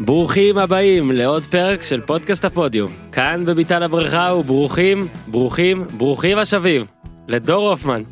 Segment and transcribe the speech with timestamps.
[0.00, 2.90] ברוכים הבאים לעוד פרק של פודקאסט הפודיום.
[3.12, 6.84] כאן בביתן הבריכה וברוכים, ברוכים, ברוכים השבים
[7.28, 8.02] לדור הופמן,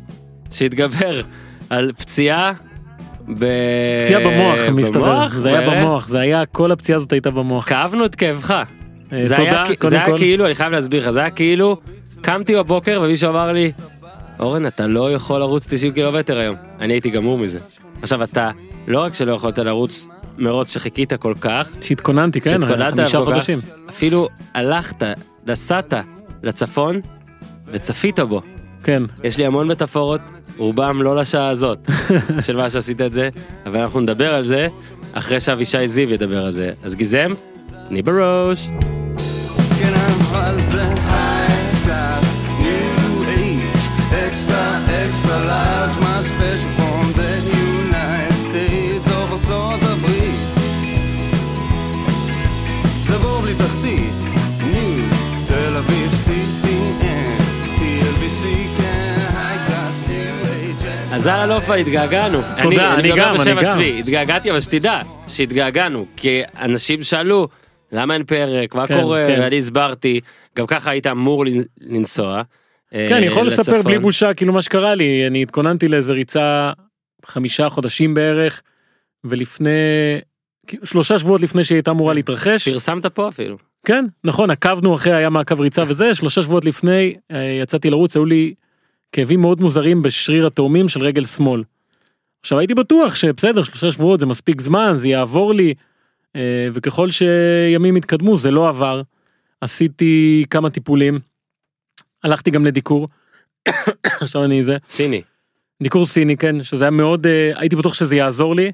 [0.51, 1.21] שהתגבר
[1.69, 2.51] על פציעה
[3.39, 3.45] ב...
[4.03, 5.33] פציעה במוח מסתבר, במוח?
[5.33, 7.69] זה היה ו- במוח, זה היה, כל הפציעה הזאת הייתה במוח.
[7.69, 8.51] כאבנו את כאבך.
[8.51, 10.17] אה, זה תודה, היה, קודם זה היה כל.
[10.17, 11.77] כאילו, אני חייב להסביר לך, זה היה כאילו,
[12.21, 13.71] קמתי בבוקר ומישהו אמר לי,
[14.39, 16.55] אורן, אתה לא יכול לרוץ 90 קילומטר היום.
[16.79, 17.59] אני הייתי גמור מזה.
[18.01, 18.51] עכשיו, אתה,
[18.87, 23.59] לא רק שלא יכולת לרוץ מרוץ שחיכית כל כך, שהתכוננתי, כן, שהתכוננת חמישה חודשים.
[23.89, 25.03] אפילו הלכת,
[25.47, 25.93] נסעת
[26.43, 26.99] לצפון
[27.67, 28.41] וצפית בו.
[28.83, 30.21] כן, יש לי המון מטאפורות,
[30.57, 31.89] רובם לא לשעה הזאת
[32.45, 33.29] של מה שעשית את זה,
[33.65, 34.67] אבל אנחנו נדבר על זה
[35.13, 36.71] אחרי שאבישי זיו ידבר על זה.
[36.83, 37.31] אז גיזם,
[37.87, 38.69] תני בראש.
[39.79, 41.42] כן, אבל זה high
[61.23, 62.41] אז על אלופה התגעגענו.
[62.61, 63.65] תודה, אני גם, בשם אני גם.
[63.71, 67.47] עצמי, התגעגעתי, אבל שתדע שהתגעגענו, כי אנשים שאלו,
[67.91, 69.35] למה אין פרק, מה כן, קורה, כן.
[69.41, 70.19] ואני הסברתי,
[70.57, 72.41] גם ככה היית אמור לנ- לנסוע.
[72.91, 73.81] כן, אני יכול אה, לספר.
[73.81, 76.71] בלי בושה כאילו מה שקרה לי, אני התכוננתי לאיזה ריצה
[77.25, 78.61] חמישה חודשים בערך,
[79.23, 79.69] ולפני,
[80.67, 83.57] כאילו, שלושה שבועות לפני שהיא הייתה אמורה להתרחש, פרסמת פה אפילו.
[83.85, 88.25] כן, נכון, עקבנו אחרי, היה מעקב ריצה וזה, שלושה שבועות לפני אה, יצאתי לרוץ, היו
[88.25, 88.53] לי
[89.13, 91.63] כאבים מאוד מוזרים בשריר התאומים של רגל שמאל.
[92.39, 95.73] עכשיו הייתי בטוח שבסדר, שלושה שבועות זה מספיק זמן, זה יעבור לי,
[96.35, 99.01] אה, וככל שימים התקדמו זה לא עבר.
[99.61, 101.19] עשיתי כמה טיפולים,
[102.23, 103.07] הלכתי גם לדיקור,
[104.21, 105.21] עכשיו אני זה, סיני.
[105.83, 108.71] דיקור סיני כן, שזה היה מאוד, אה, הייתי בטוח שזה יעזור לי.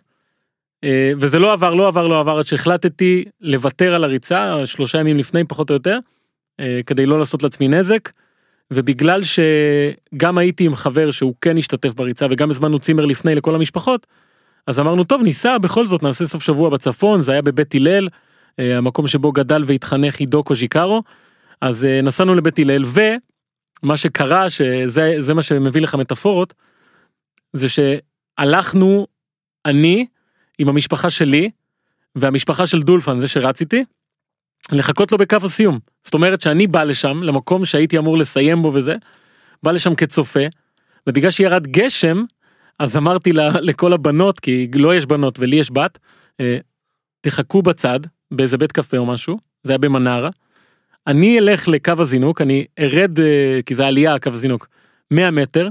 [0.84, 5.18] אה, וזה לא עבר, לא עבר, לא עבר, עד שהחלטתי לוותר על הריצה, שלושה ימים
[5.18, 6.00] לפני פחות או יותר,
[6.86, 8.10] כדי לא לעשות לעצמי נזק.
[8.72, 14.08] ובגלל שגם הייתי עם חבר שהוא כן השתתף בריצה וגם הזמנו צימר לפני לכל המשפחות,
[14.68, 18.08] אז אמרנו טוב ניסע בכל זאת נעשה סוף שבוע בצפון, זה היה בבית הלל,
[18.60, 21.04] אה, המקום שבו גדל והתחנך עידו קוז'יקרו,
[21.62, 22.84] אז אה, נסענו לבית הלל
[23.84, 26.54] ומה שקרה שזה זה מה שמביא לך מטאפורות,
[27.54, 29.08] זה שהלכנו
[29.66, 30.06] אני
[30.58, 31.50] עם המשפחה שלי
[32.16, 33.84] והמשפחה של דולפן זה שרץ איתי
[34.72, 38.96] לחכות לו בקו הסיום זאת אומרת שאני בא לשם למקום שהייתי אמור לסיים בו וזה
[39.64, 40.44] בא לשם כצופה
[41.08, 42.24] ובגלל שירד גשם
[42.80, 46.00] אז אמרתי לה, לכל הבנות כי לא יש בנות ולי יש בת
[46.40, 46.58] אה,
[47.22, 48.00] תחכו בצד
[48.32, 50.30] באיזה בית קפה או משהו זה היה במנרה.
[51.08, 54.68] אני אלך לקו הזינוק אני ארד אה, כי זה עלייה קו הזינוק
[55.12, 55.70] 100 מטר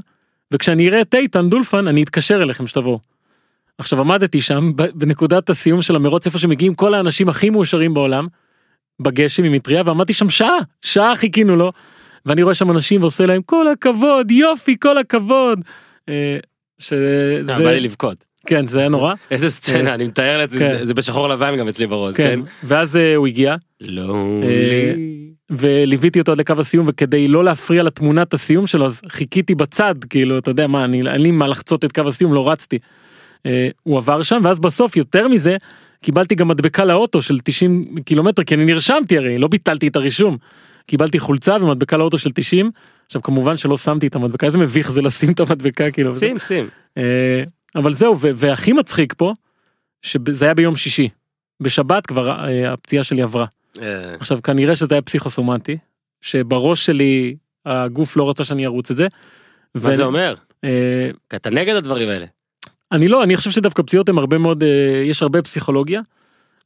[0.52, 3.00] וכשאני אראה את איתן דולפן אני אתקשר אליכם שתבואו.
[3.78, 8.26] עכשיו עמדתי שם בנקודת הסיום של המרוץ איפה שמגיעים כל האנשים הכי מאושרים בעולם
[9.00, 11.72] בגשם עם מטריה ועמדתי שם שעה שעה חיכינו לו
[12.26, 15.60] ואני רואה שם אנשים ועושה להם כל הכבוד יופי כל הכבוד.
[16.08, 16.38] אה,
[16.78, 18.24] שזה אה, בא לי לבכות.
[18.46, 20.84] כן זה היה נורא איזה סצנה, אני מתאר לעצמי, כן.
[20.84, 22.40] זה- בשחור לבן גם אצלי בראש, כן כן?
[22.64, 23.54] ואז אה, הוא הגיע.
[23.82, 24.94] אה,
[25.50, 30.38] וליוויתי אותו עד לקו הסיום וכדי לא להפריע לתמונת הסיום שלו אז חיכיתי בצד כאילו
[30.38, 32.78] אתה יודע מה אני אין לי מה לחצות את קו הסיום לא רצתי.
[33.82, 35.56] הוא עבר שם ואז בסוף יותר מזה
[36.02, 40.36] קיבלתי גם מדבקה לאוטו של 90 קילומטר כי אני נרשמתי הרי לא ביטלתי את הרישום.
[40.86, 42.70] קיבלתי חולצה ומדבקה לאוטו של 90
[43.06, 46.68] עכשיו כמובן שלא שמתי את המדבקה איזה מביך זה לשים את המדבקה כאילו שים, שים.
[46.98, 47.42] אה,
[47.74, 49.32] אבל זהו והכי מצחיק פה
[50.02, 51.08] שזה היה ביום שישי
[51.62, 53.46] בשבת כבר אה, הפציעה שלי עברה.
[53.82, 55.76] אה, עכשיו כנראה שזה היה פסיכוסומטי
[56.20, 57.36] שבראש שלי
[57.66, 59.06] הגוף לא רצה שאני ארוץ את זה.
[59.74, 60.34] מה זה אומר?
[61.30, 62.26] כי אתה נגד הדברים האלה.
[62.92, 66.00] אני לא אני חושב שדווקא פציעות הם הרבה מאוד אה, יש הרבה פסיכולוגיה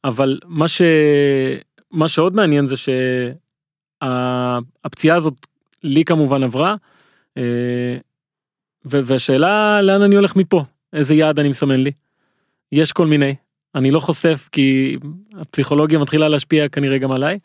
[0.03, 0.81] אבל מה ש...
[1.91, 2.75] מה שעוד מעניין זה
[4.01, 5.47] שהפציעה הזאת
[5.83, 6.75] לי כמובן עברה
[7.37, 7.97] אה,
[8.85, 10.63] והשאלה לאן אני הולך מפה
[10.93, 11.91] איזה יעד אני מסמן לי.
[12.71, 13.35] יש כל מיני
[13.75, 14.95] אני לא חושף כי
[15.35, 17.39] הפסיכולוגיה מתחילה להשפיע כנראה גם עליי.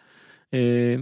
[0.55, 0.95] אה,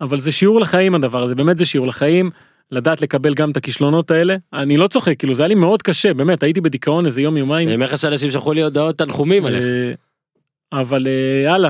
[0.00, 2.30] אבל זה שיעור לחיים הדבר הזה באמת זה שיעור לחיים
[2.70, 6.14] לדעת לקבל גם את הכישלונות האלה אני לא צוחק כאילו זה היה לי מאוד קשה
[6.14, 7.68] באמת הייתי בדיכאון איזה יום יומיים.
[7.68, 9.64] אני אומר לך שאנשים שלחו לי הודעות תנחומים עליך.
[9.64, 11.68] אה, אבל אה, יאללה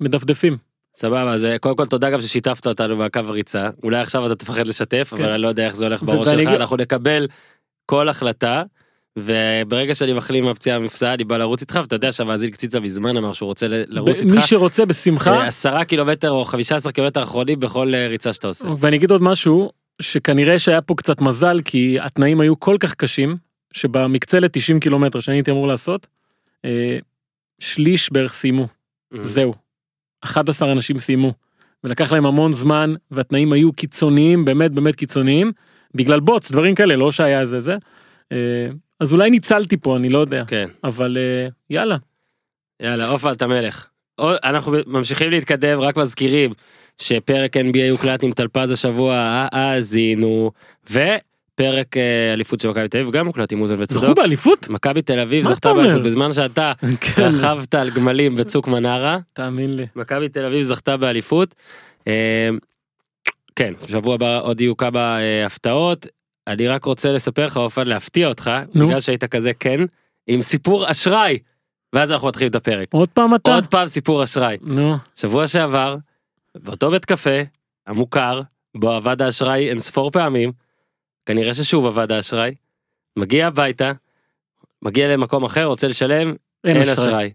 [0.00, 0.56] מדפדפים
[0.94, 3.70] סבבה, אז קודם כל תודה גם ששיתפת אותנו בקו הריצה.
[3.82, 5.28] אולי עכשיו אתה תפחד לשתף, אבל כן.
[5.28, 7.26] אני לא יודע איך זה הולך בראש שלך, אנחנו נקבל
[7.86, 8.62] כל החלטה.
[9.18, 13.32] וברגע שאני מחלים מהפציעה במפסע אני בא לרוץ איתך ואתה יודע שהמאזין קציצה מזמן אמר
[13.32, 17.60] שהוא רוצה לרוץ מי איתך שרוצה בשמחה אה, עשרה קילומטר או חמישה עשר קילומטר אחרונים
[17.60, 18.68] בכל אה, ריצה שאתה עושה.
[18.78, 19.70] ואני אגיד עוד משהו
[20.02, 23.36] שכנראה שהיה פה קצת מזל כי התנאים היו כל כך קשים
[23.72, 26.06] שבמקצה ל-90 קילומטר שאני הייתי אמור לעשות
[26.64, 26.96] אה,
[27.58, 28.66] שליש בערך סיימו
[29.20, 29.54] זהו.
[30.24, 31.32] 11 אנשים סיימו.
[31.84, 35.52] ולקח להם המון זמן והתנאים היו קיצוניים באמת באמת קיצוניים
[35.94, 37.76] בגלל בוץ דברים כאלה לא שהיה איזה זה.
[38.32, 38.36] אה,
[39.00, 40.68] אז אולי ניצלתי פה אני לא יודע כן.
[40.84, 41.96] אבל אה, יאללה
[42.82, 43.86] יאללה, עופר אתה מלך.
[44.20, 46.50] אנחנו ממשיכים להתקדם, רק מזכירים
[47.02, 49.14] שפרק NBA הוקלט עם טלפז השבוע,
[49.52, 50.50] האזינו,
[50.90, 54.16] ופרק אה, אליפות של מכבי תל אביב גם הוקלט עם אוזן זכו וצדוק.
[54.16, 54.68] באליפות?
[54.68, 55.74] מכבי תל אביב זכתה?
[55.74, 59.86] באליפות בזמן שאתה כן, רכבת על גמלים בצוק מנרה, תאמין לי.
[59.96, 61.54] מכבי תל אביב זכתה באליפות.
[62.08, 62.48] אה,
[63.56, 66.06] כן, שבוע הבא עוד יהיו כמה אה, הפתעות.
[66.46, 68.50] אני רק רוצה לספר לך, עופר, להפתיע אותך.
[68.74, 69.80] בגלל שהיית כזה כן,
[70.26, 71.38] עם סיפור אשראי.
[71.92, 72.88] ואז אנחנו מתחילים את הפרק.
[72.92, 73.54] עוד פעם אתה?
[73.54, 74.56] עוד פעם סיפור אשראי.
[74.62, 75.96] נו, שבוע שעבר,
[76.56, 77.40] באותו בית קפה,
[77.86, 78.40] המוכר,
[78.76, 80.52] בו עבד האשראי אין ספור פעמים,
[81.26, 82.54] כנראה ששוב עבד האשראי,
[83.16, 83.92] מגיע הביתה,
[84.82, 86.34] מגיע למקום אחר, רוצה לשלם,
[86.64, 87.32] אין אין אשראי.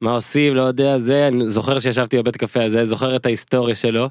[0.00, 4.08] מה עושים, לא יודע, זה, אני זוכר שישבתי בבית קפה הזה, זוכר את ההיסטוריה שלו.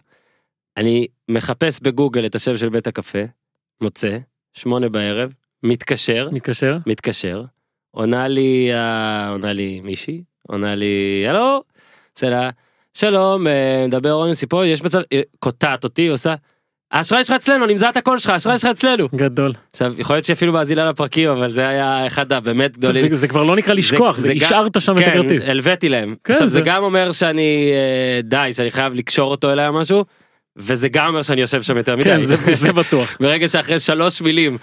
[0.77, 3.19] אני מחפש בגוגל את השם של בית הקפה,
[3.81, 4.17] מוצא,
[4.53, 6.77] שמונה בערב, מתקשר, מתקשר?
[6.85, 7.43] מתקשר,
[7.91, 8.71] עונה לי,
[9.29, 11.63] עונה לי מישהי, עונה לי, הלו,
[12.23, 12.49] לה,
[12.97, 16.35] שלום, אה, מדבר רוני סיפור, יש מצב, אה, קוטעת אותי, עושה,
[16.91, 19.07] האשראי שלך אצלנו, מזהה את הקול שלך, האשראי שלך אצלנו.
[19.15, 19.51] גדול.
[19.73, 23.09] עכשיו, יכול להיות שאפילו מאזינה לפרקים, אבל זה היה אחד הבאמת גדולים.
[23.09, 25.43] זה- זה כבר לא נקרא לשכוח, זה גם- השארת שם את כן, הכרטיס.
[25.47, 26.15] הלוויתי להם.
[26.23, 29.73] כן, עכשיו זה זה- גם אומר שאני אה, די, שאני חייב לקשור אותו אליי או
[29.73, 30.05] משהו,
[30.57, 32.03] וזה גם אומר שאני יושב שם יותר מדי.
[32.03, 33.17] כן, זה- זה בטוח.
[33.21, 34.57] ברגע שאחרי שלוש מילים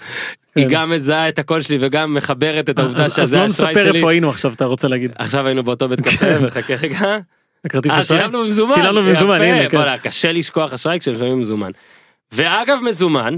[0.55, 0.69] היא כן.
[0.73, 3.83] גם מזהה את הקול שלי וגם מחברת את העובדה אז- אז שזה לא האשראי נספר
[3.89, 3.97] שלי.
[3.97, 5.11] איפה היינו עכשיו אתה רוצה להגיד.
[5.15, 7.17] עכשיו היינו באותו בית קפה וחכה רגע.
[7.65, 8.19] הכרטיס אה אשראי?
[8.19, 8.75] שילמנו במזומן.
[8.75, 9.77] שילמנו במזומן, הנה, כן.
[9.77, 11.71] בוא'נה, קשה לשכוח אשראי כשמשלמים מזומן.
[12.31, 13.37] ואגב מזומן,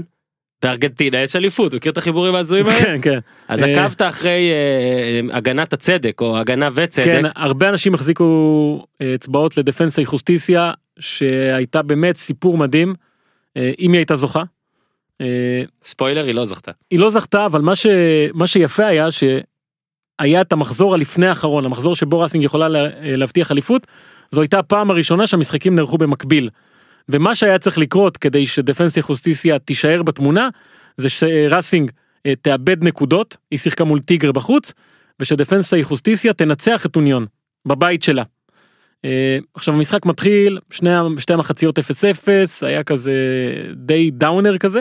[0.62, 2.80] בארגנטינה יש אליפות, מכיר את החיבורים ההזויים האלה?
[2.80, 3.18] כן, כן.
[3.48, 7.04] אז אה, עקבת אחרי אה, הגנת הצדק או הגנה וצדק.
[7.04, 12.94] כן, הרבה אנשים החזיקו אצבעות לדפנסה חוסטיסיה שהייתה באמת סיפור מדהים
[13.56, 14.42] אם היא הייתה זוכה.
[15.82, 16.70] ספוילר היא לא זכתה.
[16.90, 17.86] היא לא זכתה אבל מה, ש...
[18.34, 22.88] מה שיפה היה שהיה את המחזור הלפני האחרון המחזור שבו ראסינג יכולה לה...
[23.02, 23.86] להבטיח אליפות
[24.30, 26.50] זו הייתה הפעם הראשונה שהמשחקים נערכו במקביל.
[27.08, 30.48] ומה שהיה צריך לקרות כדי שדפנסיה חוסטיסיה תישאר בתמונה
[30.96, 31.90] זה שראסינג
[32.26, 34.72] אה, תאבד נקודות היא שיחקה מול טיגר בחוץ
[35.20, 37.26] ושדפנסה אי חוסטיסיה תנצח את אוניון
[37.68, 38.22] בבית שלה.
[39.04, 41.82] אה, עכשיו המשחק מתחיל שני, שתי המחציות 0-0
[42.62, 43.12] היה כזה
[43.74, 44.80] די downer כזה.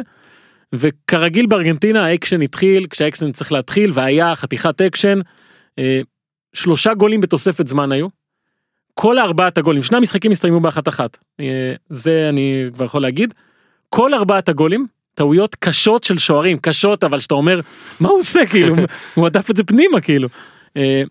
[0.74, 5.20] וכרגיל בארגנטינה האקשן התחיל כשהאקשן צריך להתחיל והיה חתיכת אקשן.
[5.80, 6.02] אה,
[6.54, 8.08] שלושה גולים בתוספת זמן היו.
[8.94, 13.34] כל ארבעת הגולים שני המשחקים הסתיימו באחת אחת אה, זה אני כבר יכול להגיד.
[13.90, 14.86] כל ארבעת הגולים
[15.16, 17.60] טעויות קשות של שוערים קשות אבל שאתה אומר
[18.00, 18.76] מה הוא עושה כאילו
[19.16, 20.28] הוא הדף את זה פנימה כאילו.
[20.78, 21.04] אה,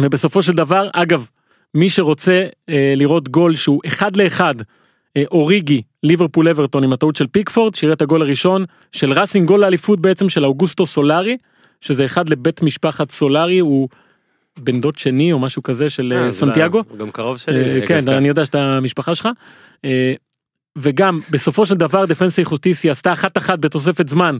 [0.00, 1.28] ובסופו של דבר אגב
[1.74, 4.54] מי שרוצה אה, לראות גול שהוא אחד לאחד
[5.30, 10.00] אוריגי ליברפול אברטון עם הטעות של פיקפורד שיראה את הגול הראשון של ראסינג גול לאליפות
[10.00, 11.36] בעצם של אוגוסטו סולארי
[11.80, 13.88] שזה אחד לבית משפחת סולארי הוא
[14.58, 16.82] בן דוד שני או משהו כזה של אה, אה, סנטיאגו.
[16.98, 17.54] גם קרוב שלי.
[17.54, 18.08] אה, אגב, כן.
[18.08, 19.28] אני יודע שאתה המשפחה שלך.
[19.84, 20.14] אה,
[20.78, 24.36] וגם בסופו של דבר דפנסי חוסטיסי עשתה אחת אחת בתוספת זמן.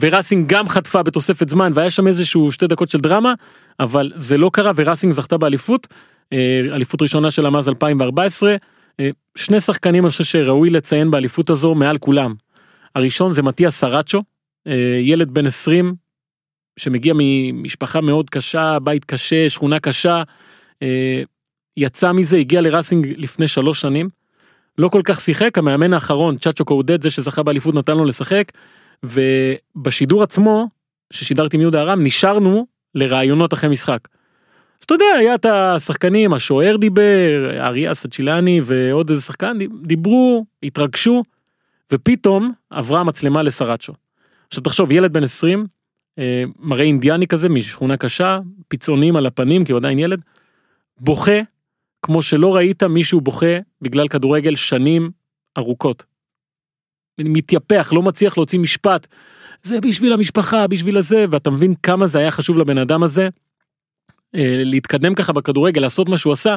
[0.00, 3.34] וראסינג גם חטפה בתוספת זמן והיה שם איזשהו שתי דקות של דרמה
[3.80, 5.86] אבל זה לא קרה וראסינג זכתה באליפות
[6.32, 8.56] אה, אליפות ראשונה שלה מאז 2014
[9.00, 12.34] אה, שני שחקנים אני חושב שראוי לציין באליפות הזו מעל כולם.
[12.94, 14.22] הראשון זה מתיאס סראצ'ו
[14.66, 15.94] אה, ילד בן 20
[16.78, 20.22] שמגיע ממשפחה מאוד קשה בית קשה שכונה קשה
[20.82, 21.22] אה,
[21.76, 24.08] יצא מזה הגיע לראסינג לפני שלוש שנים.
[24.78, 28.52] לא כל כך שיחק המאמן האחרון צ'אצ'ו קאודד זה שזכה באליפות נתן לו לשחק.
[29.02, 30.68] ובשידור עצמו
[31.12, 34.08] ששידרתי עם יהודה ארם נשארנו לראיונות אחרי משחק.
[34.80, 41.22] אז אתה יודע היה את השחקנים השוער דיבר אריה סצ'ילני ועוד איזה שחקן דיברו התרגשו
[41.92, 43.92] ופתאום עברה המצלמה לסראצ'ו.
[44.48, 45.64] עכשיו תחשוב ילד בן 20 אה,
[46.58, 50.20] מראה אינדיאני כזה משכונה קשה פיצונים על הפנים כי הוא עדיין ילד
[51.00, 51.40] בוכה
[52.02, 55.10] כמו שלא ראית מישהו בוכה בגלל כדורגל שנים
[55.58, 56.04] ארוכות.
[57.18, 59.06] מתייפח לא מצליח להוציא משפט
[59.62, 63.28] זה בשביל המשפחה בשביל הזה ואתה מבין כמה זה היה חשוב לבן אדם הזה.
[64.34, 66.56] אה, להתקדם ככה בכדורגל לעשות מה שהוא עשה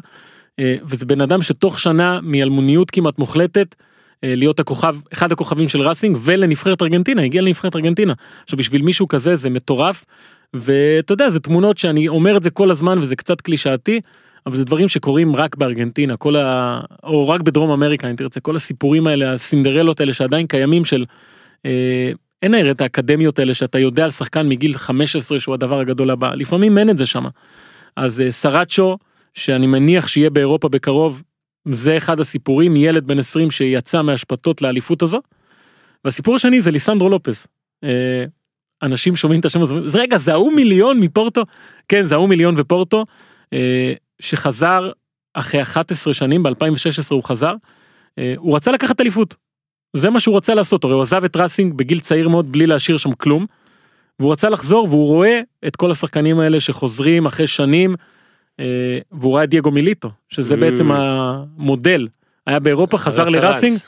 [0.59, 3.85] אה, וזה בן אדם שתוך שנה מאלמוניות כמעט מוחלטת אה,
[4.23, 8.13] להיות הכוכב אחד הכוכבים של ראסינג ולנבחרת ארגנטינה הגיע לנבחרת ארגנטינה.
[8.43, 10.05] עכשיו בשביל מישהו כזה זה מטורף
[10.53, 14.01] ואתה יודע זה תמונות שאני אומר את זה כל הזמן וזה קצת קלישאתי
[14.45, 16.17] אבל זה דברים שקורים רק בארגנטינה.
[16.17, 16.81] כל ה...
[17.03, 18.39] או רק בדרום אמריקה אם תרצה.
[18.39, 21.05] כל הסיפורים האלה הסינדרלות האלה שעדיין קיימים של
[21.65, 22.11] אה,
[22.41, 26.33] אין הרי את האקדמיות האלה שאתה יודע על שחקן מגיל 15 שהוא הדבר הגדול הבא.
[26.35, 27.25] לפעמים אין את זה שם.
[27.95, 28.97] אז אה, סראצ'ו
[29.33, 31.23] שאני מניח שיהיה באירופה בקרוב,
[31.69, 35.19] זה אחד הסיפורים, ילד בן 20 שיצא מהשפטות לאליפות הזו.
[36.05, 37.47] והסיפור השני זה ליסנדרו לופז.
[37.83, 38.25] אה,
[38.83, 41.43] אנשים שומעים את השם הזה, רגע זה ההוא מיליון מפורטו?
[41.87, 43.05] כן זה ההוא מיליון ופורטו,
[43.53, 44.91] אה, שחזר
[45.33, 47.53] אחרי 11 שנים, ב-2016 הוא חזר,
[48.19, 49.35] אה, הוא רצה לקחת אליפות.
[49.95, 52.97] זה מה שהוא רצה לעשות, הרי הוא עזב את ראסינג בגיל צעיר מאוד בלי להשאיר
[52.97, 53.45] שם כלום.
[54.19, 57.95] והוא רצה לחזור והוא רואה את כל השחקנים האלה שחוזרים אחרי שנים
[59.11, 60.57] והוא ראה את דייגו מיליטו שזה Mm.
[60.57, 62.07] בעצם המודל
[62.47, 63.29] היה באירופה חזר.
[63.29, 63.79] לראסינג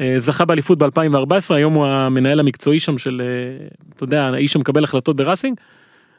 [0.00, 3.66] אה, זכה באליפות ב2014 היום הוא המנהל המקצועי שם של אה,
[3.96, 5.60] אתה יודע האיש שמקבל החלטות בראסינג.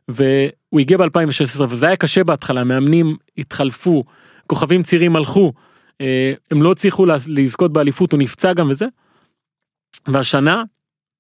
[0.08, 4.04] והוא הגיע ב2016 וזה היה קשה בהתחלה מאמנים התחלפו
[4.48, 5.54] כוכבים צעירים הלכו
[6.02, 8.86] אה, הם לא הצליחו לזכות באליפות הוא נפצע גם וזה.
[10.08, 10.64] והשנה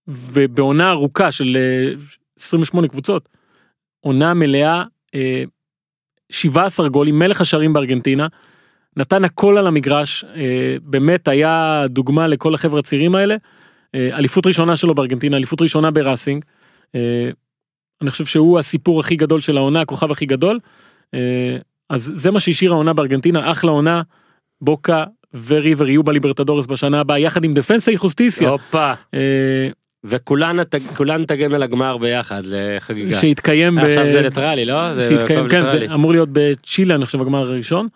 [0.07, 1.93] ובעונה ארוכה של אה,
[2.39, 3.29] 28 קבוצות
[3.99, 4.83] עונה מלאה
[5.15, 5.43] אה,
[6.33, 8.27] 17 גולים מלך השערים בארגנטינה
[8.97, 13.35] נתן הכל על המגרש אה, באמת היה דוגמה לכל החבר'ה הצעירים האלה
[13.95, 16.45] אה, אליפות ראשונה שלו בארגנטינה אליפות ראשונה בראסינג.
[16.95, 17.29] אה,
[18.01, 20.59] אני חושב שהוא הסיפור הכי גדול של העונה הכוכב הכי גדול.
[21.89, 24.01] אז זה מה שהשאיר העונה בארגנטינה אחלה עונה
[24.61, 25.03] בוקה
[25.47, 28.49] וריבר יהיו בליברטדורס בשנה הבאה יחד עם דפנסה יחוסטיסיה.
[28.49, 28.93] הופה
[30.03, 33.17] וכולן תגן על הגמר ביחד לחגיגה.
[33.17, 33.79] שהתקיים ב...
[33.79, 35.01] עכשיו זה ניטרלי לא?
[35.01, 35.85] שהתקיים כן זה.
[35.93, 37.87] אמור להיות בצ'ילה אני חושב הגמר הראשון.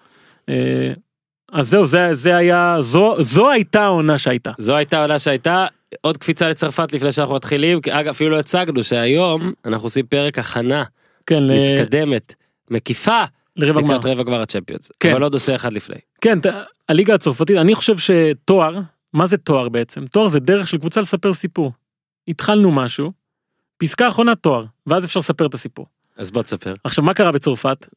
[0.49, 0.93] אה,
[1.51, 4.51] אז זהו זה זה היה זו זו הייתה העונה שהייתה.
[4.57, 5.65] זו הייתה העונה שהייתה
[6.01, 10.83] עוד קפיצה לצרפת לפני שאנחנו מתחילים אגב אפילו לא הצגנו שהיום אנחנו עושים פרק הכנה
[11.25, 12.35] כן מתקדמת
[12.71, 13.23] מקיפה
[13.55, 13.97] לרבע גמר.
[13.97, 15.11] לקראת רבע גמר הצ'מפיונס כן.
[15.11, 15.95] אבל עוד עושה אחד לפני.
[16.21, 16.39] כן
[16.89, 18.79] הליגה הצרפתית אני חושב שתואר
[19.13, 21.71] מה זה תואר בעצם תואר זה דרך של קבוצה לספר סיפור.
[22.27, 23.11] התחלנו משהו
[23.77, 25.85] פסקה אחרונה תואר ואז אפשר לספר את הסיפור.
[26.17, 26.73] אז בוא תספר.
[26.83, 27.87] עכשיו מה קרה בצרפת?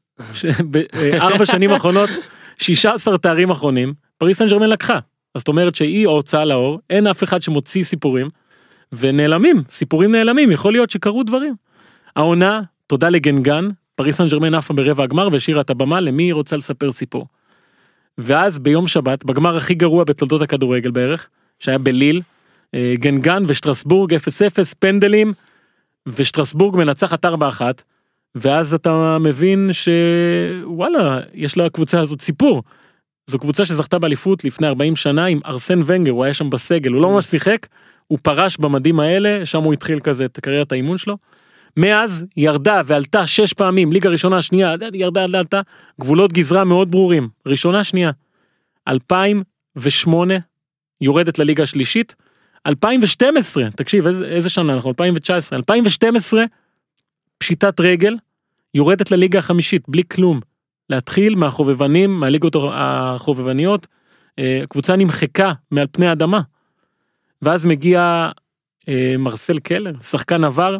[0.70, 2.10] בארבע שנים האחרונות
[2.58, 4.98] 16 תארים אחרונים פריס סן ג'רמן לקחה.
[5.34, 8.28] אז זאת אומרת שהיא הוצאה לאור אין אף אחד שמוציא סיפורים
[8.92, 11.54] ונעלמים סיפורים נעלמים יכול להיות שקרו דברים.
[12.16, 16.56] העונה תודה לגנגן פריס סן ג'רמן עפה ברבע הגמר והשאירה את הבמה למי היא רוצה
[16.56, 17.26] לספר סיפור.
[18.18, 22.22] ואז ביום שבת בגמר הכי גרוע בתולדות הכדורגל בערך שהיה בליל אה,
[22.94, 24.18] גנגן ושטרסבורג 0-0
[24.78, 25.32] פנדלים
[26.06, 27.28] ושטרסבורג מנצחת 4-1
[28.34, 32.62] ואז אתה מבין שוואלה יש לקבוצה הזאת סיפור.
[33.26, 37.02] זו קבוצה שזכתה באליפות לפני 40 שנה עם ארסן ונגר הוא היה שם בסגל הוא
[37.02, 37.66] לא ממש שיחק
[38.06, 41.16] הוא פרש במדים האלה שם הוא התחיל כזה את קריירת האימון שלו.
[41.76, 45.60] מאז ירדה ועלתה שש פעמים ליגה ראשונה שנייה ירדה עלתה
[46.00, 48.10] גבולות גזרה מאוד ברורים ראשונה שנייה.
[48.88, 50.34] 2008
[51.00, 52.14] יורדת לליגה השלישית
[52.66, 56.44] 2012 תקשיב איזה, איזה שנה אנחנו 2019 2012
[57.38, 58.16] פשיטת רגל
[58.74, 60.40] יורדת לליגה החמישית בלי כלום.
[60.90, 63.86] להתחיל מהחובבנים מהליגות החובבניות
[64.38, 66.40] אה, קבוצה נמחקה מעל פני האדמה.
[67.42, 68.30] ואז מגיע
[68.88, 70.78] אה, מרסל קלר שחקן עבר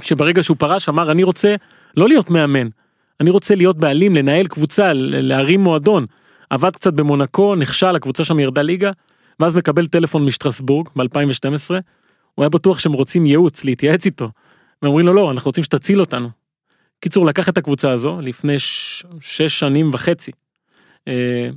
[0.00, 1.54] שברגע שהוא פרש אמר אני רוצה
[1.96, 2.68] לא להיות מאמן
[3.20, 6.06] אני רוצה להיות בעלים לנהל קבוצה להרים מועדון
[6.50, 8.90] עבד קצת במונקו נכשל הקבוצה שם ירדה ליגה
[9.42, 11.70] ואז מקבל טלפון משטרסבורג ב2012
[12.34, 14.24] הוא היה בטוח שהם רוצים ייעוץ להתייעץ איתו.
[14.82, 16.28] הם אומרים לו לא אנחנו רוצים שתציל אותנו.
[17.00, 19.04] קיצור לקח את הקבוצה הזו לפני ש...
[19.20, 20.30] שש שנים וחצי.
[21.08, 21.48] אה,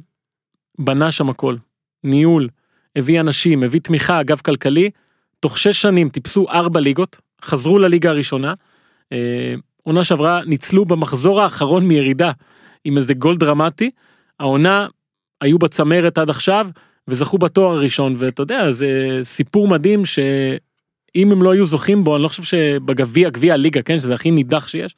[0.80, 1.56] בנה שם הכל
[2.04, 2.50] ניהול
[2.96, 4.90] הביא אנשים הביא תמיכה אגב כלכלי
[5.40, 8.54] תוך שש שנים טיפסו ארבע ליגות חזרו לליגה הראשונה.
[9.14, 12.32] אה, עונה שעברה ניצלו במחזור האחרון מירידה
[12.84, 13.92] עם איזה גול דרמטי.
[14.40, 14.88] העונה
[15.42, 16.68] היו בצמרת עד עכשיו
[17.08, 22.24] וזכו בתואר הראשון ואתה יודע זה סיפור מדהים שאם הם לא היו זוכים בו אני
[22.24, 24.96] לא חושב שבגביע גביע הליגה כן שזה הכי נידח שיש.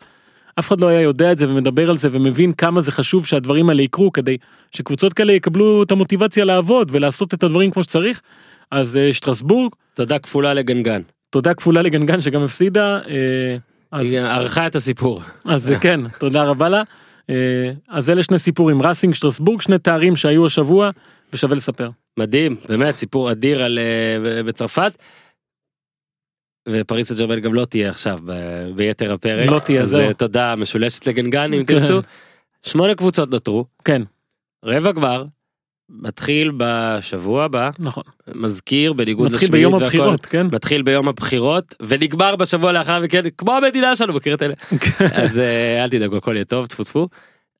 [0.59, 3.69] אף אחד לא היה יודע את זה ומדבר על זה ומבין כמה זה חשוב שהדברים
[3.69, 4.37] האלה יקרו כדי
[4.71, 8.21] שקבוצות כאלה יקבלו את המוטיבציה לעבוד ולעשות את הדברים כמו שצריך.
[8.71, 11.01] אז אה, שטרסבורג תודה כפולה לגנגן.
[11.29, 12.99] תודה כפולה לגנגן שגם הפסידה.
[13.09, 13.57] אה,
[13.91, 15.21] אז היא ערכה את הסיפור.
[15.45, 16.81] אז כן תודה רבה לה.
[17.29, 17.35] אה,
[17.89, 20.89] אז אלה שני סיפורים רסינג שטרסבורג שני תארים שהיו השבוע
[21.34, 21.89] ושווה לספר.
[22.19, 24.93] מדהים באמת סיפור אדיר על אה, בצרפת.
[26.69, 29.51] ופריס סן ג'רמן גם לא תהיה עכשיו ב- ביתר הפרק.
[29.51, 30.07] לא תהיה, אז זהו.
[30.07, 31.79] אה, תודה משולשת לגנגן אם כן.
[31.79, 32.00] תרצו.
[32.63, 34.01] שמונה קבוצות נותרו כן
[34.65, 35.25] רבע גמר.
[35.89, 38.03] מתחיל בשבוע הבא נכון.
[38.36, 39.86] מזכיר בניגוד מתחיל לשמינית ביום והכל.
[39.86, 40.48] הבחירות כן.
[40.51, 44.53] מתחיל ביום הבחירות ונגמר בשבוע לאחר מכן כמו המדינה שלנו מכיר את אלה
[45.24, 47.07] אז אה, אל תדאגו הכל יהיה טוב טפו טפו.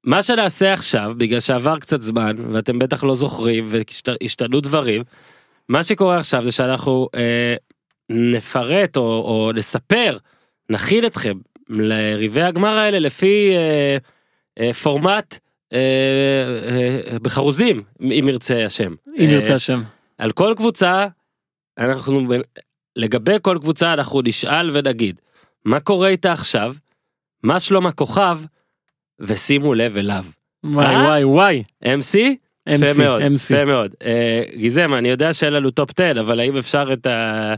[0.08, 5.04] מה שנעשה עכשיו בגלל שעבר קצת זמן ואתם בטח לא זוכרים והשתנו דברים
[5.70, 7.56] מה שקורה עכשיו זה שאנחנו אה,
[8.10, 10.18] נפרט או, או נספר
[10.70, 11.38] נכיל אתכם
[11.70, 13.98] לריבי הגמר האלה לפי אה,
[14.60, 15.38] אה, פורמט
[15.74, 15.80] אה,
[17.12, 18.94] אה, בחרוזים, אם ירצה השם.
[19.18, 19.84] אם אה, ירצה השם.
[20.18, 21.08] על כל קבוצה,
[21.78, 22.28] אנחנו,
[22.96, 25.22] לגבי כל קבוצה אנחנו נשאל ונגיד,
[25.66, 26.76] מה קורה איתה עכשיו,
[27.44, 28.40] מה שלום הכוכב,
[29.20, 30.26] ושימו לב אליו.
[30.64, 31.02] וואי אה?
[31.02, 31.64] וואי וואי.
[31.86, 31.88] MC?
[32.70, 33.36] MC, יפה מאוד, MC.
[33.36, 33.94] יפה מאוד.
[34.06, 37.54] אה, גיזם, אני יודע שאין לנו top 10, אבל האם אפשר את, ה,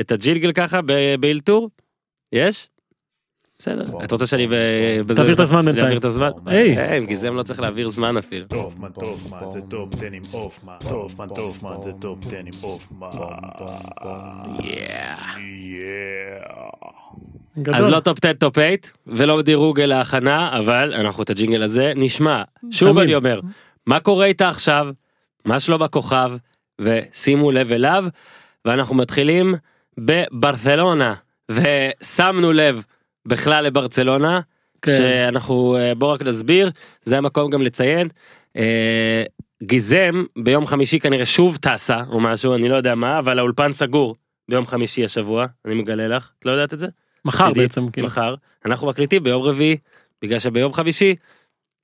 [0.00, 1.70] את הג'ינגל ככה ב- באלתור?
[2.32, 2.68] יש?
[3.62, 3.84] בסדר.
[4.04, 5.20] את רוצה שאני ב- בזה...
[5.20, 5.84] תעביר את הזמן בינתיים.
[5.84, 6.28] תעביר את הזמן?
[6.46, 6.78] היי.
[6.78, 8.46] אה, עם גיזם לא צריך להעביר זמן אפילו.
[8.46, 10.74] טופמן, טופמן, זה top 10 עם הופמן.
[10.88, 13.08] טופמן, טופמן, זה top 10 עם הופמן.
[14.58, 15.38] Yeah.
[17.58, 17.74] גדול.
[17.76, 18.76] אז לא top 10 top 8
[19.06, 22.98] ולא דירוג אלא הכנה אבל אנחנו את הג'ינגל הזה נשמע שוב.
[22.98, 23.40] אני אומר
[23.86, 24.88] מה קורה איתה עכשיו
[25.44, 26.32] מה שלום הכוכב
[26.78, 28.04] ושימו לב אליו
[28.64, 29.54] ואנחנו מתחילים
[29.98, 31.14] בברצלונה
[31.50, 32.84] ושמנו לב
[33.26, 34.40] בכלל לברצלונה
[34.82, 34.98] כן.
[34.98, 36.70] שאנחנו אה, בוא רק נסביר
[37.04, 38.08] זה המקום גם לציין.
[38.56, 39.24] אה,
[39.62, 44.16] גיזם ביום חמישי כנראה שוב טסה או משהו אני לא יודע מה אבל האולפן סגור
[44.48, 46.86] ביום חמישי השבוע אני מגלה לך את לא יודעת את זה.
[47.24, 48.06] מחר בעצם כאילו.
[48.06, 49.76] מחר אנחנו מקליטים ביום רביעי
[50.22, 51.14] בגלל שביום חמישי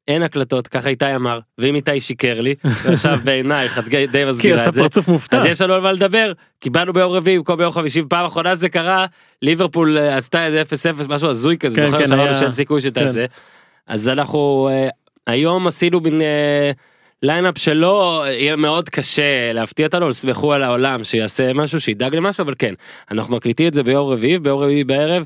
[0.08, 4.68] אין הקלטות ככה איתי אמר ואם איתי שיקר לי ועכשיו בעינייך את די כי אתה
[4.68, 4.80] את זה.
[4.80, 5.38] פרצוף מופתע.
[5.38, 8.54] אז יש לנו על מה לדבר כי באנו ביום רביעי במקום ביום חמישי פעם אחרונה
[8.54, 9.06] זה קרה
[9.42, 10.62] ליברפול אה, עשתה איזה
[11.02, 13.24] 0-0 משהו הזוי כזה כן, זוכר כן, שאמרנו היה- שאין סיכוי שתעשה.
[13.86, 14.88] אז אנחנו אה,
[15.26, 16.70] היום עשינו מין אה,
[17.22, 22.54] lineup שלא יהיה מאוד קשה להפתיע אותנו סמכו על העולם שיעשה משהו שידאג למשהו אבל
[22.58, 22.74] כן
[23.10, 25.24] אנחנו מקליטים את זה ביום רביעי ביום רביעי בערב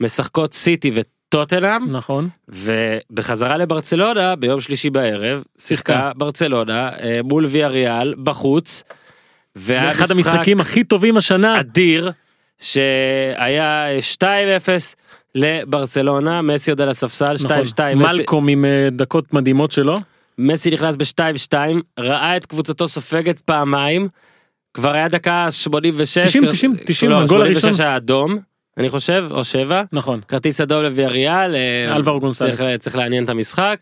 [0.00, 0.90] משחקות סיטי
[1.34, 2.28] וטוטנאם נכון.
[2.48, 8.82] ובחזרה לברצלונה ביום שלישי בערב שיחקה ברצלונה אה, מול ויה ריאל בחוץ.
[9.56, 11.60] והיה אחד משחק המשחקים הכי טובים השנה.
[11.60, 12.12] אדיר
[12.58, 13.86] שהיה
[14.22, 14.24] 2-0
[15.34, 17.94] לברצלונה מסי עוד על הספסל 2-2 נכון.
[17.94, 19.96] מלקום עם אה, דקות מדהימות שלו.
[20.38, 21.54] מסי נכנס ב-2-2
[21.98, 24.08] ראה את קבוצתו סופגת פעמיים
[24.74, 27.86] כבר היה דקה 86 90, כר- 90, 90, לא, הגול 86 הראשון.
[27.86, 28.38] היה אדום
[28.78, 30.20] אני חושב או 7 נכון.
[30.28, 32.56] כרטיס אדום לוויאריאל אה, אלברו גונסלס.
[32.58, 33.78] צריך, צריך לעניין את המשחק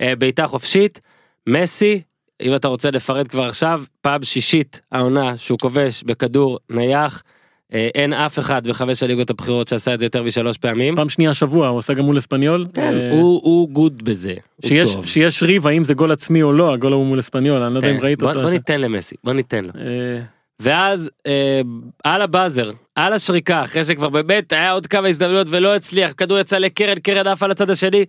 [0.00, 1.00] אה, בעיטה חופשית
[1.46, 2.00] מסי
[2.42, 7.22] אם אתה רוצה לפרט כבר עכשיו פעם שישית העונה שהוא כובש בכדור נייח
[7.74, 10.96] אה, אין אף אחד בחמש הליגות הבכירות שעשה את זה יותר משלוש פעמים.
[10.96, 12.66] פעם שנייה השבוע הוא עשה גם מול אספניול.
[12.74, 14.34] כן, אה, הוא הוא גוד בזה.
[14.56, 15.06] הוא שיש טוב.
[15.06, 17.88] שיש ריב האם זה גול עצמי או לא הגול ההוא מול אספניול אני לא יודע
[17.88, 18.42] כן, אם ראית בוא- אותו.
[18.42, 19.70] בוא ניתן למסי בוא ניתן לו.
[19.78, 20.20] אה,
[20.60, 21.60] ואז אה,
[22.04, 26.58] על הבאזר, על השריקה, אחרי שכבר באמת היה עוד כמה הזדמנויות ולא הצליח, כדור יצא
[26.58, 28.04] לקרן, קרן עפה לצד השני,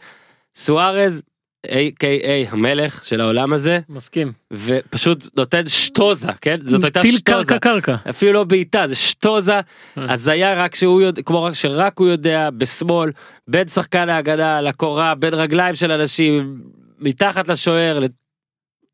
[0.56, 1.22] סוארז,
[1.68, 6.60] A.K.A המלך של העולם הזה, מסכים, ופשוט נותן שטוזה, כן?
[6.62, 7.24] זאת הייתה שטוזה.
[7.24, 7.96] קרקע קרקע.
[8.10, 9.62] אפילו לא בעיטה, זה שטוזה, אה.
[9.96, 13.12] אז היה רק שהוא יודע, כמו רק שרק הוא יודע, בשמאל,
[13.48, 16.62] בין שחקן ההגנה לקורה, בין רגליים של אנשים,
[17.00, 18.00] מתחת לשוער,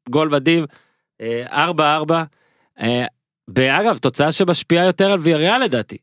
[0.10, 0.66] לגול מדהים,
[1.22, 2.24] אה, 4-4.
[3.56, 5.98] ואגב, תוצאה שמשפיעה יותר על ויאריאל לדעתי.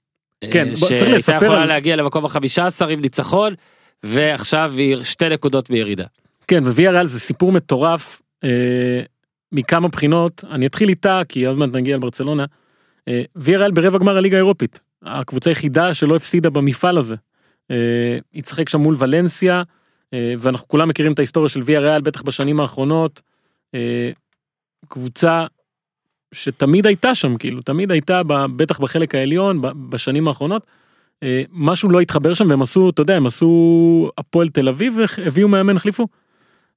[0.50, 0.80] כן, אה, ש...
[0.80, 1.68] צריך לספר שהייתה יכולה על...
[1.68, 3.54] להגיע למקום החמישה עשר עם ניצחון,
[4.02, 6.04] ועכשיו היא שתי נקודות בירידה.
[6.48, 9.02] כן, וויאריאל זה סיפור מטורף אה,
[9.52, 10.44] מכמה בחינות.
[10.50, 12.44] אני אתחיל איתה, כי עוד מעט נגיע לברצלונה.
[13.08, 14.80] אה, ויאריאל ברבע גמר הליגה האירופית.
[15.02, 17.14] הקבוצה היחידה שלא הפסידה במפעל הזה.
[17.70, 19.62] אה, היא תשחק שם מול ולנסיה,
[20.14, 23.22] אה, ואנחנו כולם מכירים את ההיסטוריה של ויאריאל, בטח בשנים האחרונות.
[23.74, 24.10] אה,
[24.88, 25.46] קבוצה
[26.34, 28.22] שתמיד הייתה שם כאילו תמיד הייתה
[28.56, 30.66] בטח בחלק העליון בשנים האחרונות.
[31.22, 35.48] אה, משהו לא התחבר שם והם עשו אתה יודע הם עשו הפועל תל אביב והביאו
[35.48, 36.06] מאמן החליפו.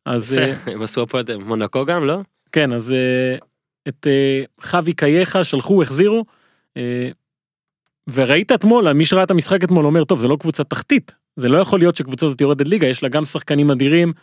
[0.06, 2.20] אז אה, הם עשו הפועל מונקו גם לא?
[2.52, 3.38] כן אז אה,
[3.88, 4.08] את
[4.62, 6.26] חווי קייחה שלחו החזירו.
[8.13, 11.58] וראית אתמול מי שראה את המשחק אתמול אומר טוב זה לא קבוצה תחתית זה לא
[11.58, 14.13] יכול להיות שקבוצה הזאת יורדת ליגה יש לה גם שחקנים אדירים.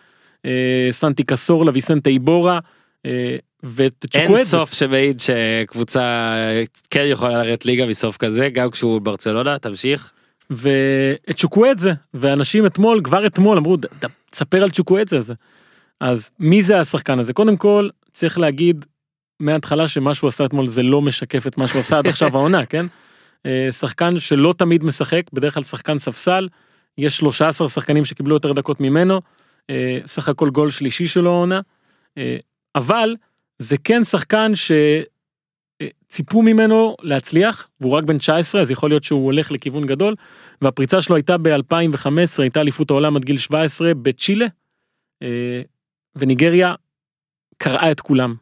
[0.90, 2.58] סנטי קסורלה ויסנטה איבורה.
[3.06, 4.36] אה, ואת אין.
[4.36, 6.34] סוף שמעיד שקבוצה
[6.90, 10.10] כן יכולה לרדת ליגה מסוף כזה גם כשהוא ברצלונה תמשיך.
[10.50, 15.34] ואת צ'וקוואזה ואנשים אתמול כבר אתמול אמרו "ד- ד- תספר על צ'וקוואזה הזה.
[16.00, 18.84] אז מי זה השחקן הזה קודם כל צריך להגיד
[19.40, 22.66] מההתחלה שמה שהוא עשה אתמול זה לא משקף את מה שהוא עשה עד עכשיו העונה
[22.66, 22.86] כן.
[23.46, 26.48] אה, שחקן שלא תמיד משחק בדרך כלל שחקן ספסל
[26.98, 29.20] יש 13 שחקנים שקיבלו יותר דקות ממנו
[29.70, 31.60] אה, סך הכל גול שלישי שלו העונה
[32.74, 33.16] אבל
[33.58, 34.52] זה כן שחקן
[35.80, 40.14] שציפו ממנו להצליח והוא רק בן 19 אז יכול להיות שהוא הולך לכיוון גדול
[40.62, 42.08] והפריצה שלו הייתה ב-2015
[42.38, 44.46] הייתה אליפות העולם עד גיל 17 בצ'ילה
[45.22, 45.62] אה,
[46.16, 46.74] וניגריה
[47.58, 48.34] קרעה את כולם.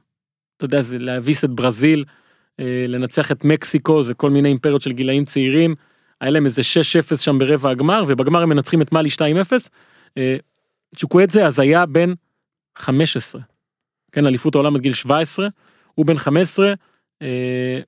[0.56, 2.04] אתה יודע זה להביס את ברזיל
[2.60, 5.74] אה, לנצח את מקסיקו זה כל מיני אימפריות של גילאים צעירים
[6.20, 6.62] היה להם איזה
[7.12, 9.20] 6-0 שם ברבע הגמר ובגמר הם מנצחים את מאלי 2-0.
[10.18, 10.36] אה,
[10.96, 12.12] צ'וקואטזה אז היה בן
[12.78, 13.51] 15.
[14.12, 15.46] כן, אליפות העולם עד גיל 17,
[15.94, 16.72] הוא בן 15.
[17.22, 17.80] אה,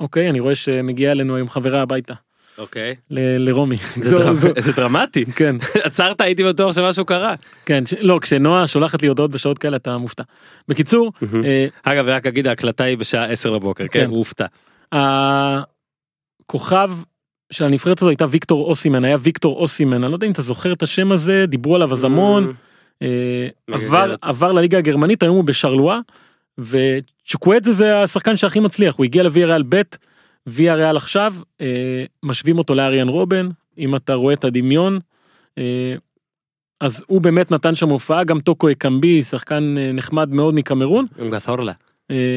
[0.00, 2.14] אוקיי, אני רואה שמגיעה אלינו היום חברה הביתה,
[2.58, 2.94] אוקיי.
[3.10, 3.76] ל- לרומי.
[4.58, 5.24] זה דרמטי.
[5.24, 7.34] כן, עצרת הייתי בטוח שמשהו קרה.
[7.66, 10.22] כן, לא, כשנועה שולחת לי הודעות בשעות כאלה אתה מופתע.
[10.68, 11.12] בקיצור,
[11.44, 14.08] אה, אגב רק אגיד ההקלטה היא בשעה 10 בבוקר כן כן.
[14.08, 14.46] הוא הופתע.
[16.42, 16.90] הכוכב
[17.52, 20.72] של הנבחרת הזו הייתה ויקטור אוסימן, היה ויקטור אוסימן, אני לא יודע אם אתה זוכר
[20.72, 22.52] את השם הזה, דיברו עליו אז המון.
[23.02, 24.14] אה, עבר.
[24.22, 26.00] עבר לליגה הגרמנית היום הוא בשרלואה
[26.58, 29.82] וצ'קואדזה זה השחקן שהכי מצליח הוא הגיע לוויה ריאל ב'
[30.46, 34.98] ויה ריאל עכשיו אה, משווים אותו לאריאן רובן אם אתה רואה את הדמיון.
[35.58, 35.94] אה,
[36.80, 41.06] אז הוא באמת נתן שם הופעה גם טוקו אקמבי שחקן נחמד מאוד מקמרון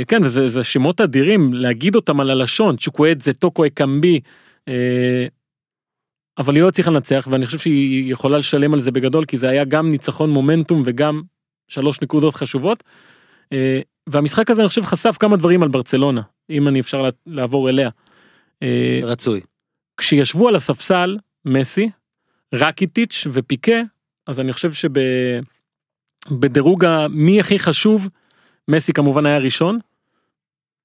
[0.08, 4.20] כן וזה זה שמות אדירים להגיד אותם על הלשון צ'קואדזה טוקו אקמבי.
[6.38, 9.50] אבל היא לא הצליחה לנצח ואני חושב שהיא יכולה לשלם על זה בגדול כי זה
[9.50, 11.22] היה גם ניצחון מומנטום וגם
[11.68, 12.84] שלוש נקודות חשובות.
[13.54, 17.90] אה, והמשחק הזה אני חושב חשף כמה דברים על ברצלונה אם אני אפשר לעבור אליה.
[18.64, 19.42] אה, רצוי.
[19.98, 21.90] כשישבו על הספסל מסי,
[22.54, 23.82] רקיטיץ' ופיקה
[24.28, 24.72] אז אני חושב
[26.32, 28.10] שבדירוג המי הכי חשוב
[28.68, 29.80] מסי כמובן היה ראשון.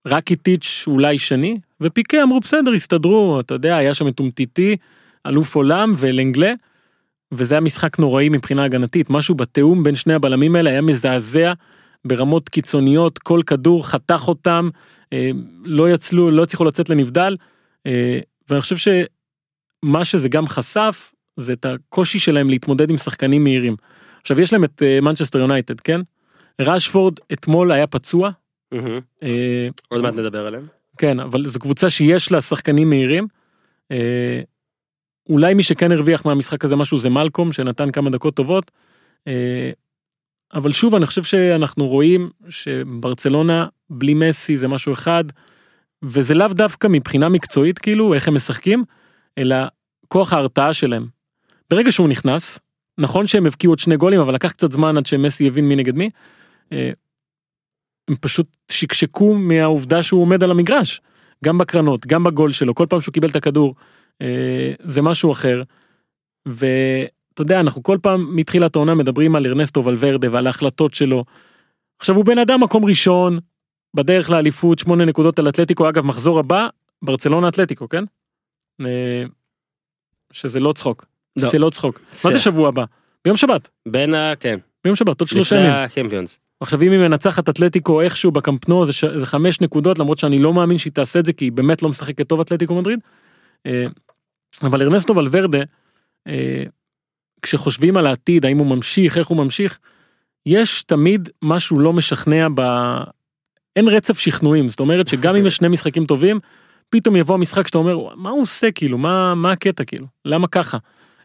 [0.07, 4.77] רקיטיץ' אולי שני ופיקה אמרו בסדר הסתדרו אתה יודע היה שם את אומטיטי
[5.27, 6.53] אלוף עולם ולנגלה.
[7.33, 11.53] וזה היה משחק נוראי מבחינה הגנתית משהו בתיאום בין שני הבלמים האלה היה מזעזע
[12.05, 14.69] ברמות קיצוניות כל כדור חתך אותם
[15.13, 15.31] אה,
[15.65, 17.37] לא יצלו לא הצליחו לצאת לנבדל
[17.87, 23.77] אה, ואני חושב שמה שזה גם חשף זה את הקושי שלהם להתמודד עם שחקנים מהירים.
[24.21, 26.01] עכשיו יש להם את מנצ'סטר יונייטד כן?
[26.61, 28.31] ראשפורד אתמול היה פצוע.
[28.73, 29.01] מהמם.
[29.23, 30.67] אה, עוד מעט נדבר עליהם.
[30.99, 33.27] כן אבל זו קבוצה שיש לה שחקנים מהירים.
[33.93, 34.41] אה,
[35.29, 38.71] אולי מי שכן הרוויח מהמשחק הזה משהו זה מלקום שנתן כמה דקות טובות.
[39.29, 39.71] אה,
[40.55, 45.25] אבל שוב אני חושב שאנחנו רואים שברצלונה בלי מסי זה משהו אחד.
[46.03, 48.85] וזה לאו דווקא מבחינה מקצועית כאילו איך הם משחקים
[49.39, 49.57] אלא
[50.09, 51.07] כוח ההרתעה שלהם.
[51.71, 52.59] ברגע שהוא נכנס
[52.99, 55.95] נכון שהם הבקיעו עוד שני גולים אבל לקח קצת זמן עד שמסי הבין מי נגד
[55.95, 56.11] מי.
[56.73, 56.91] אה,
[58.09, 61.01] הם פשוט שקשקו מהעובדה שהוא עומד על המגרש.
[61.45, 63.75] גם בקרנות, גם בגול שלו, כל פעם שהוא קיבל את הכדור,
[64.85, 65.63] זה משהו אחר.
[66.47, 71.25] ואתה יודע, אנחנו כל פעם מתחילת העונה מדברים על ארנסטו ולוורדה ועל ההחלטות שלו.
[72.01, 73.39] עכשיו הוא בן אדם מקום ראשון,
[73.97, 76.69] בדרך לאליפות, שמונה נקודות על אתלטיקו, אגב מחזור הבא,
[77.03, 78.05] ברצלונה אתלטיקו, כן?
[78.81, 79.25] אה,
[80.33, 81.07] שזה לא צחוק.
[81.37, 81.49] לא.
[81.49, 82.01] זה לא צחוק.
[82.13, 82.29] זה.
[82.29, 82.85] מה זה שבוע הבא?
[83.25, 83.69] ביום שבת.
[83.89, 84.33] בין ה...
[84.41, 84.59] כן.
[84.85, 85.85] ביום שבת, עוד שלושה לפני ימים.
[85.85, 86.39] הקמפיונס.
[86.61, 89.05] עכשיו אם היא מנצחת אתלטיקו איכשהו בקמפנו זה, ש...
[89.05, 91.89] זה חמש נקודות למרות שאני לא מאמין שהיא תעשה את זה כי היא באמת לא
[91.89, 93.01] משחקת טוב אתלטיקו מדריד.
[93.67, 93.85] אה,
[94.63, 95.59] אבל ארנסטו ולוורדה
[96.29, 96.65] אה,
[97.43, 99.79] כשחושבים על העתיד האם הוא ממשיך איך הוא ממשיך
[100.47, 102.61] יש תמיד משהו לא משכנע ב...
[103.77, 104.69] אין רצף שכנועים.
[104.69, 106.41] זאת אומרת שגם אם יש שני משחקים טובים
[106.91, 108.99] פתאום יבוא המשחק שאתה אומר מה הוא עושה כאילו?
[108.99, 110.07] מה מה הקטע כאילו?
[110.25, 110.79] למה ככה?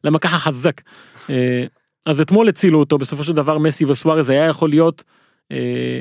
[0.04, 0.82] למה ככה חזק.
[1.30, 1.66] אה,
[2.06, 5.04] אז אתמול הצילו אותו בסופו של דבר מסי וסוארז היה יכול להיות
[5.52, 6.00] אה,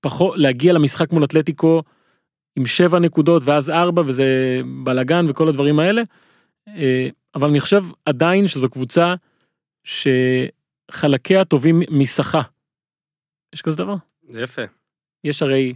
[0.00, 1.82] פחות להגיע למשחק מול אתלטיקו
[2.56, 4.24] עם שבע נקודות ואז ארבע וזה
[4.84, 6.02] בלאגן וכל הדברים האלה.
[6.68, 9.14] אה, אבל אני חושב עדיין שזו קבוצה
[9.84, 12.42] שחלקיה טובים מסחה.
[13.54, 13.94] יש כזה דבר?
[14.28, 14.62] זה יפה.
[15.24, 15.74] יש הרי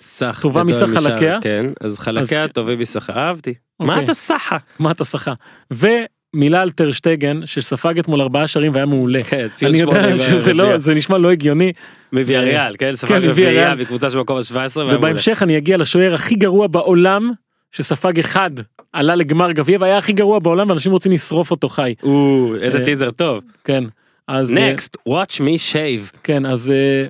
[0.00, 0.38] סך.
[0.42, 1.38] טובה מסך חלקיה?
[1.42, 1.66] כן.
[1.80, 3.10] אז חלקיה אז- טובים מסך.
[3.10, 3.54] אהבתי.
[3.80, 4.04] מה אוקיי.
[4.04, 4.56] אתה סחה?
[4.78, 5.32] מה אתה שחה
[6.34, 9.22] ומילה על טרשטגן שספג אתמול ארבעה שערים והיה מעולה.
[9.22, 10.52] כן, ציון אני יודע שזה.
[10.52, 11.72] לא זה נשמע לא הגיוני
[12.12, 12.92] מוויאריאל, כן?
[12.92, 13.84] ספג כן, רביעייה מוויאריאל.
[13.84, 14.96] בקבוצה שבמקום ה-17 והיה מעולה.
[14.98, 17.32] ובהמשך אני אגיע לשוער הכי גרוע בעולם
[17.72, 18.50] שספג אחד
[18.92, 22.84] עלה לגמר גביע והיה הכי גרוע בעולם ואנשים רוצים לשרוף אותו חי או, איזה אה,
[22.84, 23.44] טיזר טוב.
[23.64, 23.84] כן
[24.28, 26.18] אז אה, נקסט, watch me shave.
[26.22, 27.06] כן אז אה,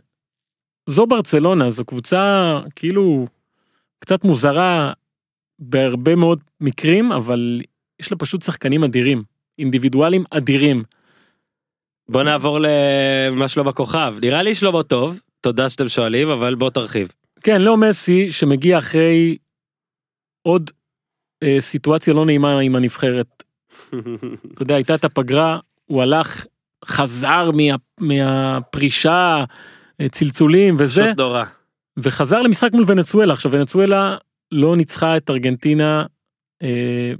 [0.86, 3.26] זו ברצלונה זו קבוצה כאילו
[3.98, 4.92] קצת מוזרה
[5.58, 7.60] בהרבה מאוד מקרים אבל
[8.00, 9.22] יש לה פשוט שחקנים אדירים
[9.58, 10.82] אינדיבידואלים אדירים
[12.08, 14.14] בוא נעבור למה שלא בכוכב.
[14.22, 17.12] נראה לי שלמה טוב, תודה שאתם שואלים, אבל בוא תרחיב.
[17.40, 19.36] כן לא מסי שמגיע אחרי
[20.42, 20.70] עוד
[21.42, 23.42] אה, סיטואציה לא נעימה עם הנבחרת
[24.54, 26.46] אתה יודע הייתה את הפגרה הוא הלך
[26.84, 29.44] חזר מה, מהפרישה
[30.00, 31.44] אה, צלצולים וזה פשוט נורא.
[31.98, 34.16] וחזר למשחק מול ונצואלה עכשיו ונצואלה
[34.52, 36.04] לא ניצחה את ארגנטינה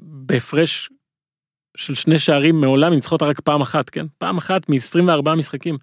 [0.01, 0.91] בהפרש
[1.77, 5.79] של שני שערים מעולם ניצחה אותה רק פעם אחת כן פעם אחת מ-24 משחקים.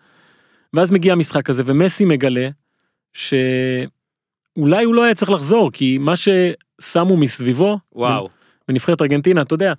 [0.73, 2.49] ואז מגיע המשחק הזה ומסי מגלה
[3.13, 8.29] שאולי הוא לא היה צריך לחזור כי מה ששמו מסביבו וואו.
[8.67, 9.73] בנבחרת ארגנטינה אתה יודע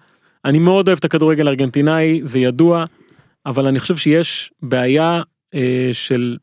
[0.45, 2.85] אני מאוד אוהב את הכדורגל הארגנטינאי זה ידוע
[3.47, 5.23] אבל אני חושב שיש בעיה
[5.55, 6.37] אה, של,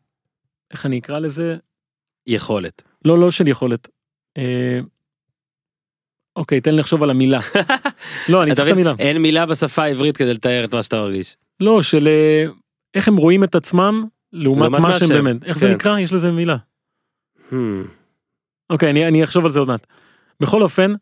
[0.71, 1.57] איך אני אקרא לזה?
[2.27, 2.83] יכולת.
[3.05, 3.87] לא, לא של יכולת.
[4.37, 4.79] אה,
[6.35, 7.39] אוקיי, תן לי לחשוב על המילה.
[8.29, 8.73] לא, אני צריך את?
[8.73, 8.93] המילה.
[8.99, 11.37] אין מילה בשפה העברית כדי לתאר את מה שאתה מרגיש.
[11.59, 12.45] לא, של אה,
[12.93, 15.09] איך הם רואים את עצמם לעומת מה שהם.
[15.09, 15.43] באמת.
[15.43, 15.73] איך זה כן.
[15.73, 15.99] נקרא?
[15.99, 16.55] יש לזה מילה.
[17.49, 17.53] Hmm.
[18.69, 19.87] אוקיי, אני, אחשוב על זה עוד מעט.
[20.39, 20.93] בכל אופן,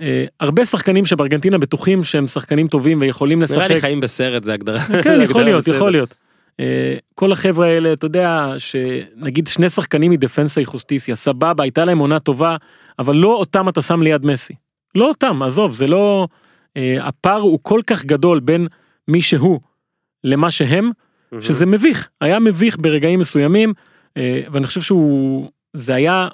[0.00, 3.56] אה, הרבה שחקנים שבארגנטינה בטוחים שהם שחקנים טובים ויכולים לשחק.
[3.56, 4.80] נראה לי חיים בסרט זה הגדרה.
[5.02, 5.68] כן, יכול להיות.
[5.68, 6.14] יכול להיות.
[6.60, 12.18] אה, כל החבר'ה האלה, אתה יודע, שנגיד שני שחקנים מדפנסה יחוסטיסיה, סבבה, הייתה להם עונה
[12.18, 12.56] טובה,
[12.98, 14.54] אבל לא אותם אתה שם ליד מסי.
[14.94, 16.28] לא אותם, עזוב, זה לא...
[16.76, 18.66] אה, הפער הוא כל כך גדול בין
[19.08, 19.60] מי שהוא
[20.24, 21.42] למה שהם, מהמם.
[21.42, 23.72] שזה מביך, היה מביך ברגעים מסוימים,
[24.16, 26.28] אה, ואני חושב שהוא, זה היה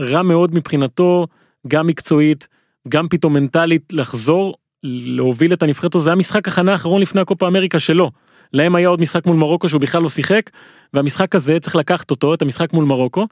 [0.00, 1.26] רע מאוד מבחינתו,
[1.68, 2.48] גם מקצועית,
[2.88, 7.46] גם פתאום מנטלית, לחזור, להוביל את הנבחרת הזו, זה היה משחק הכנה האחרון לפני הקופה
[7.46, 8.10] אמריקה שלו.
[8.52, 10.50] להם היה עוד משחק מול מרוקו שהוא בכלל לא שיחק,
[10.94, 13.26] והמשחק הזה צריך לקחת אותו, את המשחק מול מרוקו,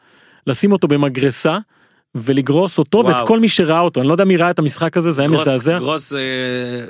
[0.46, 1.58] לשים אותו במגרסה,
[2.14, 3.08] ולגרוס אותו וואו.
[3.16, 5.28] ואת כל מי שראה אותו, אני לא יודע מי ראה את המשחק הזה, זה היה
[5.30, 5.76] גרוס- מזעזע.
[5.76, 6.18] גרוס אה,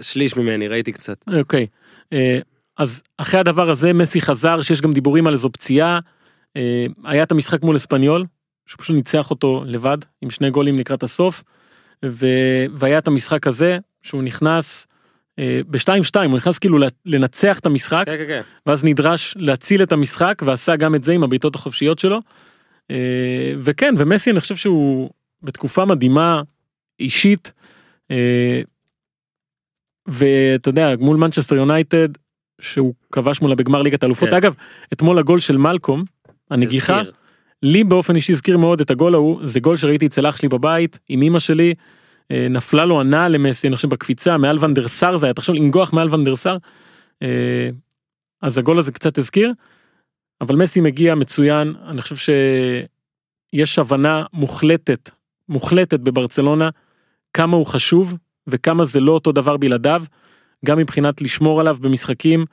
[0.03, 1.17] שליש ממני ראיתי קצת.
[1.39, 1.67] אוקיי.
[2.13, 2.39] אה,
[2.79, 5.99] אז אחרי הדבר הזה מסי חזר שיש גם דיבורים על איזו פציעה.
[6.57, 8.25] אה, היה את המשחק מול אספניול
[8.67, 11.43] שהוא פשוט ניצח אותו לבד עם שני גולים לקראת הסוף.
[12.05, 12.27] ו...
[12.75, 14.87] והיה את המשחק הזה שהוא נכנס
[15.39, 18.41] אה, בשתיים שתיים הוא נכנס כאילו לנצח את המשחק כן כן כן.
[18.67, 22.19] ואז נדרש להציל את המשחק ועשה גם את זה עם הבעיטות החופשיות שלו.
[22.91, 25.11] אה, וכן ומסי אני חושב שהוא
[25.43, 26.43] בתקופה מדהימה
[27.01, 27.53] אישית.
[28.11, 28.63] אה,
[30.07, 32.09] ואתה יודע מול מנצ'סטר יונייטד
[32.61, 34.37] שהוא כבש מולה בגמר ליגת האלופות כן.
[34.37, 34.55] אגב
[34.93, 36.05] אתמול הגול של מלקום
[36.51, 37.15] הנגיחה הזכיר.
[37.63, 40.99] לי באופן אישי הזכיר מאוד את הגול ההוא זה גול שראיתי אצל אח שלי בבית
[41.09, 41.75] עם אמא שלי
[42.31, 45.93] אה, נפלה לו הנעה למסי אני חושב בקפיצה מעל ונדר סאר זה היה תחשוב לנגוח
[45.93, 46.57] מעל ונדר סאר.
[47.23, 47.69] אה,
[48.43, 49.53] אז הגול הזה קצת הזכיר.
[50.41, 52.17] אבל מסי מגיע מצוין אני חושב
[53.53, 55.11] שיש הבנה מוחלטת
[55.49, 56.69] מוחלטת בברצלונה
[57.35, 58.15] כמה הוא חשוב
[58.47, 60.03] וכמה זה לא אותו דבר בלעדיו
[60.67, 62.45] גם מבחינת לשמור עליו במשחקים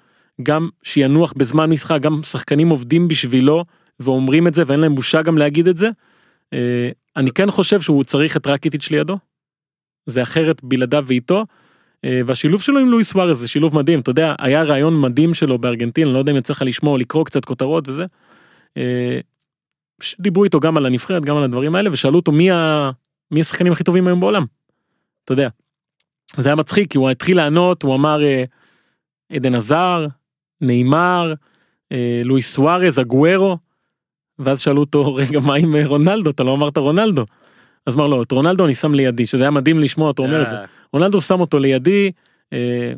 [0.43, 3.63] גם שינוח בזמן משחק גם שחקנים עובדים בשבילו
[4.00, 5.89] ואומרים את זה ואין להם בושה גם להגיד את זה.
[6.54, 9.17] אה, אני כן חושב שהוא צריך את רקיטיץ' לידו.
[10.06, 11.45] זה אחרת בלעדיו ואיתו.
[12.05, 15.57] אה, והשילוב שלו עם לואיס ווארז זה שילוב מדהים אתה יודע היה רעיון מדהים שלו
[15.57, 18.05] בארגנטינה לא יודע אם יצא לך לשמוע או לקרוא קצת כותרות וזה.
[18.77, 19.19] אה,
[20.19, 22.89] דיברו איתו גם על הנבחרת גם על הדברים האלה ושאלו אותו מי ה-
[23.31, 24.45] מי השחקנים הכי טובים היום בעולם.
[25.25, 25.49] אתה יודע.
[26.38, 28.43] זה היה מצחיק כי הוא התחיל לענות הוא אמר אה,
[29.33, 30.05] עדן עזר
[30.62, 31.33] נאמר
[32.23, 33.57] לואיס סוארז אגוארו.
[34.39, 37.25] ואז שאלו אותו רגע מה עם רונלדו אתה לא אמרת רונלדו.
[37.88, 40.50] אז אמר לו את רונלדו אני שם לידי שזה היה מדהים לשמוע אותו אומר את
[40.50, 40.56] זה.
[40.56, 42.12] אה, רונלדו שם אותו לידי,
[42.54, 42.93] אה,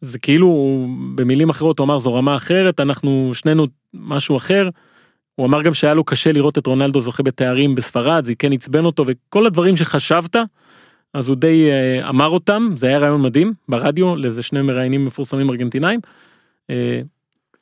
[0.00, 0.78] זה כאילו
[1.14, 4.68] במילים אחרות הוא אמר זו רמה אחרת אנחנו שנינו משהו אחר.
[5.34, 8.84] הוא אמר גם שהיה לו קשה לראות את רונלדו זוכה בתארים בספרד זה כן עצבן
[8.84, 10.36] אותו וכל הדברים שחשבת
[11.14, 15.50] אז הוא די אה, אמר אותם זה היה רעיון מדהים ברדיו לאיזה שני מראיינים מפורסמים
[15.50, 16.00] ארגנטינאים.
[16.70, 17.00] אה,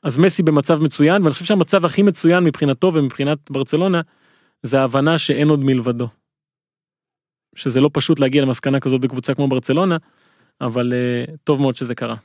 [0.03, 4.01] אז מסי במצב מצוין ואני חושב שהמצב הכי מצוין מבחינתו ומבחינת ברצלונה
[4.63, 6.09] זה ההבנה שאין עוד מלבדו.
[7.55, 9.97] שזה לא פשוט להגיע למסקנה כזאת בקבוצה כמו ברצלונה,
[10.61, 12.17] אבל uh, טוב מאוד שזה קרה.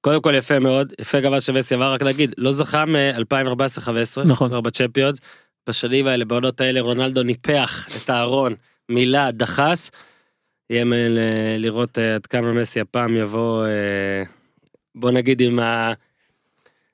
[0.00, 4.48] קודם כל יפה מאוד יפה גם מה שמסי עבר רק להגיד לא זכה מ-2014-2015 נכון.
[4.48, 5.20] כבר בצ'מפיונס
[5.68, 8.54] בשנים האלה בעונות האלה רונלדו ניפח את הארון
[8.88, 9.90] מילה דחס.
[10.70, 14.22] יהיה מעניין אה, לראות אה, עד כמה מסי הפעם יבוא אה,
[14.94, 15.92] בוא נגיד עם ה...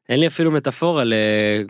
[0.09, 1.15] אין לי אפילו מטאפורה ל...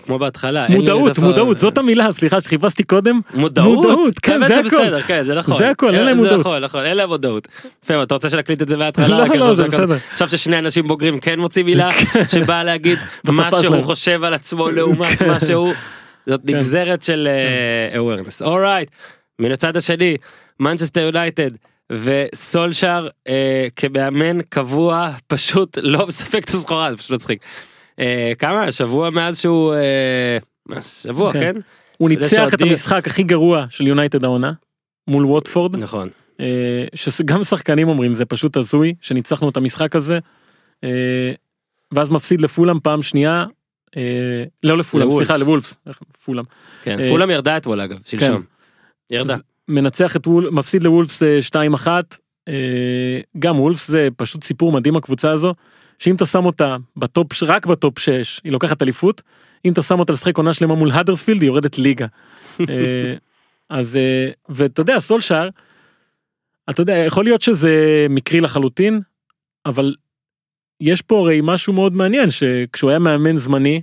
[0.05, 0.67] כמו בהתחלה.
[0.69, 1.29] מודעות, מטאפורה.
[1.29, 3.21] מודעות, זאת המילה, סליחה שחיפשתי קודם.
[3.35, 3.87] מודעות?
[3.87, 4.63] מודעות, כן, זה הכל.
[4.63, 5.59] בסדר, כן, זה נכון.
[5.59, 6.41] זה הכל, אין להם זה מודעות.
[6.41, 7.49] נכון, נכון, אין להם מודעות.
[7.85, 9.27] יפה, אתה רוצה שנקליט את זה מההתחלה?
[9.27, 9.97] לא, לא, זה בסדר.
[10.13, 11.89] עכשיו ששני אנשים בוגרים כן מוצאים מילה
[12.29, 13.83] שבאה להגיד מה שהוא.
[13.83, 15.73] חושב על עצמו לעומת מה שהוא.
[16.27, 16.55] זאת כן.
[16.55, 18.45] נגזרת של אה, awareness.
[18.45, 18.91] אורייט,
[19.39, 20.17] מן הצד השני,
[20.61, 21.51] מנצ'סטר יונייטד.
[21.93, 27.39] וסולשאר אה, כמאמן קבוע פשוט לא מספק את הסחורה זה פשוט מצחיק.
[27.99, 31.41] אה, כמה שבוע מאז שהוא אה, שבוע כן.
[31.41, 31.61] כן
[31.99, 34.53] הוא ניצח את שעודי- המשחק הכי גרוע של יונייטד העונה,
[35.09, 36.09] מול ווטפורד, נכון
[36.41, 36.47] אה,
[36.95, 40.19] שגם שחקנים אומרים זה פשוט הזוי שניצחנו את המשחק הזה,
[40.85, 41.33] אה,
[41.93, 43.45] ואז מפסיד לפולאם פעם שנייה,
[43.97, 44.03] אה,
[44.63, 45.11] לא לפולאם.
[45.13, 45.77] סליחה לוולפס,
[46.25, 46.45] פולאם.
[46.83, 48.43] כן אה, פולאם ירדה אתמול אגב שלשום.
[49.13, 49.35] ירדה.
[49.35, 51.89] אז מנצח את וול, מפסיד לוולפס אה, 2-1,
[52.49, 52.55] אה,
[53.39, 55.55] גם וולפס זה פשוט סיפור מדהים הקבוצה הזו,
[56.05, 59.23] שאם אתה שם אותה בטופ, רק בטופ 6 היא לוקחת אליפות,
[59.65, 62.07] אם אתה שם אותה לשחק עונה שלמה מול האדרספילד היא יורדת ליגה.
[62.61, 63.15] אה,
[63.71, 65.49] אז אה, ואתה יודע סולשאר,
[66.71, 69.01] אתה יודע יכול להיות שזה מקרי לחלוטין,
[69.67, 69.95] אבל
[70.81, 73.83] יש פה הרי משהו מאוד מעניין שכשהוא היה מאמן זמני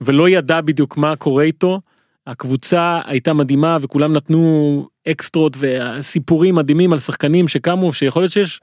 [0.00, 1.80] ולא ידע בדיוק מה קורה איתו.
[2.26, 8.60] הקבוצה הייתה מדהימה וכולם נתנו אקסטרות וסיפורים מדהימים על שחקנים שקמו שיכול להיות שיש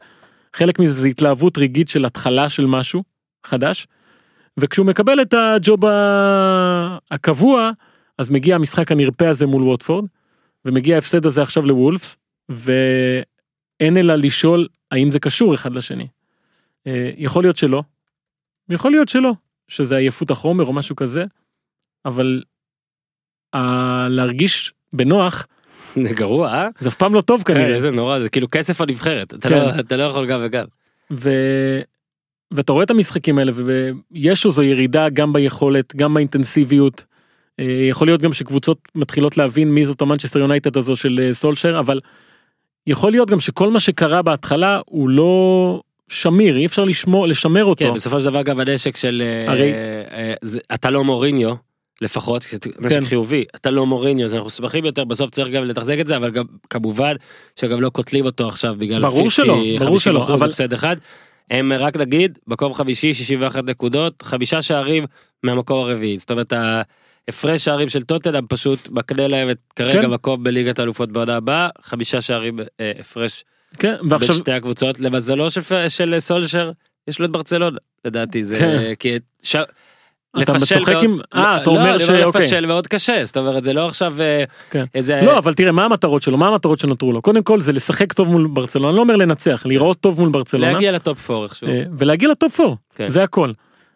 [0.56, 3.04] חלק מזה זה התלהבות רגעית של התחלה של משהו
[3.46, 3.88] חדש.
[4.60, 5.80] וכשהוא מקבל את הג'וב
[7.12, 7.72] הקבוע
[8.18, 10.06] אז מגיע המשחק הנרפה הזה מול ווטפורד
[10.66, 12.18] ומגיע ההפסד הזה עכשיו לוולפס
[12.50, 16.08] ואין אלא לשאול האם זה קשור אחד לשני.
[16.88, 17.84] אה, יכול להיות שלא.
[18.70, 19.32] יכול להיות שלא
[19.68, 21.26] שזה עייפות החומר או משהו כזה
[22.06, 22.44] אבל
[23.54, 25.48] ה- להרגיש בנוח
[26.04, 26.68] זה גרוע, אה?
[26.80, 27.76] זה אף פעם לא טוב כן, כנראה.
[27.76, 29.56] איזה נורא, זה כאילו כסף הנבחרת, אתה כן.
[29.58, 30.66] לא- אתה לא יכול גם וגם.
[31.14, 31.30] ו...
[32.54, 37.06] ואתה רואה את המשחקים האלה ויש איזו ירידה גם ביכולת גם באינטנסיביות.
[37.60, 41.80] אה, יכול להיות גם שקבוצות מתחילות להבין מי זאת המנצ'סטר יונייטד הזו של אה, סולשר
[41.80, 42.00] אבל
[42.88, 47.86] יכול להיות גם שכל מה שקרה בהתחלה הוא לא שמיר אי אפשר לשמור לשמר אותו.
[47.86, 49.24] כן, בסופו של דבר גם הנשק של...
[49.26, 51.54] אה, הרי- אה, זה- אתה לא מוריניו,
[52.04, 52.46] לפחות,
[52.80, 53.06] נשק כן.
[53.06, 56.32] חיובי, אתה לא מוריניו, אז אנחנו שמחים יותר, בסוף צריך גם לתחזק את זה, אבל
[56.32, 57.14] גם כמובן
[57.56, 60.48] שגם לא קוטלים אותו עכשיו בגלל ברור שלא, ברור שלא, אבל...
[60.48, 60.96] הפסד אחד.
[61.52, 65.06] הם רק נגיד, מקום חמישי, 61 נקודות, חמישה שערים
[65.44, 70.10] מהמקום הרביעי, זאת אומרת ההפרש שערים של טוטנאם פשוט מקנה להם את כרגע כן.
[70.10, 73.44] מקום בליגת האלופות בעונה הבאה, חמישה שערים אה, הפרש
[73.80, 76.72] כן, בין ועכשיו שתי הקבוצות למזלו של, של סולשר
[77.08, 78.94] יש לו את ברצלונה לדעתי זה כן.
[79.00, 79.56] כי ש...
[80.42, 82.42] אתה משחק עם- אה, אתה לא, אומר אני שאוקיי.
[82.42, 84.86] לפשל מאוד קשה זאת אומרת זה לא עכשיו אה, כן.
[84.96, 88.14] איזה לא אבל תראה מה המטרות שלו מה המטרות שנותרו לו קודם כל זה לשחק
[88.14, 90.72] טוב מול ברצלונה אני לא אומר לנצח להיראות טוב מול ברצלונה.
[90.72, 91.68] להגיע לטופ 4 איכשהו.
[91.68, 93.10] אה, ולהגיע לטופ 4 כן.
[93.10, 93.52] זה הכל.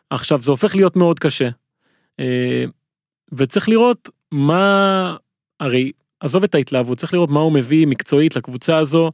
[0.10, 1.50] עכשיו זה הופך להיות מאוד קשה.
[2.20, 2.64] אה,
[3.34, 5.16] וצריך לראות מה
[5.60, 9.12] הרי עזוב את ההתלהבות צריך לראות מה הוא מביא מקצועית לקבוצה הזו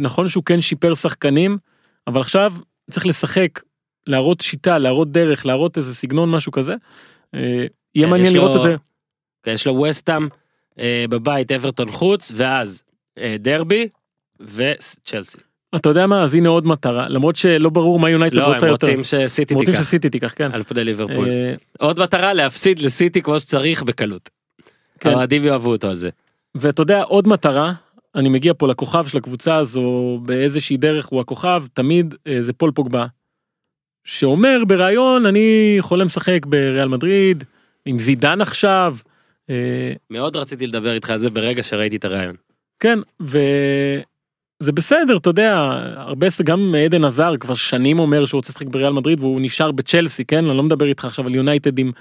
[0.00, 1.58] נכון שהוא כן שיפר שחקנים
[2.06, 2.52] אבל עכשיו
[2.90, 3.48] צריך לשחק
[4.10, 6.74] להראות שיטה להראות דרך להראות איזה סגנון משהו כזה.
[7.34, 7.40] אה,
[7.94, 8.76] יהיה כן, מעניין לראות את זה.
[9.42, 10.28] כן, יש לו וסטאם
[10.78, 12.82] אה, בבית אברטון חוץ ואז
[13.18, 13.88] אה, דרבי
[14.40, 15.38] וצ'לסי.
[15.76, 18.72] אתה יודע מה אז הנה עוד מטרה למרות שלא ברור מה יונייטד לא רוצה הם
[18.72, 18.86] יותר.
[18.86, 20.52] רוצים שסיטי הם רוצים תיקח שסיטי תיקח כן.
[20.52, 21.28] על פני ליברפול.
[21.28, 24.30] אה, עוד מטרה להפסיד לסיטי כמו שצריך בקלות.
[25.00, 25.10] כן.
[25.10, 26.10] האוהדים יאהבו אותו על זה.
[26.54, 27.72] ואתה יודע עוד מטרה
[28.14, 32.70] אני מגיע פה לכוכב של הקבוצה הזו באיזושהי דרך הוא הכוכב תמיד אה, זה פול
[32.74, 33.06] פוגבה.
[34.04, 37.44] שאומר בריאיון אני חולם לשחק בריאל מדריד
[37.86, 38.96] עם זידן עכשיו.
[39.50, 42.36] אה, מאוד רציתי לדבר איתך על זה ברגע שראיתי את הרעיון.
[42.80, 45.54] כן וזה בסדר אתה יודע
[45.96, 50.24] הרבה גם עדן עזר כבר שנים אומר שהוא רוצה לשחק בריאל מדריד והוא נשאר בצ'לסי
[50.24, 51.92] כן אני לא מדבר איתך עכשיו על יונייטדים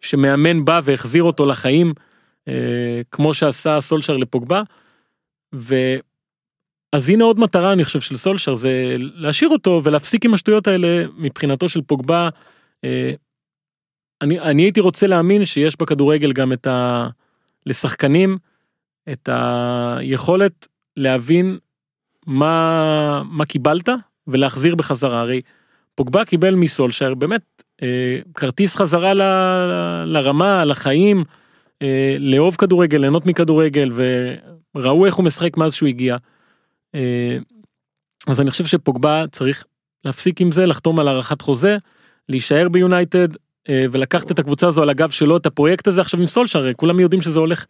[0.00, 1.94] שמאמן בא והחזיר אותו לחיים
[2.48, 4.62] אה, כמו שעשה סולשר לפוגבה.
[5.54, 5.74] ו...
[6.92, 11.04] אז הנה עוד מטרה אני חושב של סולשר זה להשאיר אותו ולהפסיק עם השטויות האלה
[11.18, 12.28] מבחינתו של פוגבה.
[12.84, 13.12] אה,
[14.22, 17.08] אני, אני הייתי רוצה להאמין שיש בכדורגל גם את ה...
[17.66, 18.38] לשחקנים
[19.12, 21.58] את היכולת להבין
[22.26, 23.88] מה מה קיבלת
[24.26, 25.40] ולהחזיר בחזרה הרי
[25.94, 29.22] פוגבה קיבל מסולשר באמת אה, כרטיס חזרה ל,
[30.06, 31.24] לרמה לחיים
[31.82, 33.92] אה, לאהוב כדורגל ליהנות מכדורגל
[34.74, 36.16] וראו איך הוא משחק מאז שהוא הגיע.
[36.94, 37.38] אה,
[38.26, 39.64] אז אני חושב שפוגבה צריך
[40.04, 41.76] להפסיק עם זה לחתום על הארכת חוזה
[42.28, 43.28] להישאר ביונייטד
[43.68, 46.72] אה, ולקחת את הקבוצה הזו על הגב שלו את הפרויקט הזה עכשיו עם סולשר הרי
[46.76, 47.66] כולם יודעים שזה הולך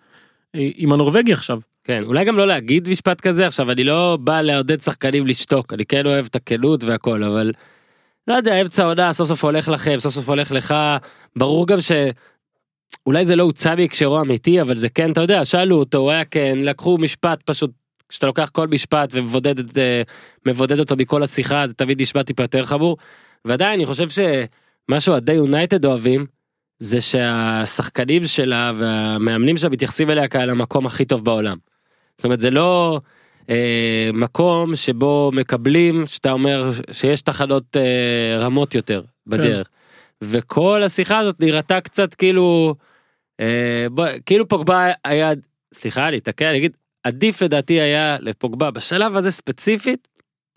[0.55, 1.59] אה, עם הנורבגי עכשיו.
[1.85, 5.87] כן, אולי גם לא להגיד משפט כזה, עכשיו אני לא בא לעודד שחקנים לשתוק, אני
[5.87, 7.53] כן אוהב את הכנות והכל, אבל
[8.29, 10.75] לא יודע, אמצע העונה סוף סוף הולך לכם, סוף סוף הולך לך,
[11.37, 11.93] ברור גם ש...
[13.07, 16.25] אולי זה לא הוצא מהקשרו אמיתי, אבל זה כן, אתה יודע, שאלו אותו, הוא היה
[16.25, 17.71] כן, לקחו משפט פשוט,
[18.11, 20.03] כשאתה לוקח כל משפט ומבודד את, אה,
[20.47, 22.97] מבודד אותו מכל השיחה, זה תמיד נשמע טיפה יותר חמור.
[23.45, 26.27] ועדיין, אני חושב שמה שאוהדי יונייטד אוהבים,
[26.79, 31.57] זה שהשחקנים שלה והמאמנים שלה מתייחסים אליה כאל המקום הכי טוב בעולם.
[32.17, 33.01] זאת אומרת זה לא
[33.51, 39.69] אה, מקום שבו מקבלים שאתה אומר שיש תחנות אה, רמות יותר בדרך.
[40.23, 42.75] וכל השיחה הזאת נראתה קצת כאילו
[43.41, 45.33] אה, בוא, כאילו פוגבה היה
[45.75, 46.73] סליחה אתקן אני אגיד
[47.05, 50.09] עדיף לדעתי היה לפוגבה בשלב הזה ספציפית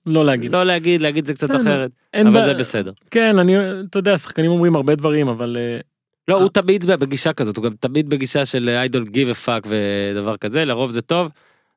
[0.06, 0.52] לא להגיד.
[0.52, 1.62] לא להגיד להגיד זה קצת בסדר.
[1.62, 2.92] אחרת אבל בה- זה בסדר.
[3.12, 3.56] כן אני
[3.90, 5.80] אתה יודע שחקנים אומרים הרבה דברים אבל אה,
[6.28, 9.68] לא הוא תמיד בגישה כזאת הוא גם תמיד בגישה של I don't give a fuck
[9.68, 11.32] ודבר כזה לרוב זה טוב.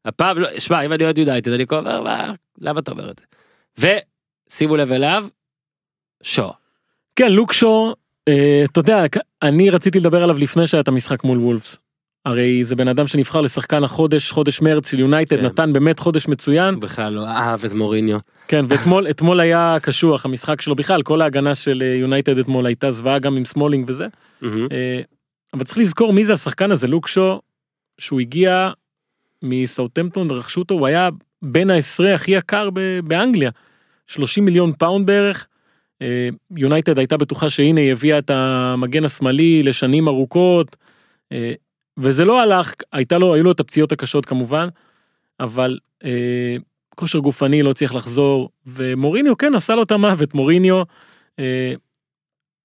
[0.05, 3.19] הפעם לא שמע אם אני אוהד יונייטד אני כל הזמן "מה, למה אתה אומר את
[3.19, 3.27] זה.
[4.51, 5.27] ושימו לב אליו.
[6.23, 6.49] שו.
[7.17, 7.95] כן לוק שו
[8.29, 9.03] אה, אתה יודע
[9.43, 11.79] אני רציתי לדבר עליו לפני שהיה את המשחק מול וולפס.
[12.27, 15.47] הרי זה בן אדם שנבחר לשחקן החודש, חודש מרץ של יונייטד, כן.
[15.47, 16.81] נתן באמת חודש מצוין.
[16.81, 18.19] בכלל לא אהב את מוריניו.
[18.49, 22.91] כן, ואתמול אתמול היה קשוח המשחק שלו בכלל, כל ההגנה של אה, יונייטד אתמול הייתה
[22.91, 24.07] זוועה גם עם סמולינג וזה.
[24.73, 25.01] אה,
[25.55, 27.41] אבל צריך לזכור מי זה השחקן הזה, לוק שו,
[27.99, 28.71] שהוא הגיע
[29.43, 31.09] מסאוטמפטון, רכשו אותו, הוא היה
[31.43, 33.51] בין העשרה הכי יקר ב- באנגליה.
[34.07, 35.47] 30 מיליון פאונד בערך.
[36.03, 40.77] אה, יונייטד הייתה בטוחה שהנה היא הביאה את המגן השמאלי לשנים ארוכות.
[41.99, 44.69] וזה לא הלך, הייתה לו, היו לו את הפציעות הקשות כמובן,
[45.41, 46.57] אבל אה,
[46.95, 50.83] כושר גופני לא הצליח לחזור, ומוריניו כן עשה לו את המוות, מוריניו
[51.39, 51.73] אה,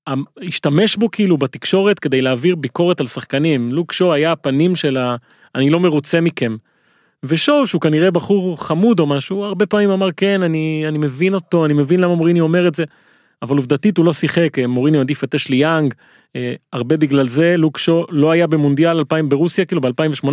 [0.08, 3.72] המ- השתמש בו כאילו בתקשורת כדי להעביר ביקורת על שחקנים.
[3.72, 5.16] לוק שו היה הפנים של ה...
[5.56, 6.56] אני לא מרוצה מכם.
[7.24, 11.66] ושו שהוא כנראה בחור חמוד או משהו הרבה פעמים אמר כן אני אני מבין אותו
[11.66, 12.84] אני מבין למה מוריני אומר את זה.
[13.42, 15.94] אבל עובדתית הוא לא שיחק אה, מוריני עדיף את אשלי יאנג
[16.36, 20.28] אה, הרבה בגלל זה לוק שו לא היה במונדיאל 2000 ברוסיה כאילו ב2018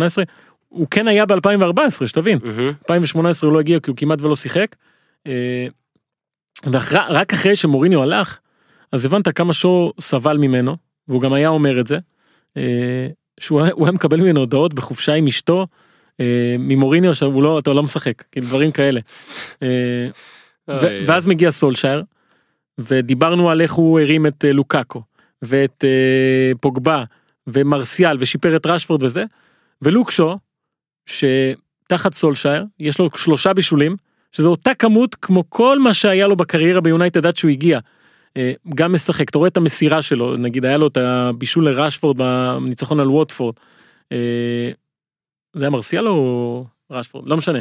[0.69, 2.67] הוא כן היה ב2014 שתבין מהמם.
[2.67, 4.75] 2018 הוא לא הגיע כי הוא כמעט ולא שיחק.
[5.27, 5.67] אה,
[6.71, 8.37] ורק אחרי שמוריניו הלך
[8.91, 10.75] אז הבנת כמה שו סבל ממנו
[11.07, 11.97] והוא גם היה אומר את זה.
[13.39, 15.67] שהוא היה- מקבל ממנו הודעות בחופשה עם אשתו
[16.59, 18.99] ממוריניו שהוא לא אתה לא משחק כאילו דברים כאלה.
[21.07, 22.03] ואז מגיע סולשייר
[22.79, 25.01] ודיברנו על איך הוא הרים את אה, לוקאקו
[25.41, 27.03] ואת אה, פוגבה
[27.47, 29.23] ומרסיאל ושיפר את רשפורד וזה
[29.81, 30.37] ולוק שו
[31.05, 33.95] שתחת סולשייר יש לו שלושה בישולים
[34.31, 37.79] שזו אותה כמות כמו כל מה שהיה לו בקריירה ביונייטד עד שהוא הגיע.
[38.37, 42.99] אה, גם משחק אתה רואה את המסירה שלו נגיד היה לו את הבישול לרשפורד בניצחון
[42.99, 43.55] על ווטפורד.
[45.53, 47.59] זה היה מרסיאל או רשפורד לא משנה.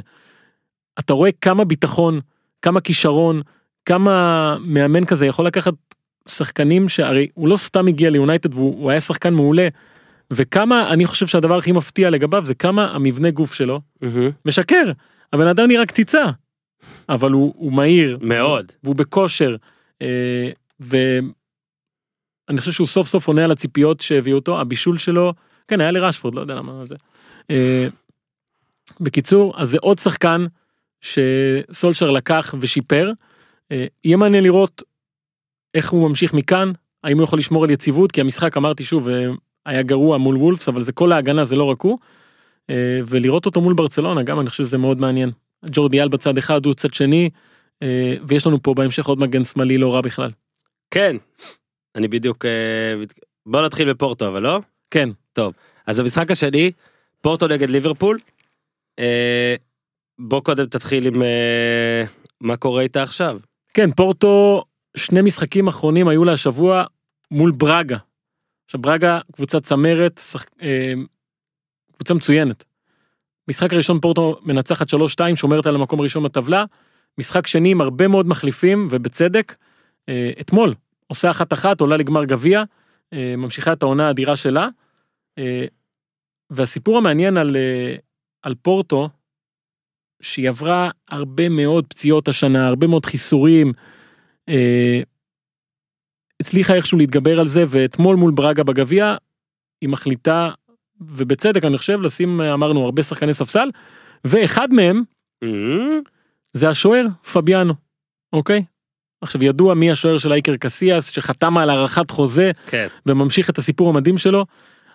[0.98, 2.20] אתה רואה כמה ביטחון
[2.62, 3.42] כמה כישרון
[3.88, 5.74] כמה מאמן כזה יכול לקחת
[6.28, 9.68] שחקנים שהרי הוא לא סתם הגיע ליונייטד והוא הוא היה שחקן מעולה.
[10.30, 14.30] וכמה אני חושב שהדבר הכי מפתיע לגביו זה כמה המבנה גוף שלו מהמם.
[14.44, 14.84] משקר
[15.32, 16.24] הבן אדם נראה קציצה
[17.08, 18.72] אבל הוא, הוא מהיר מאוד.
[18.84, 19.56] והוא בכושר
[20.02, 21.30] אה, ואני
[22.58, 25.32] חושב שהוא סוף סוף עונה על הציפיות שהביאו אותו הבישול שלו
[25.68, 26.94] כן היה לרשפורד לא יודע למה זה.
[27.50, 27.88] אה,
[29.00, 30.44] בקיצור אז זה עוד שחקן
[31.00, 33.12] שסולשר לקח ושיפר
[34.04, 34.82] יהיה מעניין לראות
[35.74, 36.72] איך הוא ממשיך מכאן
[37.04, 39.26] האם הוא יכול לשמור על יציבות כי המשחק אמרתי שוב אה,
[39.66, 41.98] היה גרוע מול וולפס אבל זה כל ההגנה זה לא רק הוא
[42.70, 45.30] אה, ולראות אותו מול ברצלונה גם אני חושב שזה מאוד מעניין.
[45.70, 47.30] ג'ורדיאל בצד אחד הוא צד שני
[47.82, 50.30] אה, ויש לנו פה בהמשך עוד מגן שמאלי לא רע בכלל.
[50.90, 51.16] כן.
[51.94, 52.44] אני בדיוק...
[52.44, 52.94] אה,
[53.46, 54.60] בוא נתחיל בפורטו אבל לא?
[54.90, 55.08] כן
[55.86, 56.72] אז המשחק השני
[57.22, 58.18] פורטו נגד ליברפול.
[58.98, 59.54] אה,
[60.18, 62.04] בוא קודם תתחיל עם אה,
[62.40, 63.38] מה קורה איתה עכשיו.
[63.74, 64.64] כן פורטו
[64.96, 66.84] שני משחקים אחרונים היו לה השבוע
[67.30, 67.96] מול ברגה.
[68.64, 70.44] עכשיו ברגה קבוצת צמרת שח...
[70.62, 70.92] אה,
[71.92, 72.64] קבוצה מצוינת.
[73.48, 74.94] משחק הראשון פורטו מנצחת 3-2
[75.34, 76.64] שומרת על המקום הראשון בטבלה.
[77.18, 79.54] משחק שני עם הרבה מאוד מחליפים ובצדק.
[80.08, 80.74] אה, אתמול
[81.06, 82.62] עושה אחת אחת עולה לגמר גביע
[83.12, 84.68] אה, ממשיכה את העונה האדירה שלה.
[86.50, 87.56] והסיפור המעניין על,
[88.42, 89.08] על פורטו
[90.20, 93.72] שהיא עברה הרבה מאוד פציעות השנה הרבה מאוד חיסורים.
[94.48, 95.00] אה,
[96.40, 99.16] הצליחה איכשהו להתגבר על זה ואתמול מול ברגה בגביע
[99.80, 100.50] היא מחליטה
[101.00, 103.70] ובצדק אני חושב לשים אמרנו הרבה שחקני ספסל
[104.24, 105.02] ואחד מהם
[105.44, 106.00] מהמם.
[106.52, 107.74] זה השוער פביאנו
[108.32, 108.64] אוקיי.
[109.20, 112.86] עכשיו ידוע מי השוער של אייקר קסיאס שחתם על הארכת חוזה כן.
[113.06, 114.46] וממשיך את הסיפור המדהים שלו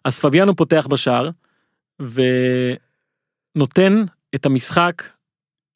[0.05, 1.29] אז פביאנו פותח בשער
[3.55, 4.03] ונותן
[4.35, 5.03] את המשחק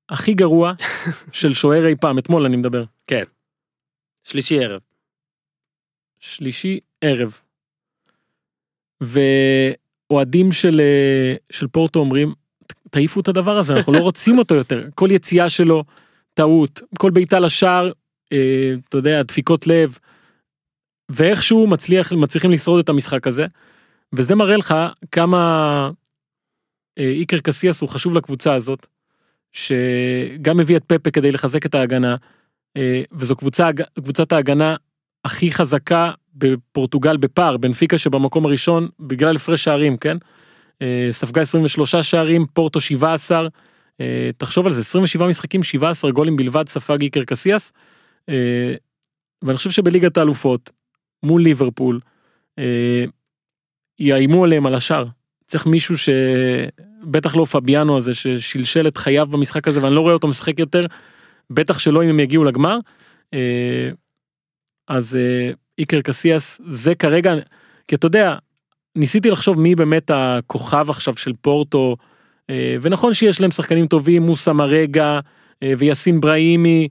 [0.10, 0.74] הכי גרוע
[1.32, 2.84] של שוער אי פעם אתמול אני מדבר
[4.24, 4.82] שלישי ערב.
[6.20, 7.40] שלישי ערב.
[9.02, 12.34] ואוהדים של אה, של פורטו אומרים
[12.68, 15.84] "ת- תעיפו את הדבר הזה אנחנו לא רוצים אותו יותר כל יציאה שלו
[16.34, 17.92] טעות כל בעיטה לשער
[18.34, 19.98] אה, אתה יודע דפיקות לב.
[21.10, 23.46] ואיכשהו מצליח מצליחים לשרוד את המשחק הזה.
[24.14, 24.76] וזה מראה לך
[25.12, 25.90] כמה
[26.98, 28.88] איקר קסיאס הוא חשוב לקבוצה הזאת.
[29.52, 32.16] שגם הביא את פפה כדי לחזק את ההגנה.
[32.78, 34.76] אה, וזו קבוצה קבוצת ההגנה
[35.26, 40.18] הכי חזקה בפורטוגל בפער בנפיקה שבמקום הראשון בגלל הפרש שערים כן.
[40.82, 43.48] אה, ספגה 23 שערים פורטו 17
[44.02, 47.74] אה, תחשוב על זה 27 משחקים 17 גולים בלבד ספג איקר קסיאס.
[48.30, 48.76] אה,
[49.42, 50.72] ואני חושב שבליגת האלופות
[51.24, 52.00] מול ליברפול
[52.60, 53.06] אה,
[54.00, 55.06] יאיימו עליהם על השאר.
[55.48, 60.28] צריך מישהו שבטח לא פביאנו הזה ששלשל את חייו במשחק הזה ואני לא רואה אותו
[60.28, 60.82] משחק יותר
[61.50, 62.78] בטח שלא אם הם יגיעו לגמר.
[63.34, 63.90] אה,
[64.88, 67.34] אז אה, איקר קסיאס זה כרגע
[67.88, 68.36] כי אתה יודע
[68.96, 71.96] ניסיתי לחשוב מי באמת הכוכב עכשיו של פורטו,
[72.50, 75.20] אה, ונכון שיש להם שחקנים טובים, מוסא מרגה
[75.78, 76.88] ויאסין בראימי,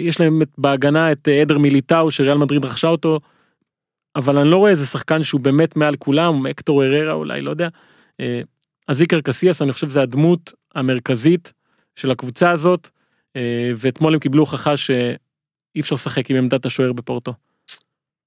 [0.00, 3.20] יש להם בהגנה את עדר מיליטאו שריאל מדריד רכשה אותו,
[4.16, 7.68] אבל אני לא רואה איזה שחקן שהוא באמת מעל כולם, אקטור הררה אולי, לא יודע.
[8.20, 8.40] אה,
[8.88, 11.52] אז איקר קסיאס, אני חושב זה הדמות המרכזית
[11.96, 12.88] של הקבוצה הזאת,
[13.36, 17.34] אה, ואתמול הם קיבלו הוכחה שאי אפשר לשחק עם עמדת השוער בפורטו.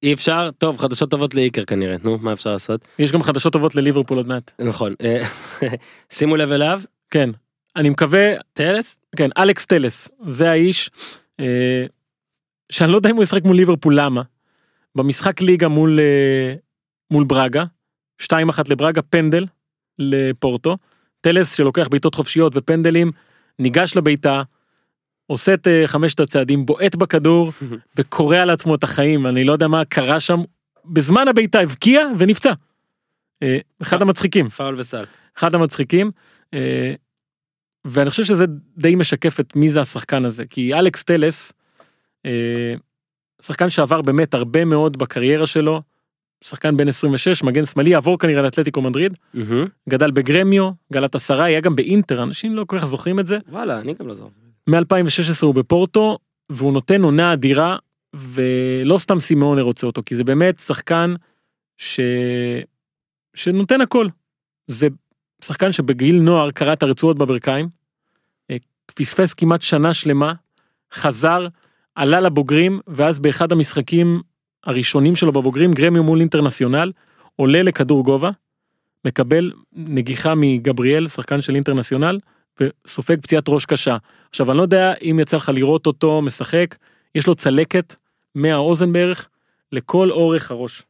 [0.03, 2.81] אי אפשר, טוב, חדשות טובות לאיקר כנראה, נו, מה אפשר לעשות?
[2.99, 4.51] יש גם חדשות טובות לליברפול עוד מעט.
[4.61, 4.93] נכון.
[5.01, 5.21] אה,
[6.15, 6.81] שימו לב אליו,
[7.11, 7.29] כן,
[7.75, 10.89] אני מקווה, טלס, כן, אלכס טלס, זה האיש,
[11.39, 11.85] אה,
[12.71, 14.21] שאני לא יודע אם הוא ישחק מול ליברפול, למה?
[14.97, 16.55] במשחק ליגה מול, אה,
[17.11, 17.63] מול ברגה,
[18.21, 18.25] 2-1
[18.69, 19.45] לברגה, פנדל
[19.99, 20.77] לפורטו,
[21.21, 23.11] טלס שלוקח בעיטות חופשיות ופנדלים,
[23.59, 24.41] ניגש לביתה,
[25.25, 27.51] עושה את אה, חמשת הצעדים, בועט בכדור
[27.97, 30.39] וקורע לעצמו את החיים, אני לא יודע מה קרה שם,
[30.85, 32.53] בזמן הבעיטה הבקיע ונפצע.
[33.43, 34.49] אה, אחד המצחיקים.
[34.49, 35.03] פאול וסל.
[35.37, 36.11] אחד המצחיקים.
[37.85, 38.45] ואני חושב שזה
[38.77, 41.53] די משקף את מי זה השחקן הזה כי אלכס טלס
[43.41, 45.81] שחקן שעבר באמת הרבה מאוד בקריירה שלו.
[46.43, 49.65] שחקן בן 26 מגן שמאלי יעבור כנראה לאתלטיקו מדריד מהמם.
[49.89, 53.79] גדל בגרמיו גלת עשרה היה גם באינטר אנשים לא כל כך זוכרים את זה וואלה,
[53.79, 54.29] אני גם לא זוכר.
[54.67, 56.17] מ-2016 הוא בפורטו
[56.49, 57.77] והוא נותן עונה אדירה
[58.13, 61.13] ולא סתם סימאונה רוצה אותו כי זה באמת שחקן
[61.77, 61.99] ש...
[63.33, 64.07] שנותן הכל.
[64.67, 64.87] זה
[65.43, 67.69] שחקן שבגיל נוער קרע את הרצועות בברכיים,
[68.51, 68.57] אה,
[68.95, 70.33] פספס כמעט שנה שלמה,
[70.93, 71.47] חזר,
[71.97, 74.21] עלה לבוגרים ואז באחד המשחקים
[74.65, 76.91] הראשונים שלו בבוגרים גרמיו מול אינטרנציונל
[77.35, 78.29] עולה לכדור גובה,
[79.05, 82.19] מקבל נגיחה מגבריאל שחקן של אינטרנציונל
[82.59, 83.97] וסופג פציעת ראש קשה.
[84.29, 86.75] עכשיו אני לא יודע אם יצא לך לראות אותו משחק,
[87.15, 87.95] יש לו צלקת
[88.35, 89.29] מהאוזן בערך
[89.71, 90.83] לכל אורך הראש.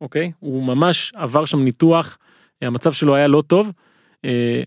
[0.00, 0.32] אוקיי?
[0.38, 2.18] הוא ממש עבר שם ניתוח,
[2.62, 3.72] המצב שלו היה לא טוב,
[4.24, 4.62] אה,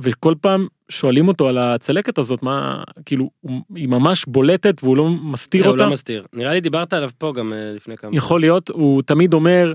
[0.00, 5.08] וכל פעם שואלים אותו על הצלקת הזאת, מה, כאילו, הוא- היא ממש בולטת והוא לא
[5.10, 5.84] מסתיר הוא אותה.
[5.84, 6.26] לא מסתיר.
[6.32, 8.16] נראה לי דיברת עליו פה גם אה, לפני כמה.
[8.16, 9.72] יכול להיות, הוא תמיד אומר,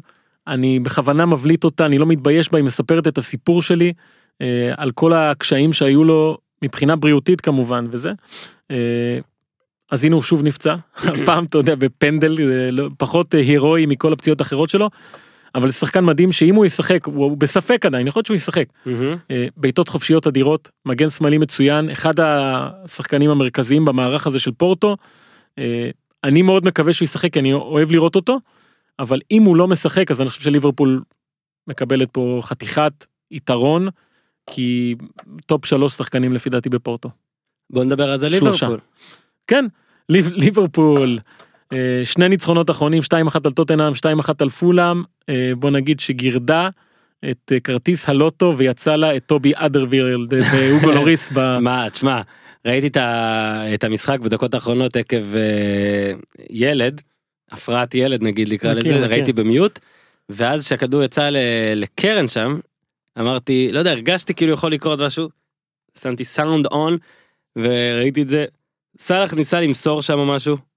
[0.47, 3.93] אני בכוונה מבליט אותה, אני לא מתבייש בה, היא מספרת את הסיפור שלי,
[4.41, 8.11] אה, על כל הקשיים שהיו לו, מבחינה בריאותית כמובן, וזה.
[8.71, 9.19] אה,
[9.91, 10.75] אז הנה הוא שוב נפצע,
[11.23, 14.89] הפעם אתה יודע בפנדל, אה, לא- פחות אה, הירואי מכל הפציעות האחרות שלו,
[15.55, 18.65] אבל זה שחקן מדהים שאם הוא ישחק, הוא בספק עדיין, יכול להיות שהוא ישחק.
[19.31, 24.97] אה, בעיטות חופשיות אדירות, מגן שמאלי מצוין, אחד השחקנים המרכזיים במערך הזה של פורטו.
[25.59, 25.89] אה,
[26.23, 28.37] אני מאוד מקווה שהוא ישחק, כי אני אוהב לראות אותו,
[28.99, 31.01] אבל אם הוא לא משחק, אז אני חושב שליברפול
[31.67, 33.87] מקבלת פה חתיכת יתרון,
[34.49, 34.95] כי
[35.45, 37.09] טופ שלוש שחקנים לפי דעתי בפורטו.
[37.69, 38.65] בוא נדבר על זה שלושה.
[38.65, 38.87] ליברפול.
[39.47, 39.65] כן,
[40.09, 41.19] ליב- ליברפול,
[42.03, 46.69] שני ניצחונות אחרונים, 2-1 על טוטנאם, 2-1 על פולאם, אה, בוא נגיד שגירדה
[47.31, 51.31] את אה, כרטיס הלוטו ויצא לה את טובי אדרווירלד והוגו לוריס.
[51.61, 52.21] מה, תשמע,
[52.65, 52.99] ראיתי
[53.73, 56.13] את המשחק בדקות האחרונות עקב אה,
[56.49, 57.01] ילד,
[57.51, 58.95] הפרעת ילד נגיד נקרא לזה.
[58.95, 59.79] ראיתי במיוט,
[60.29, 61.29] ואז שהכדור יצא
[61.75, 62.59] לקרן שם,
[63.19, 65.29] אמרתי, לא יודע, הרגשתי כאילו יכול לקרות משהו,
[65.97, 66.97] שמתי סאונד און,
[67.55, 68.45] וראיתי את זה,
[68.99, 70.70] סאלח ניסה למסור שם משהו, אה,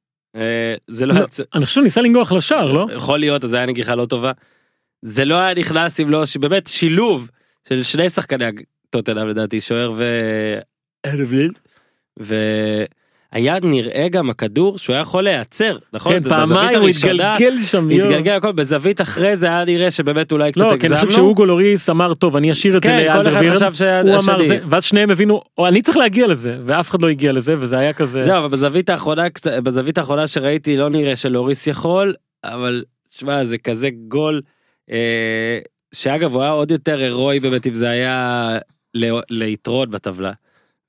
[0.89, 1.25] זה לא, לא.
[1.25, 2.87] יצא- אני חושב שהוא ניסה לנגוח לשער, לא?
[2.97, 4.33] יכול להיות, אז זה היה נגיחה לא טובה.
[5.03, 7.31] זה לא היה נכנס אם לא, באמת שילוב
[7.69, 8.45] של שני שחקני
[8.91, 9.93] טוטנאם לדעתי, שוער
[12.21, 12.85] ו...
[13.35, 16.13] והיה נראה גם הכדור שהוא היה יכול להיעצר, נכון?
[16.13, 18.09] כן, זה פעמיים הוא התגלגל שם, יואו.
[18.09, 21.01] התגלגל הכל, בזווית אחרי זה היה נראה שבאמת אולי קצת לא, כי אני הגזמנו.
[21.01, 23.57] חושב שאוגו לוריס אמר, טוב, אני אשאיר את זה כן, כל אחד לאלדרווירלד.
[23.57, 24.47] חשב שה- הוא אמר השני.
[24.47, 27.77] זה, ואז שניהם הבינו, "או, אני צריך להגיע לזה, ואף אחד לא הגיע לזה, וזה
[27.81, 28.23] היה כזה...
[28.23, 29.23] זהו, אבל בזווית האחרונה,
[29.63, 32.15] בזווית האחרונה שראיתי לא נראה שלוריס יכול,
[32.45, 32.85] אבל
[33.19, 34.41] שמע זה כזה גול,
[34.91, 35.59] אה,
[35.95, 38.59] שאגב הוא היה עוד יותר הירואי באמת אם זה היה
[39.31, 40.33] ליתרון בטבלה.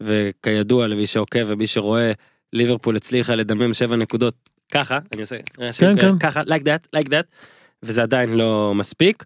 [0.04, 2.12] וכידוע למי שעוקב ומי שרואה,
[2.56, 4.36] ליברפול הצליחה לדמם 7 נקודות
[4.72, 5.36] ככה, אני עושה,
[5.80, 6.20] כן, כן.
[6.20, 7.26] ככה, like that, like that,
[7.84, 9.24] וזה עדיין לא מספיק.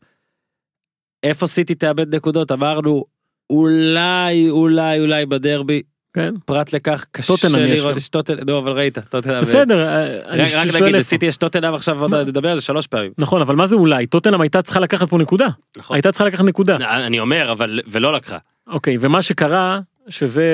[1.24, 2.52] איפה סיטי תאבד נקודות?
[2.52, 3.04] אמרנו,
[3.50, 5.82] אולי, אולי, אולי בדרבי,
[6.14, 7.98] כן, פרט לכך קשה לראות.
[7.98, 9.42] יש טוטנאם, נו אבל ראית, טוטנהאם.
[9.42, 10.96] בסדר, אה, רק רק נגיד.
[10.96, 12.16] לסיטי יש טוטנהאם עכשיו עוד?
[12.16, 13.12] נדבר על זה שלוש פעמים.
[13.18, 14.08] נכון, אבל מה זה אולי?
[14.08, 15.48] טוטנאם הייתה צריכה לקחת פה נקודה.
[15.78, 15.96] נכון.
[15.96, 16.76] הייתה צריכה לקחת נקודה.
[16.76, 18.38] אני אומר אבל ולא לקחה.
[18.68, 20.46] אוקיי, ומה שקרה, שזה,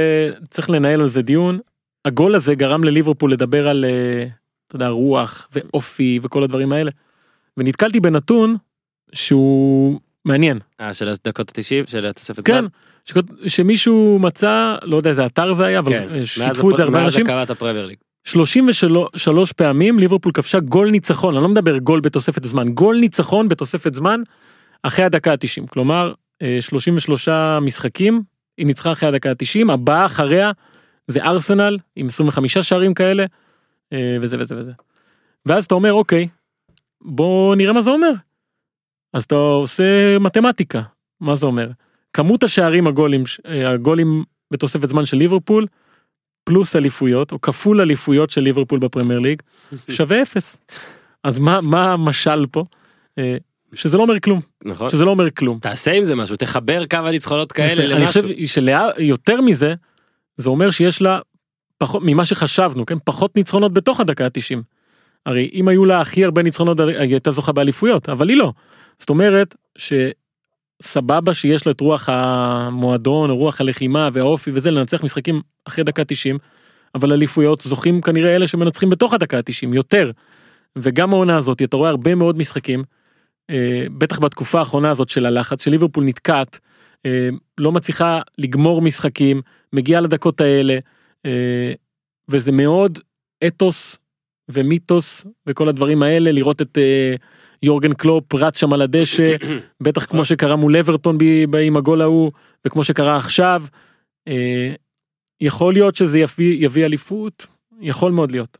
[0.50, 1.60] צריך לנהל על זה דיון,
[2.06, 4.28] הגול הזה גרם לליברפול לדבר על, אה,
[4.68, 6.92] אתה יודע, רוח ואופי וכל הדברים האלה.
[7.58, 8.56] ונתקלתי בנתון
[9.14, 10.60] שהוא מעניין.
[10.82, 12.68] אה של הדקות ה-90 של התוספת כן, זמן.
[13.06, 16.08] שכות- שמישהו מצא, לא יודע איזה אתר זה היה, אבל כן.
[16.12, 17.28] אה, מאז שיתפו את זה הרבה מאז אנשים.
[17.28, 17.98] הקמת הפרמייר ליג.
[18.24, 23.94] 33 פעמים ליברפול כבשה גול ניצחון, אני לא מדבר גול בתוספת זמן, גול ניצחון בתוספת
[23.94, 24.22] זמן
[24.84, 27.30] אחרי הדקה ה-90, כלומר אה, 33
[27.62, 28.22] משחקים,
[28.58, 30.52] היא ניצחה אחרי הדקה ה-90, הבאה אחריה
[31.08, 33.26] זה ארסנל עם 25 שערים כאלה,
[33.94, 34.72] אה, וזה וזה וזה.
[35.46, 36.28] ואז אתה אומר אוקיי,
[37.02, 38.12] בוא נראה מה זה אומר.
[39.14, 40.82] אז אתה עושה מתמטיקה,
[41.22, 41.70] מה זה אומר?
[42.14, 45.68] כמות השערים הגולים, אה, הגולים בתוספת זמן של ליברפול,
[46.44, 49.42] פלוס אליפויות, או כפול אליפויות של ליברפול בפרמייר ליג,
[49.96, 50.58] שווה אפס.
[51.24, 52.64] אז מה, מה המשל פה?
[53.18, 53.38] אה,
[53.74, 54.90] שזה לא אומר כלום, נכון?
[54.90, 55.60] שזה לא אומר כלום.
[55.60, 58.24] תעשה עם זה משהו, תחבר כמה ניצחונות כאלה יפה, אני למשהו.
[58.24, 58.46] חושב
[58.98, 59.74] שיותר מזה,
[60.38, 61.20] זה אומר שיש לה
[61.78, 62.98] פחות, ממה שחשבנו, כן?
[63.04, 64.62] פחות ניצחונות בתוך הדקה ה-90.
[65.26, 68.52] הרי אם היו לה הכי הרבה ניצחונות, היא הייתה זוכה באליפויות, אבל היא לא.
[69.00, 75.84] זאת אומרת שסבבה שיש לה את רוח המועדון, רוח הלחימה והאופי וזה, לנצח משחקים אחרי
[75.84, 76.38] דקה 90,
[76.96, 80.12] אבל אליפויות זוכים כנראה אלה שמנצחים בתוך הדקה ה-90, יותר.
[80.76, 82.84] וגם העונה הזאת, אתה רואה הרבה מאוד משחקים,
[83.50, 86.60] אה, בטח בתקופה האחרונה הזאת של הלחץ, של ליברפול נתקעת,
[87.58, 89.42] לא מצליחה לגמור משחקים,
[89.74, 90.78] מגיעה לדקות האלה,
[91.26, 91.74] אה,
[92.30, 93.00] וזה מאוד
[93.48, 94.00] אתוס
[94.52, 97.16] ומיתוס וכל הדברים האלה, לראות את אה,
[97.64, 99.36] יורגן קלופ רץ שם על הדשא,
[99.84, 101.18] בטח כמו שקרה מול אברטון
[101.66, 102.32] עם הגול ההוא,
[102.66, 103.64] וכמו שקרה עכשיו.
[104.28, 104.74] אה,
[105.42, 107.48] יכול להיות שזה יביא, יביא אליפות,
[107.82, 108.58] יכול מאוד להיות.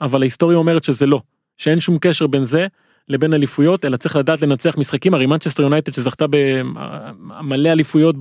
[0.00, 1.20] אבל ההיסטוריה אומרת שזה לא,
[1.56, 2.66] שאין שום קשר בין זה
[3.08, 8.16] לבין אליפויות, אלא צריך לדעת לנצח משחקים, הרי מנצ'סטר יונייטד שזכתה במלא אליפויות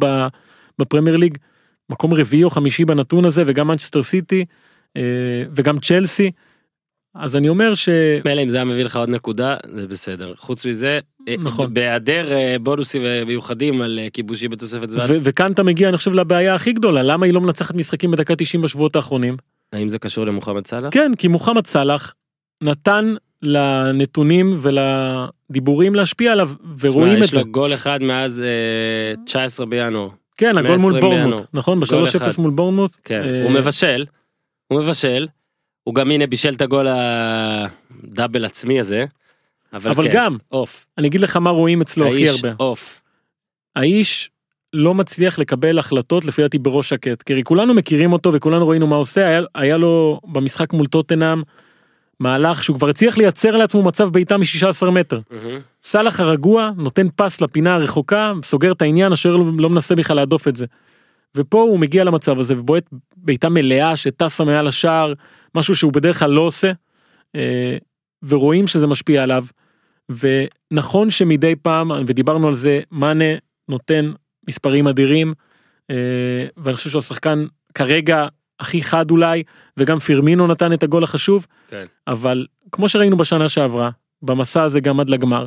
[0.79, 1.38] בפרמייר ליג,
[1.89, 4.45] מקום רביעי או חמישי בנתון הזה, וגם מנצ'סטר סיטי,
[4.97, 5.01] אה,
[5.55, 6.31] וגם צ'לסי.
[7.15, 7.89] אז אני אומר ש...
[8.25, 10.33] מילא אם זה היה מביא לך עוד נקודה, זה בסדר.
[10.35, 11.73] חוץ מזה, אה, נכון.
[11.73, 16.73] בהיעדר אה, בונוסים מיוחדים על כיבושים בתוספת זמן, וכאן אתה מגיע אני חושב לבעיה הכי
[16.73, 19.38] גדולה למה היא לא מנצחת משחקים בדקה 90 בשבועות האחרונים
[19.73, 20.89] האם זה קשור למוחמד סאלח?
[20.93, 22.13] כן כי מוחמד סאלח
[22.63, 29.65] נתן לנתונים ולדיבורים להשפיע עליו ורואים את יש זה לו גול אחד מאז אה, 19
[29.65, 30.09] בינואר.
[30.38, 31.41] כן הגול מול 120 בורנמוט.
[31.53, 32.41] נכון גול ב-3-0 אחד.
[32.41, 34.05] מול בורנמוט כן, אה, הוא מבשל,
[34.67, 35.27] הוא מבשל,
[35.83, 39.05] הוא גם הנה בישל את הגול הדאבל עצמי הזה.
[39.73, 43.01] אבל, אבל כן, גם עוף, אני אגיד לך מה רואים אצלו הכי האיש הרבה עוף.
[43.75, 44.29] האיש
[44.73, 48.95] לא מצליח לקבל החלטות לפי דעתי בראש שקט כי כולנו מכירים אותו וכולנו ראינו מה
[48.95, 51.41] עושה היה, היה לו במשחק מול טוטנאם
[52.20, 55.20] מהלך שהוא כבר הצליח לייצר לעצמו מצב בעיטה מ-16 מטר.
[55.32, 55.59] מהמם.
[55.84, 60.47] סאלח הרגוע נותן פס לפינה הרחוקה סוגר את העניין השוער לא, לא מנסה בכלל להדוף
[60.47, 60.65] את זה.
[61.36, 62.84] ופה הוא מגיע למצב הזה ובועט
[63.18, 65.13] בעיטה מלאה שטסה מעל השער
[65.55, 66.72] משהו שהוא בדרך כלל לא עושה.
[67.36, 67.78] אה,
[68.24, 69.43] ורואים שזה משפיע עליו.
[70.09, 73.26] ונכון שמדי פעם ודיברנו על זה מאנה
[73.70, 74.11] נותן
[74.47, 75.34] מספרים אדירים
[75.89, 75.95] אה,
[76.57, 78.28] ואני חושב שהוא השחקן כרגע
[78.60, 79.43] הכי חד אולי
[79.78, 81.84] וגם פירמינו נתן את הגול החשוב כן.
[82.08, 83.89] אבל כמו שראינו בשנה שעברה
[84.22, 85.45] במסע הזה גם עד לגמר.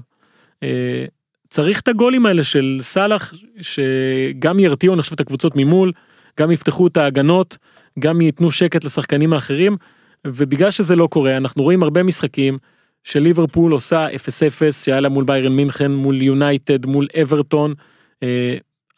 [0.62, 1.04] אה,
[1.48, 5.92] צריך את הגולים האלה של סאלח שגם ירתיעו אני חושב את הקבוצות ממול
[6.40, 7.58] גם יפתחו את ההגנות
[7.98, 9.76] גם ייתנו שקט לשחקנים האחרים
[10.26, 12.58] ובגלל שזה לא קורה אנחנו רואים הרבה משחקים
[13.04, 14.12] של ליברפול עושה 0-0
[14.72, 17.74] שהיה לה מול ביירן מינכן מול יונייטד מול אברטון.
[18.22, 18.56] אה,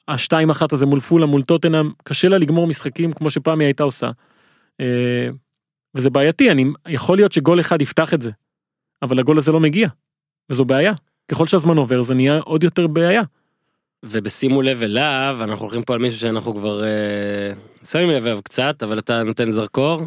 [0.08, 3.82] השתיים אחת הזה מול פולה מול טוטנאם קשה לה לגמור משחקים כמו שפעם היא הייתה
[3.82, 4.10] עושה.
[4.80, 5.28] אה,
[5.94, 8.30] וזה בעייתי אני יכול להיות שגול אחד יפתח את זה.
[9.02, 9.88] אבל הגול הזה לא מגיע.
[10.50, 10.92] וזו בעיה.
[11.28, 13.22] ככל שהזמן עובר זה נהיה עוד יותר בעיה.
[14.02, 17.52] ובשימו לב אליו, אנחנו הולכים פה על מישהו שאנחנו כבר אה,
[17.84, 20.02] שמים לב אליו קצת, אבל אתה נותן זרקור.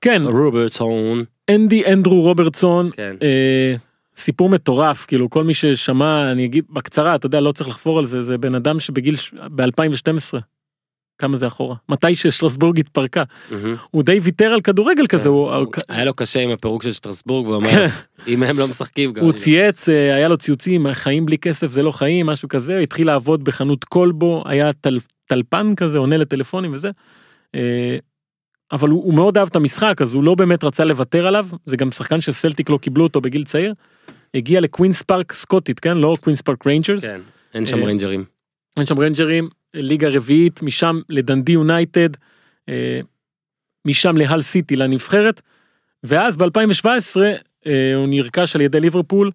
[0.00, 1.24] כן רוברטסון.
[1.50, 3.16] אנדי אנדרו רוברטסון כן.
[3.22, 3.74] אה,
[4.18, 8.04] סיפור מטורף כאילו כל מי ששמע אני אגיד בקצרה אתה יודע לא צריך לחפור על
[8.04, 10.38] זה זה בן אדם שבגיל ב2012
[11.18, 13.76] כמה זה אחורה מתי ששטרסבורג התפרקה מהמם.
[13.90, 17.46] הוא די ויתר על כדורגל כזה הוא, הוא- היה לו קשה עם הפירוק של שטרסבורג,
[17.46, 17.88] והוא אמר, כן.
[18.26, 19.08] אם הם לא משחקים.
[19.10, 22.48] הוא אני לא." צייץ אה, היה לו ציוצים חיים בלי כסף זה לא חיים משהו
[22.48, 26.90] כזה התחיל לעבוד בחנות כלבו היה טל, טלפן כזה עונה לטלפונים וזה.
[27.54, 27.96] אה,
[28.72, 31.76] אבל הוא, הוא מאוד אהב את המשחק אז הוא לא באמת רצה לוותר עליו זה
[31.76, 33.74] גם שחקן שסלטיק לא קיבלו אותו בגיל צעיר.
[34.34, 35.96] הגיע לקווינס פארק סקוטית כן?
[35.96, 37.04] לא קווינס פארק ריינג'רס.
[37.04, 37.20] כן,
[37.54, 38.24] אין שם אה, ריינג'רים.
[38.76, 42.08] אין שם ריינג'רים ליגה רביעית משם לדנדי יונייטד
[42.68, 43.00] אה,
[43.84, 45.42] משם להאל סיטי לנבחרת
[46.04, 47.16] ואז ב2017
[47.94, 49.30] הוא נרכש על ידי ליברפול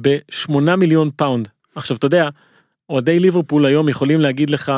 [0.00, 1.48] ב-8 מיליון פאונד.
[1.74, 2.28] עכשיו אתה יודע
[2.88, 4.72] אוהדי ליברפול היום יכולים להגיד לך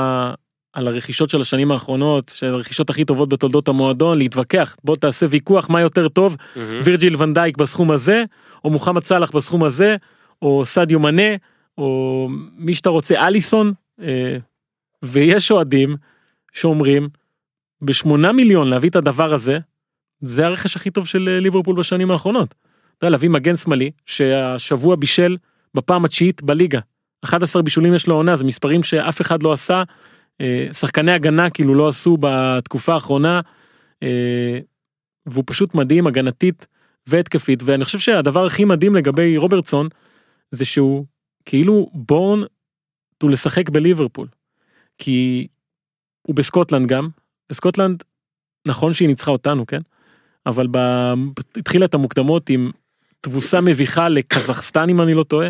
[0.75, 5.71] על הרכישות של השנים האחרונות של הרכישות הכי טובות בתולדות המועדון להתווכח בוא תעשה ויכוח
[5.71, 6.81] מה יותר טוב מהמם.
[6.85, 8.25] וירג'יל ואן דייק בסכום הזה
[8.65, 9.97] או מוחמד סאלח בסכום הזה
[10.43, 11.37] או סדיו מנה
[11.79, 13.73] או מי שאתה רוצה אליסון
[14.03, 14.37] אה,
[15.03, 15.97] ויש אוהדים
[16.53, 17.09] שאומרים
[17.83, 19.59] בשמונה מיליון להביא את הדבר הזה
[20.21, 22.55] זה הרכש הכי טוב של אה, ליברפול בשנים האחרונות.
[22.99, 25.37] אתה יודע, להביא מגן שמאלי שהשבוע בישל
[25.75, 26.81] בפעם התשיעית בליגה
[27.25, 29.83] 11 בישולים יש לו עונה זה מספרים שאף אחד לא עשה.
[30.41, 33.41] אה, שחקני הגנה כאילו לא עשו בתקופה האחרונה.
[34.03, 34.59] אה,
[35.27, 36.67] והוא פשוט מדהים הגנתית
[37.07, 39.89] והתקפית ואני חושב שהדבר הכי מדהים לגבי רוברטסון
[40.51, 41.05] זה שהוא
[41.45, 42.43] כאילו בורן
[43.25, 44.29] לשחק בליברפול.
[44.99, 45.47] כי
[46.27, 47.09] הוא בסקוטלנד גם
[47.51, 48.03] בסקוטלנד
[48.67, 49.81] נכון שהיא ניצחה אותנו כן
[50.47, 50.79] אבל ב...
[51.57, 52.71] התחילה את המוקדמות עם
[53.21, 55.49] תבוסה מביכה לקזחסטן אם אני לא טועה.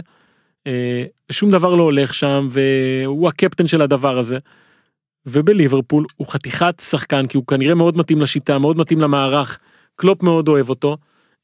[0.67, 4.39] אה, שום דבר לא הולך שם והוא הקפטן של הדבר הזה.
[5.27, 9.59] ובליברפול הוא חתיכת שחקן כי הוא כנראה מאוד מתאים לשיטה מאוד מתאים למערך.
[9.97, 10.97] קלופ מאוד אוהב אותו.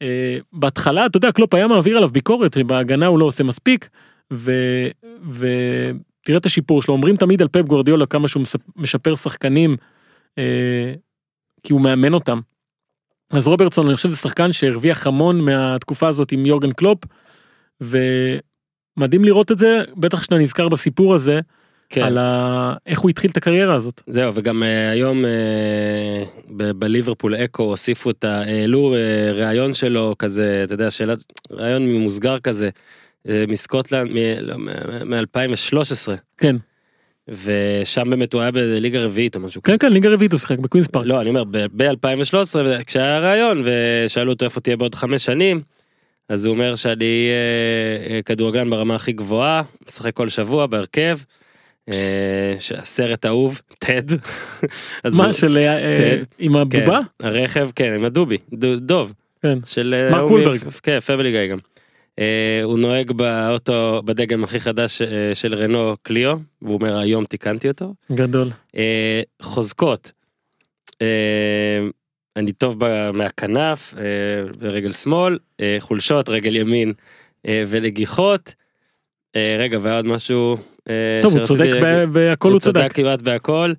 [0.03, 3.89] אה, בהתחלה אתה יודע קלופ היה מעביר עליו ביקורת בהגנה הוא לא עושה מספיק.
[4.33, 4.53] ו...
[5.31, 8.43] ותראה את השיפור שלו אומרים תמיד על פפ גורדיולה כמה שהוא
[8.77, 9.77] משפר שחקנים.
[10.39, 10.95] אה,
[11.63, 12.41] כי הוא מאמן אותם.
[13.31, 16.99] אז רוברטסון אני חושב זה שחקן שהרוויח המון מהתקופה הזאת עם יורגן קלופ.
[17.81, 21.41] ומדהים לראות את זה בטח שאתה נזכר בסיפור הזה
[21.91, 22.03] כן.
[22.03, 22.75] על ה...
[22.87, 24.03] איך הוא התחיל את הקריירה הזאת.
[24.07, 28.43] זהו וגם אה, היום אה, ב- בליברפול אקו הוסיפו את ה...
[28.43, 31.15] העלו אה, ראיון שלו כזה אתה יודע שאלה
[31.51, 32.71] ראיון ממוסגר כזה
[33.25, 34.11] מסקוטלנד
[35.05, 36.57] מ-2013 כן
[37.29, 39.79] ושם באמת הוא היה בליגה רביעית או משהו כזה.
[39.79, 41.07] כן כן ליגה רביעית הוא שיחק בקווינס פארק.
[41.07, 41.45] לא אני אומר
[41.77, 45.61] ב-2013 כשהיה ראיון ושאלו אותו איפה תהיה בעוד חמש שנים.
[46.29, 51.19] אז הוא אומר שאני אה, אה, כדורגלן ברמה הכי גבוהה משחק כל שבוע בהרכב.
[51.93, 54.03] אה, שהסרט אהוב טד.
[55.19, 56.25] מה של אה, טד.
[56.39, 57.01] עם הבובה?
[57.19, 58.37] כן, הרכב כן עם הדובי
[58.77, 59.13] דוב
[59.43, 59.59] כן.
[59.65, 60.67] של אה, מרק ההוא וולברג.
[60.67, 61.59] מ- כן פמילי גיא גם.
[62.65, 65.03] הוא נוהג באוטו בדגם הכי חדש
[65.35, 67.95] של רנו קליו והוא אומר היום תיקנתי אותו.
[68.13, 68.51] גדול.
[69.43, 70.11] חוזקות.
[72.37, 72.77] אני טוב
[73.13, 73.95] מהכנף
[74.59, 75.39] ברגל שמאל
[75.79, 76.93] חולשות רגל ימין
[77.47, 78.55] ונגיחות.
[79.37, 80.57] אה, רגע ועוד משהו.
[80.91, 81.85] אה, טוב הוא צודק להגיד.
[81.85, 82.93] ב- בהכל הוא צדק.
[82.95, 83.73] כמעט בהכל.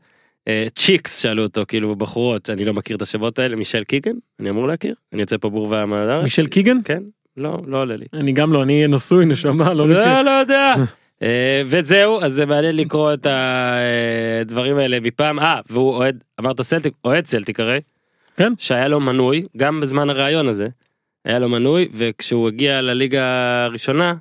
[0.48, 4.50] אה, צ'יקס שאלו אותו כאילו בחורות אני לא מכיר את השמות האלה מישל קיגן אני
[4.50, 6.22] אמור להכיר אני יוצא פה בור והמאדר.
[6.22, 6.78] מישל קיגן?
[6.86, 7.04] כן
[7.38, 8.06] לא לא עולה לי.
[8.14, 10.06] אני גם לא אני נשוי נשמה לא מכיר.
[10.06, 10.74] לא לא יודע.
[11.24, 13.28] אה, וזהו אז זה מעניין לקרוא את
[14.42, 17.80] הדברים האלה מפעם אה והוא אוהד אמרת סלטיק אוהד סלטיק הרי.
[18.38, 18.54] כן.
[18.58, 20.68] שהיה לו מנוי גם בזמן הרעיון הזה.
[21.26, 23.26] היה לו מנוי וכשהוא הגיע לליגה
[23.66, 24.14] הראשונה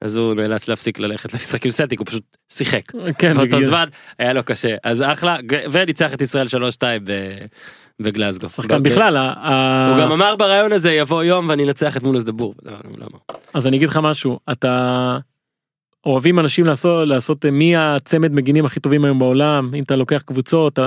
[0.00, 2.82] אז הוא נאלץ להפסיק ללכת למשחק עם סלטיק הוא פשוט שיחק.
[3.18, 3.32] כן.
[3.34, 3.84] באותו זמן
[4.18, 5.36] היה לו קשה אז אחלה
[5.70, 6.52] וניצח את ישראל 3-2
[7.04, 7.44] ב-
[8.00, 8.48] בגלזגו.
[8.48, 9.16] שחקן בכלל.
[9.16, 12.54] הוא גם אמר בריאיון הזה יבוא יום ואני אנצח את מונאס דאבור.
[12.62, 13.18] לא, לא אמר.
[13.54, 15.18] אז אני אגיד לך משהו אתה
[16.06, 20.22] אוהבים אנשים לעשות לעשות אה, מי הצמד מגינים הכי טובים היום בעולם אם אתה לוקח
[20.22, 20.78] קבוצות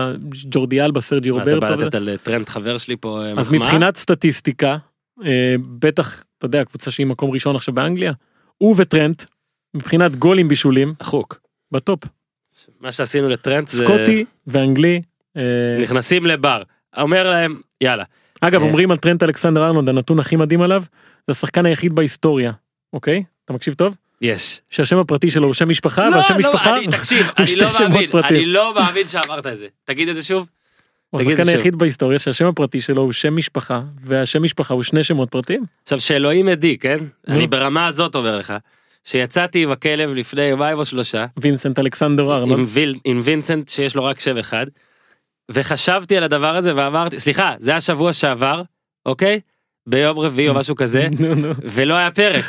[0.49, 1.77] ג'ורדי אלבה סרג'י מה, אתה רוברטו.
[1.77, 3.53] בא לתת על טרנט חבר שלי פה אה, אז?
[3.53, 4.77] מבחינת סטטיסטיקה
[5.25, 8.11] אה, בטח אתה יודע קבוצה שהיא מקום ראשון עכשיו באנגליה
[8.61, 9.23] הוא וטרנט
[9.73, 11.39] מבחינת גולים בישולים החוק.
[11.71, 11.99] בטופ
[12.79, 15.01] מה שעשינו לטרנט זה סקוטי ואנגלי.
[15.37, 15.43] אה,
[15.81, 16.63] נכנסים לבר
[16.97, 18.03] אומר להם יאללה
[18.41, 18.67] אגב אה.
[18.67, 20.83] אומרים על טרנט אלכסנדר ארנולד הנתון הכי מדהים עליו
[21.27, 22.51] זה השחקן היחיד בהיסטוריה
[22.93, 24.61] אוקיי אתה מקשיב טוב יש.
[24.69, 27.69] שהשם הפרטי שלו הוא שם משפחה לא, והשם לא, משפחה אני- תקשיב הוא שתי לא
[27.69, 28.35] שמות פרטיים.
[28.35, 30.47] אני לא מאמין שאמרת את זה תגיד את זה שוב.
[31.11, 31.49] הוא השחקן.
[31.49, 35.63] היחיד בהיסטוריה שהשם הפרטי שלו הוא שם משפחה והשם משפחה הוא שני שמות פרטיים.
[35.83, 36.97] עכשיו שאלוהים עדי כן.
[37.27, 38.53] אני ברמה הזאת אומר לך
[39.03, 42.43] שיצאתי עם הכלב לפני יומיים או שלושה וינסנט אלכסנדר.
[42.67, 44.65] ויל, עם וינסנט שיש לו רק שם אחד
[45.51, 48.61] וחשבתי על הדבר הזה ואמרתי סליחה זה היה שבוע שעבר
[49.05, 49.39] אוקיי
[49.87, 51.07] ביום רביעי או משהו כזה.
[51.63, 52.45] ולא היה פרק.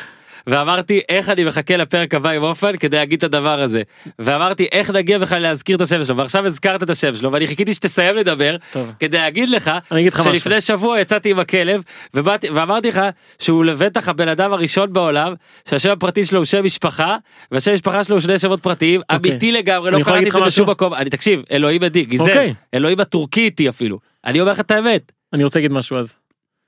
[0.47, 3.83] ואמרתי איך אני מחכה לפרק הבא עם אופן כדי להגיד את הדבר הזה
[4.19, 7.75] ואמרתי איך נגיע בכלל להזכיר את השם שלו ועכשיו הזכרת את השם שלו ואני חיכיתי
[7.75, 8.91] שתסיים לדבר טוב.
[8.99, 10.35] כדי להגיד לך לך משהו.
[10.35, 11.83] שלפני שבוע יצאתי עם הכלב
[12.15, 13.01] ובאתי ואמרתי לך
[13.39, 15.35] שהוא לבטח הבן אדם הראשון בעולם
[15.69, 17.17] שהשם הפרטי שלו הוא שם משפחה
[17.51, 19.31] והשם משפחה שלו הוא שני שמות פרטיים אוקיי.
[19.31, 20.71] אמיתי לגמרי לא קראתי את זה בשום?
[20.71, 22.55] מקום אני תקשיב אלוהים עדי גיזם אוקיי.
[22.75, 26.17] אלוהים הטורקי איתי אפילו אני אומר לך את האמת אני רוצה להגיד משהו אז.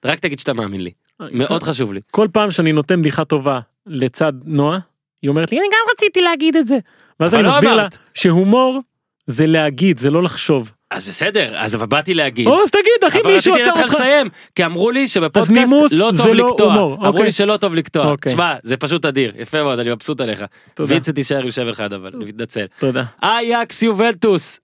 [0.05, 2.01] רק תגיד שאתה מאמין לי מאוד חשוב לי.
[2.11, 4.79] כל פעם שאני נותן בדיחה טובה לצד נועה
[5.23, 6.79] היא אומרת לי אני גם רציתי להגיד את זה.
[7.21, 7.99] ואז אבל אני לא מסביר לה אמרת.
[8.15, 8.81] שהומור
[9.27, 10.73] זה להגיד זה לא לחשוב.
[10.91, 12.47] אז בסדר אז אבל באתי להגיד.
[12.47, 14.01] או אז תגיד אחי אבל מישהו רציתי לתת עצר לך אותך.
[14.01, 17.23] לסיים כי אמרו לי שבפודקאסט לא טוב לא לקטוע הומור, אמרו אוקיי.
[17.23, 18.33] לי שלא טוב לקטוע אוקיי.
[18.33, 20.45] תשמע זה פשוט אדיר יפה מאוד אני מבסוט עליך
[20.75, 20.95] תודה.
[20.95, 23.05] וינסט תישאר עם שם אחד אבל אני מתנצל תודה.
[23.23, 24.61] אייקס יובנטוס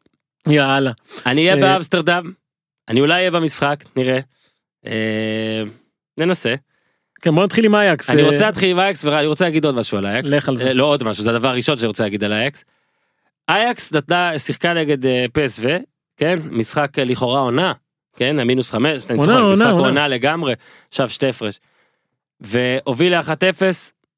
[0.46, 0.90] יאללה.
[1.26, 2.32] אני אהיה אה, באמסטרדם
[2.88, 4.18] אני אולי אהיה במשחק נראה
[4.86, 5.62] אה,
[6.18, 6.54] ננסה
[7.20, 8.10] כן בוא נתחיל עם אייקס.
[8.10, 10.56] אני אה, רוצה להתחיל עם אייקס ואני רוצה להגיד עוד משהו על אייקס לך על
[10.56, 10.66] זה.
[10.66, 12.64] אה, לא עוד משהו זה הדבר הראשון שאני רוצה להגיד על אייקס.
[13.48, 15.68] אייקס נתנה שיחקה נגד אה, פסו
[16.16, 17.72] כן משחק לכאורה עונה
[18.16, 20.08] כן המינוס חמש משחק עונה.
[20.08, 20.54] לגמרי
[20.88, 21.60] עכשיו שתי הפרש.
[22.40, 23.30] והובילה 1-0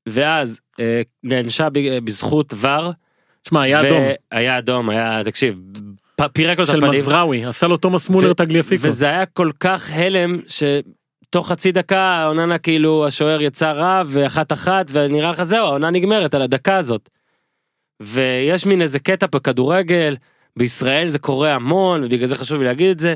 [0.08, 1.68] ואז אה, נענשה
[2.04, 2.92] בזכות ור.
[3.48, 5.58] שמע היה אדום היה אדום, היה, תקשיב,
[6.32, 7.00] פירק לו את של הפנים.
[7.00, 8.86] מזרעוי עשה לו תומאס מולר ו- טגליאפיקו.
[8.86, 10.40] וזה היה כל כך הלם
[11.32, 16.34] שתוך חצי דקה אוננה כאילו השוער יצא רע ואחת אחת ונראה לך זהו העונה נגמרת
[16.34, 17.08] על הדקה הזאת.
[18.00, 20.16] ויש מין איזה קטע בכדורגל
[20.56, 23.14] בישראל זה קורה המון ובגלל זה חשוב לי להגיד את זה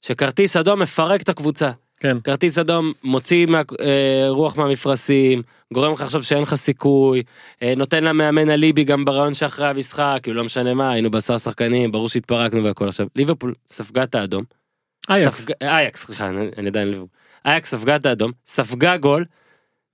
[0.00, 1.70] שכרטיס אדום מפרק את הקבוצה.
[2.00, 2.20] כן.
[2.20, 5.42] כרטיס אדום מוציא מה, אה, רוח מהמפרשים
[5.74, 7.22] גורם לך לחשוב שאין לך סיכוי
[7.62, 11.92] אה, נותן למאמן אליבי גם ברעיון שאחרי המשחק כאילו לא משנה מה היינו בעשרה שחקנים
[11.92, 14.44] ברור שהתפרקנו והכל עכשיו ליברפול ספגה את האדום
[15.10, 15.40] אייקס.
[15.40, 15.52] ספג...
[15.62, 17.21] אייקס, סליחה, אני, אני עדיין ליברפול.
[17.46, 19.24] אייקס ספגה את האדום, ספגה גול,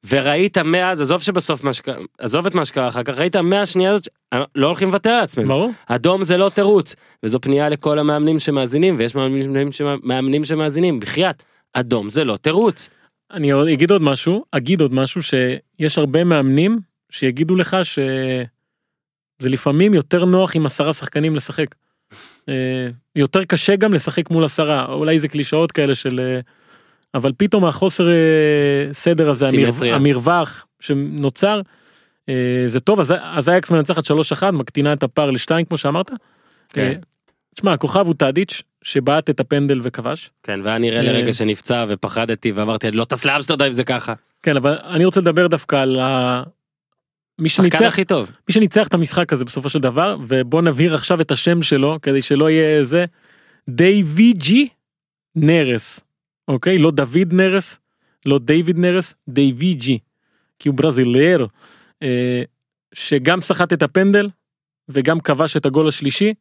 [0.09, 4.05] וראית מאז, עזוב שבסוף מה שקרה, עזוב את מה שקרה אחר כך, ראית מהשנייה הזאת,
[4.05, 5.49] ש- לא הולכים לוותר על עצמנו.
[5.49, 5.71] ברור.
[5.87, 9.71] אדום זה לא תירוץ, וזו פנייה לכל המאמנים שמאזינים, ויש מאמנים,
[10.03, 11.43] מאמנים שמאזינים, בחייאת,
[11.73, 12.89] אדום זה לא תירוץ.
[13.33, 16.79] אני אגיד עוד משהו אגיד עוד משהו שיש הרבה מאמנים
[17.11, 21.75] שיגידו לך שזה לפעמים יותר נוח עם עשרה שחקנים לשחק.
[22.49, 26.41] אה, יותר קשה גם לשחק מול עשרה אולי זה קלישאות כאלה של אה,
[27.19, 29.97] אבל פתאום החוסר אה, סדר הזה סימטריה.
[29.97, 31.61] המרווח שנוצר
[32.29, 32.35] אה,
[32.67, 34.05] זה טוב אז אז אייקס מנצחת
[34.43, 36.11] 3-1 מקטינה את הפער לשתיים כמו שאמרת.
[36.69, 36.81] כן.
[36.81, 36.93] אה,
[37.55, 40.31] תשמע הכוכב הוא טאדיץ' שבעט את הפנדל וכבש.
[40.43, 41.03] כן, והיה נראה אה.
[41.03, 44.15] לרגע שנפצע ופחדתי ואמרתי, לא טס לאמסטרדם אם זה ככה.
[44.43, 46.43] כן אבל אני רוצה לדבר דווקא על ה...
[47.39, 48.31] מי שניצח הכי טוב.
[48.49, 52.23] מי שניצח את המשחק הזה בסופו של דבר ובוא נבהיר עכשיו את השם שלו כדי
[52.23, 53.05] שלא יהיה זה
[53.69, 54.69] דיוויג'י
[55.37, 56.01] נרס
[56.49, 57.79] אוקיי לא דוד נרס
[58.27, 59.99] לא דיוויד נרס דיוויג'י
[60.59, 61.47] כי הוא ברזילר
[62.03, 62.43] אה,
[62.95, 64.29] שגם סחט את הפנדל
[64.89, 66.35] וגם כבש את הגול השלישי.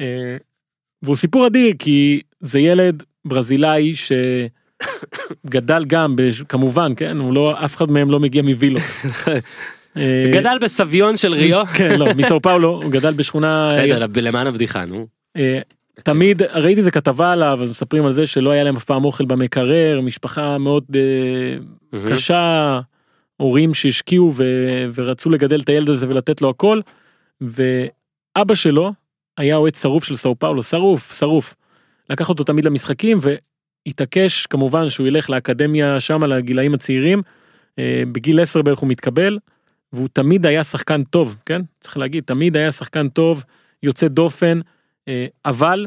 [0.00, 0.36] אה,
[1.02, 3.92] והוא סיפור אדיר כי זה ילד ברזילאי
[5.44, 8.82] שגדל גם בש- כמובן כן הוא לא אף אחד מהם לא מגיע מווילות.
[9.96, 11.66] אה, גדל בסביון של ריו.
[11.66, 15.06] כן לא מסאו פאולו הוא גדל בשכונה בסדר, למען הבדיחה, נו.
[16.02, 19.24] תמיד ראיתי איזה כתבה עליו אז מספרים על זה שלא היה להם אף פעם אוכל
[19.24, 21.98] במקרר משפחה מאוד אה.
[22.08, 22.80] קשה
[23.36, 26.80] הורים שהשקיעו ו- ורצו לגדל את הילד הזה ולתת לו הכל
[27.40, 28.92] ואבא שלו
[29.38, 31.54] היה אוהד שרוף של סאו פאולו שרוף שרוף
[32.10, 37.22] לקח אותו תמיד למשחקים והתעקש כמובן שהוא ילך לאקדמיה שם לגילאים הצעירים
[37.78, 39.38] אה, בגיל 10 בערך הוא מתקבל
[39.92, 43.44] והוא תמיד היה שחקן טוב כן צריך להגיד תמיד היה שחקן טוב
[43.82, 44.60] יוצא דופן
[45.44, 45.86] אבל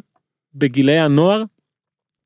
[0.55, 1.43] בגילי הנוער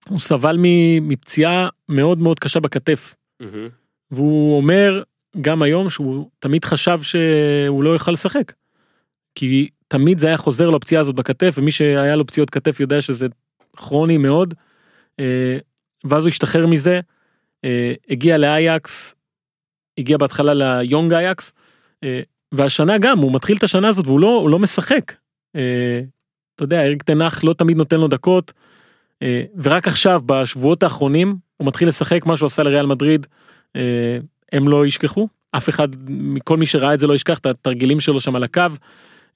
[0.10, 0.58] הוא סבל
[1.02, 3.16] מפציעה מאוד מאוד קשה בכתף.
[4.12, 5.04] והוא אומר
[5.42, 8.54] גם היום שהוא תמיד חשב שהוא לא יוכל לשחק.
[9.36, 13.02] כי תמיד זה היה חוזר לו הפציעה הזאת בכתף ומי שהיה לו פציעות כתף יודע
[13.02, 13.28] שזה
[13.78, 14.54] כרוני מאוד.
[15.20, 15.58] אה,
[16.04, 17.00] ואז הוא השתחרר מזה
[17.66, 19.16] אה, הגיע לאייקס
[19.98, 21.54] הגיע בהתחלה ליונג אייקס
[22.04, 22.22] אה,
[22.52, 25.14] והשנה גם הוא מתחיל את השנה הזאת והוא לא, לא משחק.
[26.56, 28.54] אתה יודע אריק תנח לא תמיד נותן לו דקות
[29.22, 33.28] אה, ורק עכשיו בשבועות האחרונים הוא מתחיל לשחק מה שהוא עשה לריאל מדריד
[33.76, 34.18] אה,
[34.52, 38.20] הם לא ישכחו אף אחד מכל מי שראה את זה לא ישכח את התרגילים שלו
[38.20, 38.62] שם על הקו.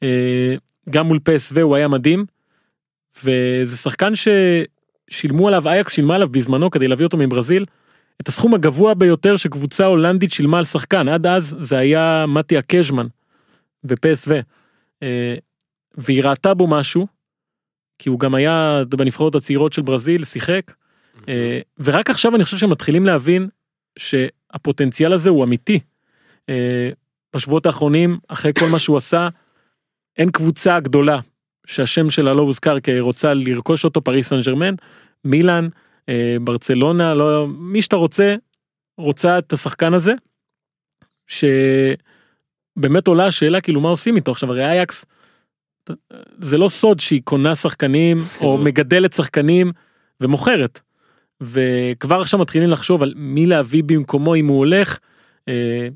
[0.03, 0.55] אה,
[0.89, 2.25] גם מול פסו הוא היה מדהים.
[3.23, 7.63] וזה שחקן ששילמו עליו אייקס שילמה עליו בזמנו כדי להביא אותו מברזיל.
[8.21, 13.07] את הסכום הגבוה ביותר שקבוצה הולנדית שילמה על שחקן עד אז זה היה מטיה קז'מן
[13.83, 14.31] בפסו.
[15.97, 17.07] והיא ראתה בו משהו.
[17.99, 20.71] כי הוא גם היה בנבחרות הצעירות של ברזיל שיחק.
[21.29, 23.47] אה, ורק עכשיו אני חושב שמתחילים להבין
[23.99, 25.79] שהפוטנציאל הזה הוא אמיתי.
[26.49, 26.89] אה,
[27.35, 29.27] בשבועות האחרונים אחרי כל מה שהוא עשה
[30.17, 31.19] אין קבוצה גדולה
[31.67, 34.75] שהשם שלה לא הוזכר כי רוצה לרכוש אותו פריס סן ג'רמן
[35.25, 35.67] מילאן
[36.09, 38.35] אה, ברצלונה לא מי שאתה רוצה
[38.97, 40.13] רוצה את השחקן הזה.
[41.27, 45.05] שבאמת עולה השאלה כאילו מה עושים איתו עכשיו הרי אייקס.
[46.39, 49.71] זה לא סוד שהיא קונה שחקנים או מגדלת שחקנים
[50.21, 50.81] ומוכרת.
[51.41, 54.97] וכבר עכשיו מתחילים לחשוב על מי להביא במקומו אם הוא הולך.
[55.47, 55.87] אה,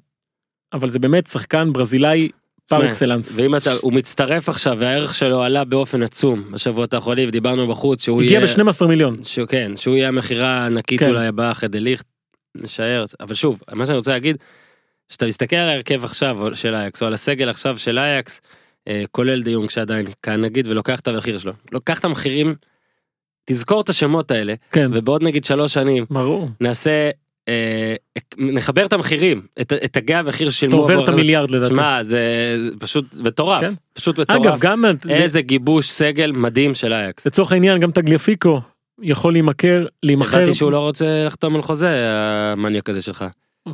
[0.74, 2.30] אבל זה באמת שחקן ברזילאי
[2.70, 3.34] פר אקסלנס.
[3.36, 8.22] ואם אתה, הוא מצטרף עכשיו והערך שלו עלה באופן עצום בשבועות האחרונים ודיברנו בחוץ שהוא
[8.22, 9.24] הגיע יהיה, ב-12 מיליון.
[9.24, 11.10] שהוא, כן, שהוא יהיה המכירה הענקית כן.
[11.10, 12.06] אולי הבאה אחרי דה ליכט,
[12.56, 14.38] נשאר, אבל שוב, מה שאני רוצה להגיד,
[15.10, 18.42] שאתה מסתכל על ההרכב עכשיו של אייקס או על הסגל עכשיו של אייקס,
[19.12, 22.56] כולל דה יונג שעדיין כאן נגיד ולוקח את המחיר שלו, לוקח את המחירים,
[23.46, 26.50] תזכור את השמות האלה כן, ובעוד נגיד שלוש שנים ברור.
[26.62, 27.10] נעשה,
[27.48, 27.96] אה,
[28.38, 31.74] נחבר את המחירים, את, את תגי המחיר אתה ששילמו, עובר את המיליארד לדעתי.
[31.74, 32.20] שמע זה
[32.80, 33.74] פשוט מטורף, כן.
[33.94, 34.46] פשוט מטורף.
[34.46, 37.28] אגב גם איזה גיבוש סגל מדהים של אייקס.
[37.28, 38.62] לצורך העניין גם תגליפיקו
[39.02, 40.38] יכול להימכר להימכר.
[40.38, 43.26] הבנתי שהוא לא רוצה לחתום על חוזה המניאק הזה שלך.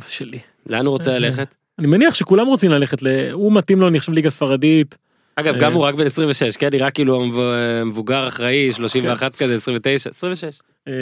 [0.08, 0.38] שלי.
[0.66, 1.54] לאן הוא רוצה אה, ללכת?
[1.78, 3.30] אני מניח שכולם רוצים ללכת ל...
[3.32, 4.96] הוא מתאים לו אני חושב ליגה ספרדית.
[5.36, 5.76] אגב, גם אה.
[5.76, 10.60] הוא רק בן 26, כן, נראה כאילו המב- מבוגר אחראי, 31 כזה, 29, 26.
[10.88, 10.92] אה,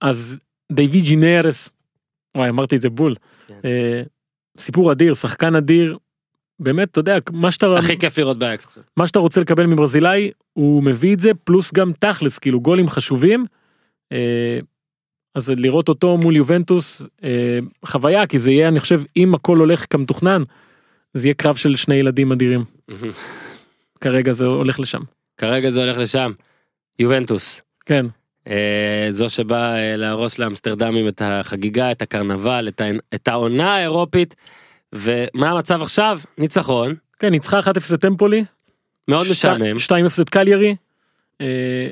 [0.00, 0.36] אז
[0.72, 1.70] דיוויד נרס,
[2.36, 3.14] וואי אמרתי את זה בול,
[3.48, 3.54] כן.
[3.64, 4.02] אה,
[4.58, 5.98] סיפור אדיר, שחקן אדיר,
[6.60, 8.78] באמת אתה יודע מה שאתה הכי כיף לראות באייאקס.
[8.96, 13.46] מה שאתה רוצה לקבל מברזילאי הוא מביא את זה פלוס גם תכלס כאילו גולים חשובים.
[15.34, 19.84] אז לראות אותו מול יובנטוס אה, חוויה כי זה יהיה אני חושב אם הכל הולך
[19.90, 20.42] כמתוכנן.
[21.14, 22.64] זה יהיה קרב של שני ילדים אדירים
[24.00, 25.00] כרגע זה הולך לשם
[25.36, 26.32] כרגע זה הולך לשם.
[26.98, 27.62] יובנטוס.
[27.86, 28.06] כן
[28.48, 32.84] אה, זו שבאה אה, להרוס לאמסטרדמים את החגיגה, את הקרנבל, את, ה...
[33.14, 34.34] את העונה האירופית.
[34.92, 36.20] ומה המצב עכשיו?
[36.38, 36.94] ניצחון.
[37.18, 38.44] כן ניצחה 1-0 את טמפולי
[39.08, 39.76] מאוד משעמם.
[39.88, 40.76] 2-0 את קליירי.
[41.40, 41.88] אה,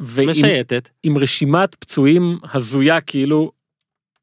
[0.00, 0.88] משייטת.
[1.02, 3.52] עם רשימת פצועים הזויה כאילו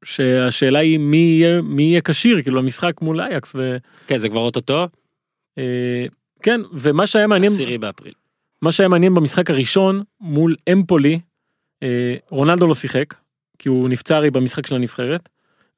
[0.03, 3.77] שהשאלה היא מי יהיה מי יהיה כשיר כאילו למשחק מול אייקס ו...
[4.07, 4.87] כן, זה כבר אוטוטו.
[6.43, 8.13] כן ומה שהיה מעניין עשירי באפריל.
[8.61, 11.19] מה שהיה מעניין במשחק הראשון מול אמפולי
[11.83, 13.13] אה, רונלדו לא שיחק
[13.59, 15.29] כי הוא נפצע הרי במשחק של הנבחרת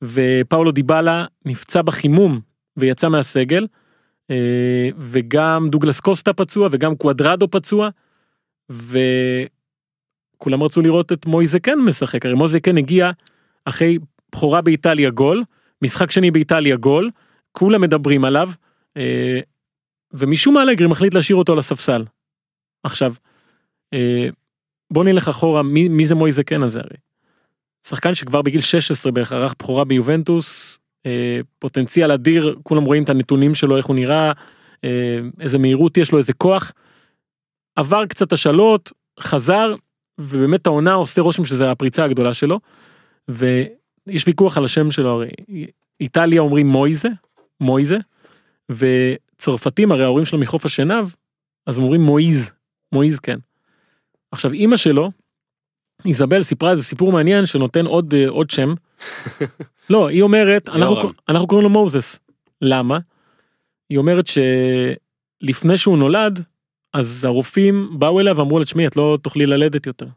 [0.01, 2.39] ופאולו דיבלה נפצע בחימום
[2.77, 3.67] ויצא מהסגל
[4.31, 7.89] אה, וגם דוגלס קוסטה פצוע וגם קוואדרדו פצוע
[8.69, 13.11] וכולם רצו לראות את מויזה כן משחק הרי מויזה כן הגיע
[13.65, 13.97] אחרי
[14.31, 15.43] בכורה באיטליה גול
[15.81, 17.09] משחק שני באיטליה גול
[17.51, 18.49] כולם מדברים עליו
[18.97, 19.39] אה,
[20.17, 22.03] ומשום מה אלגרי מחליט להשאיר אותו על הספסל.
[22.83, 23.13] עכשיו
[23.93, 24.27] אה,
[24.91, 26.97] בוא נלך אחורה מי, מי זה מויזה כן הזה הרי.
[27.87, 33.55] שחקן שכבר בגיל 16 בערך ערך בכורה ביובנטוס אה, פוטנציאל אדיר כולם רואים את הנתונים
[33.55, 34.31] שלו איך הוא נראה
[34.83, 36.71] אה, איזה מהירות יש לו איזה כוח.
[37.75, 39.75] עבר קצת השאלות חזר
[40.19, 42.59] ובאמת העונה עושה רושם שזה הפריצה הגדולה שלו.
[43.27, 45.29] ויש ויכוח על השם שלו הרי
[45.99, 47.09] איטליה אומרים מויזה
[47.59, 47.97] מויזה
[49.35, 51.07] וצרפתים הרי ההורים שלו מחוף השנהב
[51.65, 52.51] אז הם אומרים מויז
[52.91, 53.37] מויז כן.
[54.31, 55.11] עכשיו אימא שלו
[56.05, 58.73] איזבל סיפרה איזה סיפור מעניין שנותן עוד אה, עוד שם.
[59.89, 61.11] לא היא אומרת אנחנו.
[61.29, 62.19] אנחנו קוראים לו מוזס.
[62.61, 62.99] למה?
[63.89, 66.43] היא אומרת שלפני שהוא נולד
[66.93, 70.07] אז הרופאים באו אליה ואמרו לה תשמעי את לא תוכלי ללדת יותר.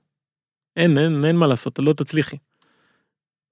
[0.77, 2.37] אין אין אין מה לעשות את לא תצליחי.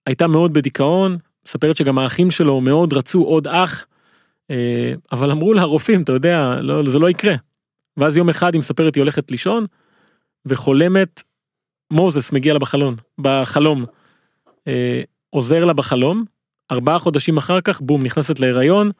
[0.06, 3.86] הייתה מאוד בדיכאון מספרת שגם האחים שלו מאוד רצו עוד אח.
[4.50, 7.34] אה, אבל אמרו לה הרופאים אתה יודע לא זה לא יקרה.
[7.96, 9.66] ואז יום אחד היא מספרת היא הולכת לישון
[10.46, 11.22] וחולמת
[11.90, 13.84] מוזס מגיע לה בחלון בחלום
[14.68, 16.24] אה, עוזר לה בחלום
[16.70, 18.90] ארבעה חודשים אחר כך בום נכנסת להיריון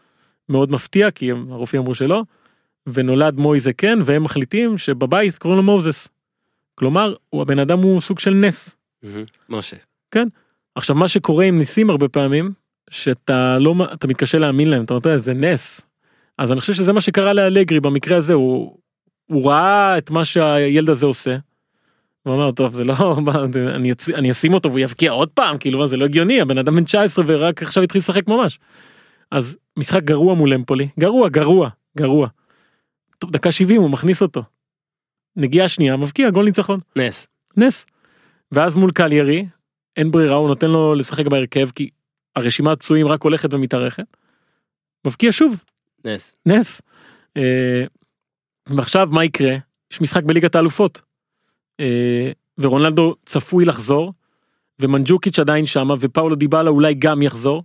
[0.49, 2.22] מאוד מפתיע כי הרופאים אמרו שלא
[2.86, 6.09] ונולד מויזה כן והם מחליטים שבבית קוראים לו מוזס.
[6.74, 8.76] כלומר הוא הבן אדם הוא סוג של נס.
[9.49, 9.76] משה.
[10.74, 12.53] עכשיו מה שקורה עם ניסים הרבה פעמים
[12.91, 15.80] שאתה לא אתה מתקשה להאמין להם אתה אומר זה נס.
[16.39, 18.78] אז אני חושב שזה מה שקרה לאלגרי במקרה הזה הוא
[19.26, 21.37] הוא ראה את מה שהילד הזה עושה.
[22.22, 22.95] הוא אמר טוב זה לא
[23.74, 24.09] אני, אצ...
[24.09, 26.84] אני אשים אותו והוא יבקיע עוד פעם כאילו מה, זה לא הגיוני הבן אדם בן
[26.84, 28.59] 19 ורק עכשיו התחיל לשחק ממש.
[29.30, 31.68] אז משחק גרוע מול אמפולי גרוע גרוע
[31.99, 32.28] גרוע.
[33.18, 34.43] טוב, דקה 70 הוא מכניס אותו.
[35.37, 37.28] נגיעה שנייה מבקיע גול ניצחון נס.
[37.57, 37.87] נס.
[38.53, 39.47] ואז מול קליירי
[39.97, 41.91] אין ברירה הוא נותן לו לשחק בהרכב כי
[42.37, 44.16] הרשימת פצועים רק הולכת ומתארכת.
[45.07, 45.64] מבקיע שוב
[46.05, 46.37] נס.
[46.47, 46.82] נס.
[47.37, 47.84] אה,
[48.66, 49.57] ועכשיו מה יקרה?
[49.93, 51.01] יש משחק בליגת האלופות.
[51.80, 54.12] אה, ורונלדו צפוי לחזור
[54.80, 57.62] ומנג'וקיץ' עדיין שמה ופאולו דיבלה אולי גם יחזור.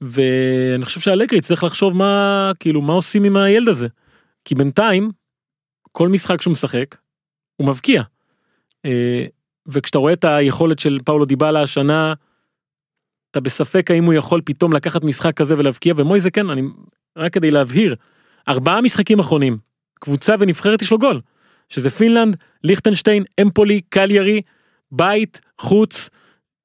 [0.00, 3.88] ואני חושב שאלגרי צריך לחשוב מה כאילו מה עושים עם הילד הזה.
[4.44, 5.10] כי בינתיים
[5.92, 6.96] כל משחק שהוא משחק
[7.56, 8.02] הוא מבקיע.
[8.84, 9.26] אה,
[9.66, 12.14] וכשאתה רואה את היכולת של פאולו דיבלה השנה
[13.34, 16.62] אתה בספק האם הוא יכול פתאום לקחת משחק כזה ולהבקיע ומויזה כן אני
[17.16, 17.94] רק כדי להבהיר
[18.48, 19.58] ארבעה משחקים אחרונים
[20.00, 21.20] קבוצה ונבחרת יש לו גול
[21.68, 24.42] שזה פינלנד ליכטנשטיין אמפולי קליירי
[24.92, 26.10] בית חוץ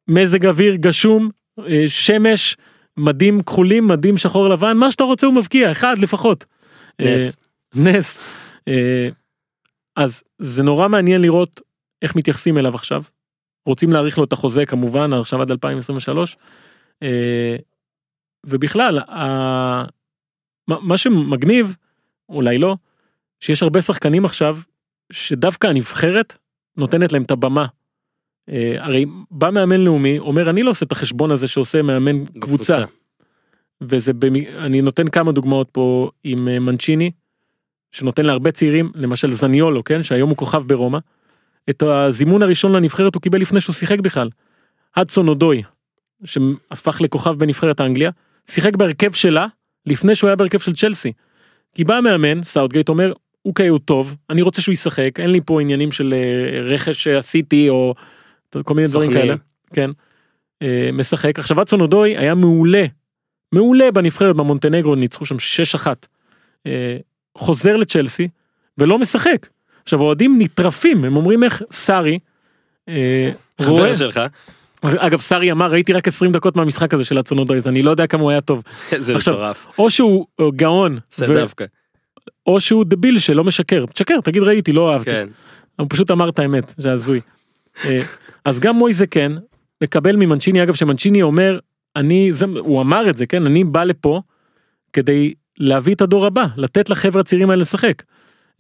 [0.08, 2.58] מזג אוויר גשום אה, שמש
[2.98, 6.46] מדים כחולים מדים שחור לבן מה שאתה רוצה הוא מבקיע אחד לפחות.
[7.00, 7.38] נס.
[7.78, 8.20] אה, נס.
[8.68, 9.10] אה,
[9.96, 11.62] אז זה נורא מעניין לראות
[12.02, 13.04] איך מתייחסים אליו עכשיו.
[13.70, 16.38] רוצים להאריך לו את החוזה כמובן עכשיו עד 2023.
[17.04, 17.56] אה,
[18.46, 19.00] ובכלל
[20.68, 21.76] מה שמגניב
[22.30, 22.76] אולי לא
[23.40, 24.58] שיש הרבה שחקנים עכשיו
[25.12, 26.38] שדווקא הנבחרת
[26.78, 27.66] נותנת להם את הבמה.
[28.50, 32.86] אה, הרי בא מאמן לאומי אומר אני לא עושה את החשבון הזה שעושה מאמן קבוצה.
[33.82, 34.12] וזה.
[34.58, 37.12] אני נותן כמה דוגמאות פה עם אה, מנצ'יני
[37.92, 41.00] שנותן להרבה צעירים למשל זניולו כן שהיום הוא כוכב ברומא.
[41.70, 44.30] את הזימון הראשון לנבחרת הוא קיבל לפני שהוא שיחק בכלל.
[44.96, 45.64] הדסון אודוי
[46.26, 48.12] שהפך לכוכב בנבחרת אנגליה
[48.50, 49.48] שיחק בהרכב שלה
[49.86, 51.12] לפני שהוא היה בהרכב של צ'לסי.
[51.76, 53.14] כי בא המאמן, סאוטגייט אומר,
[53.46, 57.70] אוקיי הוא טוב, אני רוצה שהוא ישחק, אין לי פה עניינים של אה, רכש שעשיתי
[57.70, 57.94] או
[58.64, 59.14] כל מיני דברים.
[59.14, 59.36] כאלה.
[59.74, 59.90] כן.
[60.62, 61.40] אה, משחק.
[61.40, 62.86] עכשיו הדסון אודוי היה מעולה,
[63.52, 65.88] מעולה בנבחרת במונטנגרו, ניצחו שם 6-1.
[66.68, 66.98] אה,
[67.38, 68.28] חוזר לצ'לסי
[68.78, 69.48] ולא משחק.
[69.84, 72.20] עכשיו האוהדים נטרפים, הם אומרים איך סארי,
[72.90, 74.22] אה, חבר שלך,
[74.82, 77.92] אגב סארי אמר ראיתי רק 20 דקות מהמשחק הזה של אצון אודוי, אז אני לא
[77.92, 78.64] יודע כמה הוא היה טוב.
[79.16, 79.68] עכשיו, מטורף.
[79.78, 81.66] או שהוא אה, גאון, זה דווקא.
[82.46, 83.86] או שהוא דביל שלא משקר.
[83.86, 85.10] תשקר, תגיד ראיתי, לא אהבתי.
[85.10, 85.28] כן.
[85.80, 87.22] הוא פשוט אמר את האמת, זה הזוי.
[87.86, 88.00] אה,
[88.46, 89.32] אז גם מויזה כן,
[89.84, 91.60] מקבל ממנצ'יני, אגב שמנצ'יני אומר,
[91.96, 94.22] אני, זה, הוא אמר את זה, כן, אני בא לפה
[94.94, 98.04] כדי להביא את הדור הבא, לתת לחבר'ה הצעירים האלה לשחק.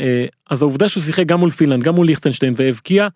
[0.01, 3.07] אה, אז העובדה שהוא שיחק גם מול פינלנד, גם מול ליכטנשטיין והבקיע,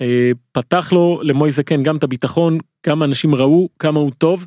[0.00, 4.46] אה, פתח לו למויזה כן גם את הביטחון, גם אנשים ראו כמה הוא טוב.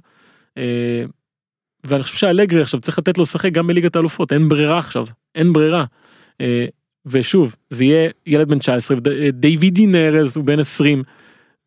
[0.58, 1.04] אה,
[1.84, 5.54] ואני חושב שאלגרי עכשיו צריך לתת לו לשחק גם בליגת האלופות, אין ברירה עכשיו, אין
[5.54, 5.86] ברירה.
[7.06, 11.04] ושוב, זה יהיה ילד בן 19, וד- אה, דיווידי נרז הוא בן 20.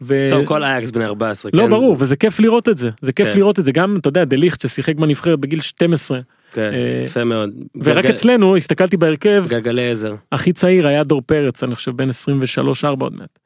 [0.02, 0.26] ו...
[0.30, 1.50] טוב, כל אייקס בני 14.
[1.54, 1.70] לא כן.
[1.70, 3.36] ברור וזה כיף לראות את זה זה כיף כן.
[3.36, 6.20] לראות את זה גם אתה יודע דליכט ששיחק בנבחרת בגיל 12
[6.52, 7.50] כן, אה, יפה מאוד.
[7.76, 10.14] ורק גלגל- אצלנו הסתכלתי בהרכב גלגלי עזר.
[10.32, 13.38] הכי צעיר היה דור פרץ אני חושב בן 23 4 עוד מעט.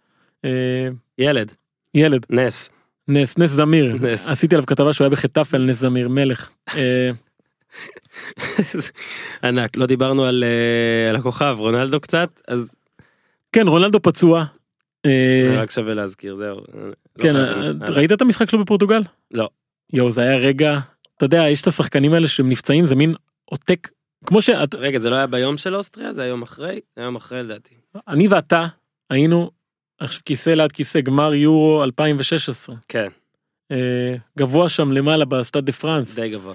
[0.45, 0.51] אה,
[1.19, 1.53] ילד,
[1.95, 2.71] ילד נס.
[3.09, 4.29] נס נס זמיר נס.
[4.29, 6.51] עשיתי עליו כתבה שהוא היה בחטף על נס זמיר מלך.
[6.77, 7.11] אה,
[9.45, 9.77] ענק.
[9.77, 10.45] לא דיברנו על
[11.11, 12.75] על הכוכב, רונלדו קצת, אז
[13.53, 14.45] כן רונלדו פצוע.
[15.59, 16.57] רק שווה להזכיר, זהו.
[16.57, 16.93] לא
[17.23, 17.71] כן, הלאה.
[17.89, 19.03] ראית את המשחק שלו בפורטוגל?
[19.35, 19.49] לא.
[19.93, 20.79] יואו, זה היה רגע,
[21.23, 23.15] אתה יודע, יש את השחקנים האלה שהם נפצעים, זה מין
[23.45, 23.89] עותק,
[24.27, 26.13] כמו שאת, רגע, זה לא היה ביום של אוסטריה?
[26.13, 26.81] זה היום אחרי?
[26.97, 27.75] זה היום אחרי לדעתי.
[28.09, 28.67] אני ואתה
[29.11, 29.51] היינו,
[30.07, 32.77] חושב כיסא ליד כיסא, גמר יורו 2016.
[32.89, 33.09] כן,
[33.73, 36.55] אה, גבוה שם למעלה בסטאד דה פרנס, די גבוה.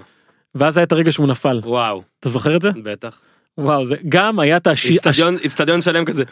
[0.54, 1.60] ואז היה את הרגע שהוא נפל.
[1.64, 2.70] וואו, אתה זוכר את זה?
[2.82, 3.20] בטח.
[3.58, 4.88] וואו, זה גם היה את השי...
[4.88, 4.92] הש...
[4.92, 6.24] איצטדיון- איצטדיון שלם כזה.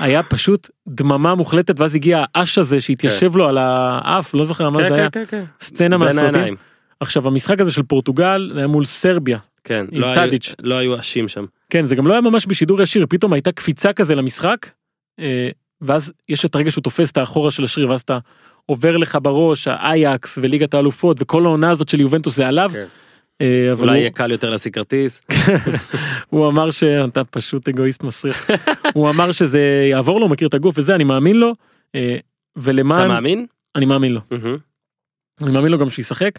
[0.00, 4.78] היה פשוט דממה מוחלטת, ואז הגיע האש הזה שהתיישב לו על האף, לא זוכר מה
[4.78, 5.44] כן, זה כן, היה, כן, כן.
[5.60, 6.56] סצנה מהסרטים.
[7.00, 9.38] עכשיו המשחק הזה של פורטוגל היה מול סרביה.
[9.64, 10.54] כן, עם לא היו- טאדיץ'.
[10.62, 11.44] לא היו אשים שם.
[11.70, 14.66] כן, זה גם לא היה ממש בשידור ישיר, פתאום הייתה קפיצה כזה למשחק,
[15.20, 15.48] אה,
[15.80, 18.18] ואז יש את הרגע שהוא תופס את האחורה של השריר, ואז אתה
[18.66, 22.70] עובר לך בראש, האייקס וליגת האלופות, וכל העונה הזאת של יובנטוס זה עליו.
[22.74, 22.86] כן.
[23.40, 25.22] אה, אולי הוא, יהיה קל יותר להשיג כרטיס.
[26.30, 28.46] הוא אמר שאתה פשוט אגואיסט מסריח.
[28.94, 31.52] הוא אמר שזה יעבור לו, מכיר את הגוף וזה, אני מאמין לו.
[31.94, 32.16] אה,
[32.56, 33.46] ולמען, אתה מאמין?
[33.76, 34.20] אני מאמין לו.
[35.42, 36.38] אני מאמין לו גם שישחק.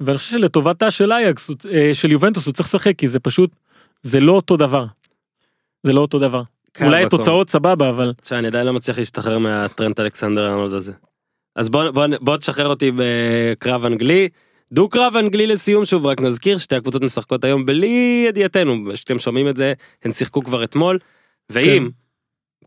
[0.00, 3.50] ואני חושב שלטובתה של אייקס, אה, של יובנטוס הוא צריך לשחק, כי זה פשוט,
[4.02, 4.86] זה לא אותו דבר.
[5.82, 6.42] זה לא אותו דבר.
[6.72, 7.04] קל אולי.
[7.04, 10.92] התוצאות סבבה, אבל שאני עדיין לא מצליח להשתחרר מהטרנט אלכסנדר ארנולד הזה.
[11.56, 14.28] אז בוא, בוא, בוא תשחרר אותי בקרב אנגלי.
[14.72, 19.48] דו קרב אנגלי לסיום שוב רק נזכיר שתי הקבוצות משחקות היום בלי ידיעתנו שאתם שומעים
[19.48, 19.72] את זה
[20.04, 20.98] הן שיחקו כבר אתמול
[21.50, 21.88] ואם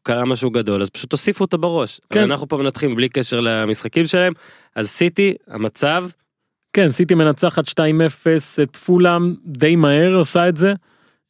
[0.03, 2.01] קרה משהו גדול אז פשוט תוסיפו אותו בראש.
[2.09, 2.19] כן.
[2.19, 4.33] אנחנו פה מנתחים בלי קשר למשחקים שלהם
[4.75, 6.05] אז סיטי המצב
[6.73, 7.71] כן, סיטי מנצחת 2-0
[8.63, 10.73] את פולאם די מהר עושה את זה.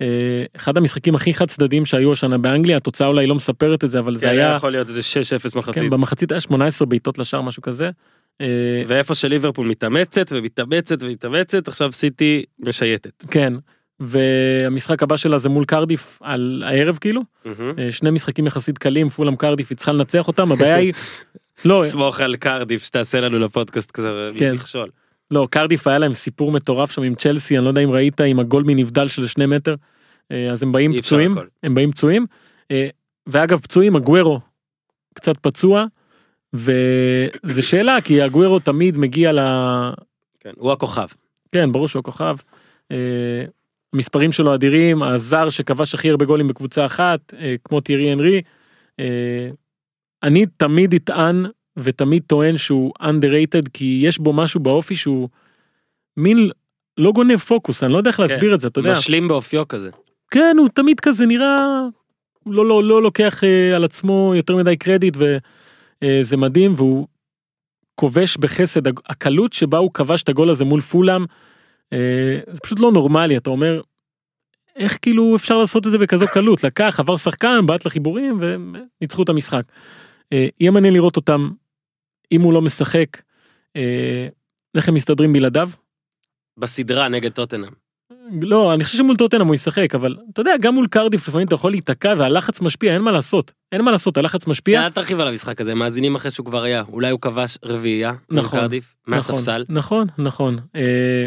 [0.01, 0.07] אה,
[0.55, 4.15] אחד המשחקים הכי חד צדדיים שהיו השנה באנגליה, התוצאה אולי לא מספרת את זה, אבל
[4.15, 5.01] זה כן, היה, יכול להיות איזה
[5.53, 5.83] 6-0 מחצית.
[5.83, 7.89] כן, במחצית היה 18 בעיטות לשער, משהו כזה.
[8.41, 13.23] אה, ואיפה שליברפול מתאמצת ומתאמצת ומתאמצת עכשיו סיטי משייטת.
[13.31, 13.53] כן,
[13.99, 17.21] והמשחק הבא שלה זה מול קרדיף על הערב כאילו.
[17.45, 20.93] אה, שני משחקים יחסית קלים, פולאם קרדיף, היא צריכה לנצח אותם, הבעיה היא,
[21.65, 24.53] לא, סמוך על קרדיף שתעשה לנו לפודקאסט כזה כן.
[24.53, 24.89] מכשול.
[25.33, 28.39] לא, קרדיף היה להם סיפור מטורף שם עם צ'לסי, אני לא יודע אם ראית, עם
[28.39, 29.75] הגול מנבדל של שני מטר,
[30.31, 31.45] אה, אז הם באים פצועים, הכל.
[31.63, 32.25] הם באים פצועים,
[32.71, 32.87] אה,
[33.27, 34.39] ואגב פצועים, הגוורו
[35.13, 35.85] קצת פצוע,
[36.53, 39.39] וזה שאלה, כי הגוורו תמיד מגיע ל...
[40.39, 41.07] כן, הוא הכוכב.
[41.51, 42.35] כן, ברור שהוא הכוכב.
[42.91, 42.97] אה,
[43.93, 47.33] המספרים שלו אדירים, הזר שכבש הכי הרבה גולים בקבוצה אחת,
[47.63, 48.41] כמו טירי הנרי.
[48.99, 49.49] אה,
[50.23, 51.45] אני תמיד אטען
[51.77, 55.29] ותמיד טוען שהוא underrated, כי יש בו משהו באופי שהוא
[56.17, 56.49] מין
[56.97, 58.91] לא גונב פוקוס, אני לא יודע איך להסביר את זה, אתה יודע.
[58.91, 59.89] משלים באופיו כזה.
[60.31, 61.57] כן, הוא תמיד כזה נראה,
[62.45, 67.07] לא, לא, לא לוקח אה, על עצמו יותר מדי קרדיט וזה מדהים והוא
[67.95, 71.25] כובש בחסד, הקלות שבה הוא כבש את הגול הזה מול פולאם,
[71.93, 73.81] אה, זה פשוט לא נורמלי, אתה אומר,
[74.75, 79.29] איך כאילו אפשר לעשות את זה בכזו קלות, לקח, עבר שחקן, בעט לחיבורים וניצחו את
[79.29, 79.63] המשחק.
[80.33, 81.49] אה, יהיה מעניין לראות אותם,
[82.33, 83.07] אם הוא לא משחק,
[83.75, 84.27] אה,
[84.75, 85.69] איך הם מסתדרים בלעדיו.
[86.57, 87.69] בסדרה נגד טוטנאם.
[88.41, 91.55] לא, אני חושב שמול טוטנאם הוא ישחק, אבל אתה יודע, גם מול קרדיף לפעמים אתה
[91.55, 93.53] יכול להיתקע והלחץ משפיע, אין מה לעשות.
[93.71, 94.83] אין מה לעשות, הלחץ משפיע.
[94.85, 96.83] אל תרחיב על המשחק הזה, מאזינים אחרי שהוא כבר היה.
[96.91, 98.13] אולי הוא כבש רביעייה.
[98.29, 99.65] נכון, קרדיף, מהספסל.
[99.69, 100.59] נכון, נכון, נכון.
[100.75, 101.25] אה,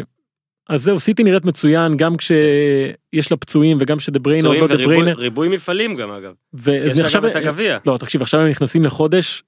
[0.69, 4.75] אז זהו, סיטי נראית מצוין גם כשיש לה פצועים וגם שדה בריינה עוד פצועים לא
[4.77, 5.21] דה וריבוי בריינה.
[5.21, 6.33] ריבוי מפעלים גם אגב.
[6.67, 7.77] יש עכשיו- אגב את הגביע.
[7.87, 9.43] לא, תקשיב, עכשיו הם נכנסים לחודש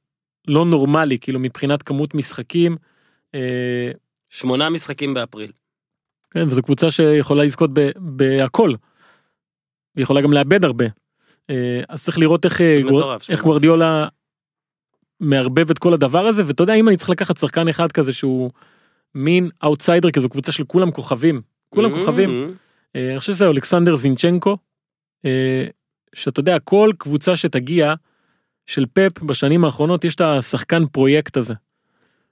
[0.48, 2.78] לא נורמלי, כאילו מבחינת כמות משחקים.
[3.36, 3.92] אה,
[4.30, 5.52] שמונה משחקים באפריל.
[6.32, 8.74] כן, וזו קבוצה שיכולה לזכות ב- בהכל.
[9.96, 10.86] היא יכולה גם לאבד הרבה.
[11.50, 13.42] אה, אז צריך לראות איך, גור- מטורף, איך.
[13.44, 14.08] גוורדיולה
[15.20, 18.52] מערבב את כל הדבר הזה, ואתה יודע, אם אני צריך לקחת שחקן אחד כזה שהוא
[19.16, 21.42] מין אאוטסיידר, כי זו קבוצה של כולם כוכבים.
[21.70, 22.30] כולם כוכבים.
[22.30, 22.96] Mm-hmm.
[22.96, 24.58] אה, אני חושב שזה אלכסנדר זינצ'נקו,
[26.16, 27.94] שאתה יודע, כל קבוצה שתגיע
[28.70, 31.54] של פפ בשנים האחרונות, יש את השחקן פרויקט הזה.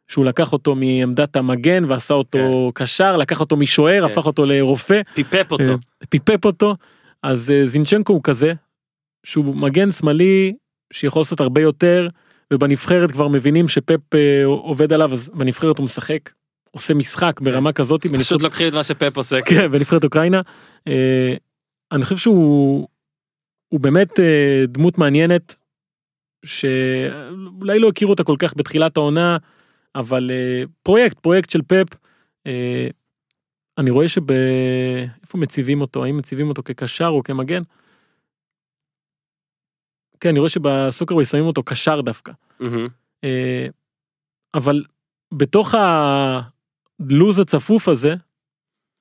[0.08, 4.12] שהוא לקח אותו מעמדת המגן ועשה אותו קשר, לקח אותו משוער, כן.
[4.14, 5.72] הפך אותו לרופא, פיפפ אותו.
[5.72, 5.76] אה,
[6.10, 6.76] פיפפ אותו.
[7.24, 8.54] אז אה, זינצ'נקו הוא כזה,
[9.26, 10.54] שהוא מגן שמאלי
[10.94, 12.08] שיכול לעשות הרבה יותר,
[12.54, 16.30] ובנבחרת כבר מבינים שפפ אה, עובד עליו, אז בנבחרת הוא משחק,
[16.72, 18.02] עושה משחק ברמה כזאת.
[18.02, 19.42] פשוט בנבחרת- לוקחים את מה שפפ עושה.
[19.42, 20.42] כן, בנבחרת אוקראינה.
[21.92, 22.88] אני חושב שהוא
[23.70, 24.20] הוא באמת
[24.68, 25.56] דמות מעניינת,
[26.46, 29.38] שאולי לא הכירו אותה כל כך בתחילת העונה,
[29.96, 31.88] אבל אה, פרויקט, פרויקט של פפ.
[32.48, 32.88] אה,
[33.78, 34.32] אני רואה שב...
[35.22, 36.04] איפה מציבים אותו?
[36.04, 37.62] האם מציבים אותו כקשר או כמגן?
[40.20, 42.32] כן, אני רואה שבסוקרווי שמים אותו קשר דווקא.
[43.24, 43.68] אה,
[44.54, 44.84] אבל
[45.34, 45.76] בתוך
[47.00, 48.16] הלוז הצפוף הזה,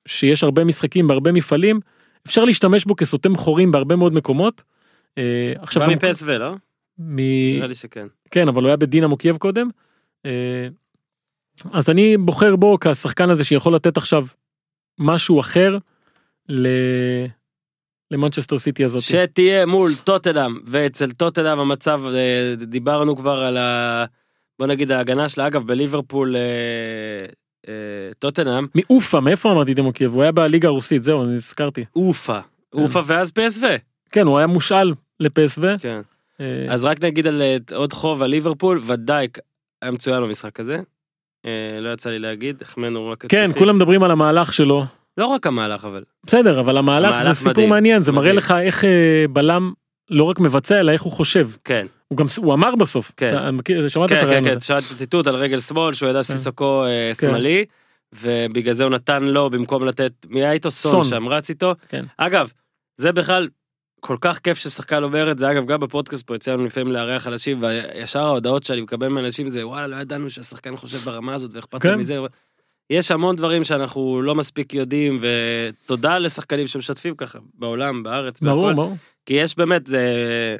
[0.07, 1.79] שיש הרבה משחקים בהרבה מפעלים,
[2.27, 4.63] אפשר להשתמש בו כסותם חורים בהרבה מאוד מקומות.
[5.55, 6.55] עכשיו, בא גם- מפסו, לא?
[6.99, 8.07] מ- נראה לי שכן.
[8.31, 9.69] כן, אבל הוא היה בדינמו קייב קודם.
[10.25, 10.67] אה,
[11.73, 14.25] אז אני בוחר בו כשחקן הזה שיכול לתת עכשיו
[14.99, 15.77] משהו אחר
[16.49, 16.67] ל...
[18.11, 19.01] למנצ'סטר סיטי הזאת.
[19.01, 24.05] שתהיה מול טוטנאם, ואצל טוטנאם המצב, אה, דיברנו כבר על ה...
[24.59, 30.13] בוא נגיד ההגנה שלה, אגב בליברפול אה, טוטנאם, מאופה, מאיפה אמרתי דימו קייב?
[30.13, 31.85] הוא היה בליגה הרוסית, זהו, אני הזכרתי.
[31.95, 32.39] אופה,
[32.73, 33.67] אופה ואז פסו.
[34.11, 35.61] כן, הוא היה מושאל לפסו.
[35.79, 36.01] כן.
[36.41, 39.27] אה, אז רק נגיד על אה, עוד חוב על ליברפול, ודאי
[39.81, 40.79] היה מצוין במשחק הזה.
[41.45, 43.51] אה, לא יצא לי להגיד, החמאנו רק כן.
[43.57, 44.83] כולם מדברים על המהלך שלו.
[45.17, 46.03] לא רק המהלך אבל.
[46.25, 48.33] בסדר, אבל המהלך זה סיפור מדהים, מעניין, זה מראה.
[48.33, 48.83] לך איך
[49.33, 49.73] בלם
[50.09, 51.49] לא רק מבצע, אלא איך הוא חושב.
[51.63, 53.11] כן, הוא גם, הוא אמר בסוף.
[53.17, 53.37] כן.
[53.37, 54.67] אתה מכיר- שמעת את כן, הרעיון כן, הזה?
[54.67, 57.27] כן, את הציטוט על רגל שמאל, שהוא ידע סיסוקו אה, כן.
[57.27, 57.65] שמאלי,
[58.21, 60.71] ובגלל זה הוא נתן לו במקום לתת, מי היה איתו?
[60.71, 61.03] סון.
[61.03, 61.73] שם רץ איתו.
[61.89, 62.05] כן.
[62.17, 62.51] אגב,
[62.97, 63.47] זה בכלל
[63.99, 67.27] כל כך כיף ששחקן אומר את זה, אגב, גם בפודקאסט פה יוצא לנו לפעמים לארח
[67.27, 71.85] אנשים, וישר ההודעות שאני מקבל מאנשים זה, וואלה, לא ידענו שהשחקן חושב ברמה הזאת, ואכפת
[71.85, 71.99] לו כן.
[71.99, 72.19] מזה.
[72.89, 78.73] יש המון דברים שאנחנו לא מספיק יודעים, ותודה לשחקנים שמשתפים ככה, בעולם, בארץ, ברור.
[78.73, 78.95] ברור.
[79.25, 80.01] כי יש באמת, זה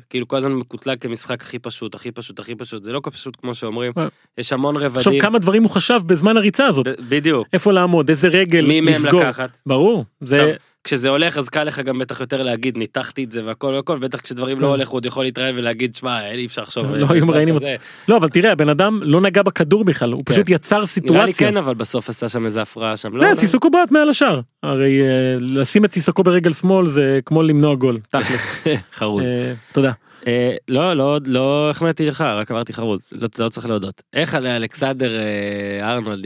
[0.10, 3.54] כאילו כל הזמן מקוטלג כמשחק הכי פשוט, הכי פשוט, הכי פשוט, זה לא פשוט כמו
[3.54, 4.08] שאומרים, אה.
[4.38, 5.22] יש המון עכשיו רבדים.
[5.22, 6.88] כמה דברים הוא חשב בזמן הריצה הזאת.
[7.10, 9.06] בדיוק, איפה לעמוד, איזה רגל מי מהם.
[9.06, 9.58] לקחת.
[9.66, 10.56] ברור, זה עכשיו,
[10.88, 14.22] כשזה הולך אז קל לך גם בטח יותר להגיד ניתחתי את זה והכל והכל, בטח
[14.22, 14.72] כשדברים לא כן.
[14.72, 16.86] הולך הוא עוד יכול להתראיין ולהגיד שמע אי אפשר לחשוב.
[16.86, 17.76] לא היו מראיינים כזה."
[18.08, 20.34] לא אבל תראה הבן אדם לא נגע בכדור בכלל הוא כן.
[20.34, 21.48] פשוט יצר נראה לי סיטואציה.
[21.48, 23.16] כן אבל בסוף עשה שם איזה הפרעה שם.
[23.16, 23.36] לא, לא.
[23.36, 24.42] סיסוקו בעט מעל השאר.
[24.64, 28.00] הרי אה, לשים את סיסוקו ברגל שמאל זה כמו למנוע גול.
[28.10, 28.64] תכלס.
[29.00, 29.28] חרוז.
[29.28, 29.92] אה, תודה.
[30.28, 34.02] אה, לא לא לא החמאתי לך רק אמרתי חרוז לא לא צריך להודות.
[34.14, 36.26] איך על אלכסנדר אה, ארנולד.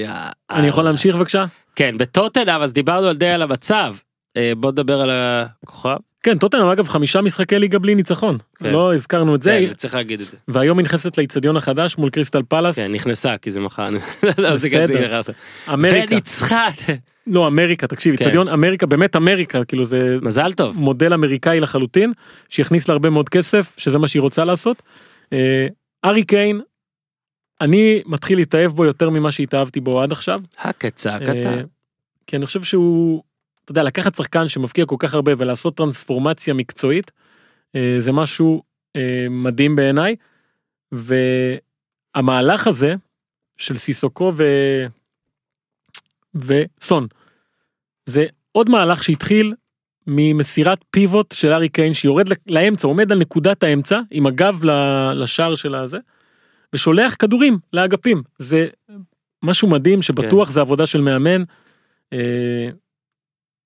[0.49, 1.45] אני יכול להמשיך בבקשה?
[1.75, 3.95] כן בטוטנאם אז דיברנו על די על המצב.
[4.37, 5.97] אה, בוא נדבר על הכוכב.
[6.23, 8.37] כן טוטנאם אגב חמישה משחקי ליגה בלי ניצחון.
[8.55, 8.69] כן.
[8.69, 9.65] לא הזכרנו את זה.
[9.67, 10.37] כן, צריך להגיד את זה.
[10.47, 12.79] והיום היא נכנסת לאיצטדיון החדש מול קריסטל פלאס.
[12.79, 13.89] כן נכנסה כי זה מחר.
[14.37, 14.55] לא.
[15.73, 16.13] אמריקה.
[16.13, 16.67] וניצחה.
[17.27, 18.23] לא אמריקה תקשיב כן.
[18.23, 20.79] איצטדיון אמריקה באמת אמריקה כאילו זה מזל טוב.
[20.79, 22.11] מודל אמריקאי לחלוטין
[22.49, 24.81] שיכניס לה הרבה מאוד כסף שזה מה שהיא רוצה לעשות.
[25.33, 25.67] אה,
[26.05, 26.61] ארי קיין.
[27.61, 30.39] אני מתחיל להתאהב בו יותר ממה שהתאהבתי בו עד עכשיו.
[30.59, 31.31] הכצעקתה.
[31.31, 31.61] אה,
[32.27, 33.23] כי אני חושב שהוא,
[33.71, 37.11] אתה יודע, לקחת שחקן שמבקיע כל כך הרבה ולעשות טרנספורמציה מקצועית,
[37.75, 38.63] אה, זה משהו
[38.95, 40.15] אה, מדהים בעיניי.
[40.91, 42.95] והמהלך הזה
[43.57, 44.43] של סיסוקו ו...
[46.35, 47.07] וסון,
[48.05, 49.53] זה עוד מהלך שהתחיל
[50.07, 54.61] ממסירת פיבוט של ארי קיין שיורד לאמצע, עומד על נקודת האמצע עם הגב
[55.15, 55.97] לשער של הזה,
[56.73, 58.23] ושולח כדורים לאגפים.
[58.37, 58.67] זה
[59.43, 60.53] משהו מדהים שבטוח כן.
[60.53, 61.43] זה עבודה של מאמן.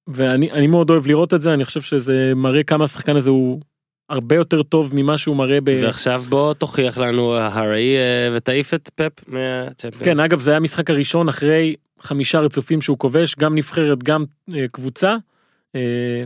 [0.07, 3.61] ואני אני מאוד אוהב לראות את זה, אני חושב שזה מראה כמה השחקן הזה הוא
[4.09, 5.79] הרבה יותר טוב ממה שהוא מראה ב...
[5.81, 10.05] ועכשיו בוא תוכיח לנו הארי אה, ותעיף את פפ מהצ'מפיונס.
[10.05, 14.65] כן, אגב זה היה המשחק הראשון אחרי חמישה רצופים שהוא כובש, גם נבחרת, גם אה,
[14.71, 15.15] קבוצה.
[15.75, 16.23] אה,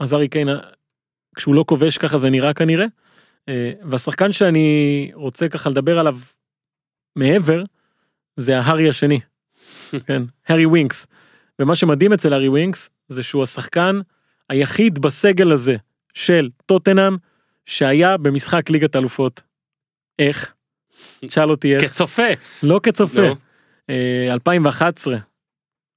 [0.00, 0.48] אז הארי קיין,
[1.36, 2.86] כשהוא לא כובש ככה זה נראה כנראה.
[3.48, 6.18] אה, והשחקן שאני רוצה ככה לדבר עליו
[7.16, 7.62] מעבר,
[8.36, 9.20] זה ההארי השני.
[10.06, 11.06] כן, הארי ווינקס.
[11.60, 14.00] ומה שמדהים אצל הארי ווינקס זה שהוא השחקן
[14.50, 15.76] היחיד בסגל הזה
[16.14, 17.16] של טוטנאם
[17.66, 19.42] שהיה במשחק ליגת אלופות.
[20.18, 20.54] איך?
[21.20, 21.84] תשאל אותי איך.
[21.84, 22.28] כצופה.
[22.62, 23.22] לא כצופה.
[23.90, 25.16] אה, 2011,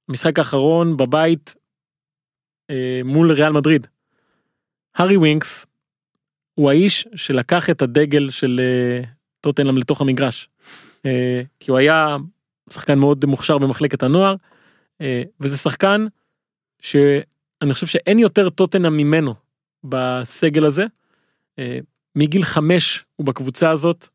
[0.08, 1.54] משחק האחרון בבית
[2.70, 3.86] אה, מול ריאל מדריד.
[4.96, 5.66] הארי ווינקס
[6.54, 9.04] הוא האיש שלקח את הדגל של אה,
[9.40, 10.48] טוטנאם לתוך המגרש.
[11.06, 12.16] אה, כי הוא היה
[12.70, 14.36] שחקן מאוד מוכשר במחלקת הנוער, אה,
[15.40, 16.06] וזה שחקן
[16.80, 19.34] שאני חושב שאין יותר טוטנאם ממנו
[19.84, 20.84] בסגל הזה.
[21.58, 21.78] אה,
[22.16, 24.08] מגיל חמש הוא בקבוצה הזאת,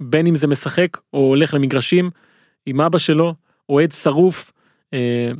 [0.00, 2.10] בין אם זה משחק או הולך למגרשים
[2.66, 3.34] עם אבא שלו,
[3.68, 4.52] אוהד שרוף,
[4.94, 5.30] אה,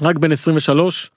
[0.00, 1.10] רק בן 23,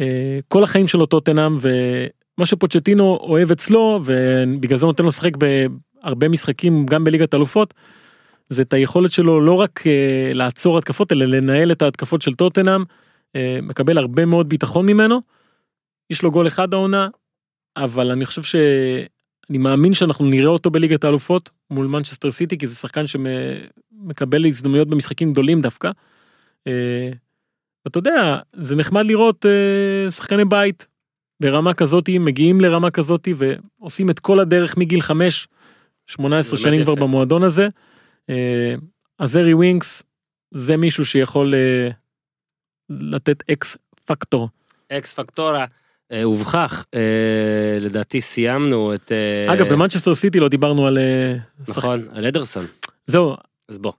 [0.00, 6.28] אה, כל החיים שלו טוטנאם ומה שפוצ'טינו אוהב אצלו ובגלל זה נותן לו לשחק בהרבה
[6.28, 7.74] משחקים גם בליגת אלופות.
[8.50, 12.84] זה את היכולת שלו לא רק אה, לעצור התקפות אלא לנהל את ההתקפות של טוטנאם,
[13.36, 15.20] אה, מקבל הרבה מאוד ביטחון ממנו.
[16.10, 17.08] יש לו גול אחד העונה,
[17.76, 22.74] אבל אני חושב שאני מאמין שאנחנו נראה אותו בליגת האלופות מול מנצ'סטר סיטי כי זה
[22.74, 25.90] שחקן שמקבל הזדמנויות במשחקים גדולים דווקא.
[26.66, 27.10] אה,
[27.86, 30.86] אתה יודע זה נחמד לראות אה, שחקני בית
[31.40, 35.48] ברמה כזאתי מגיעים לרמה כזאתי ועושים את כל הדרך מגיל 5
[36.06, 37.00] 18 באמת שנים כבר יפה.
[37.00, 37.68] במועדון הזה.
[38.30, 38.74] אה,
[39.18, 40.02] אז הארי ווינקס
[40.54, 41.90] זה מישהו שיכול אה,
[42.88, 44.48] לתת X factor.
[44.92, 45.66] X factor.
[46.12, 50.98] ובכך אה, לדעתי סיימנו את אה, אגב במנצ'סטר סיטי לא דיברנו על
[51.68, 52.66] נכון על אדרסון
[53.06, 53.36] זהו
[53.68, 53.92] אז בוא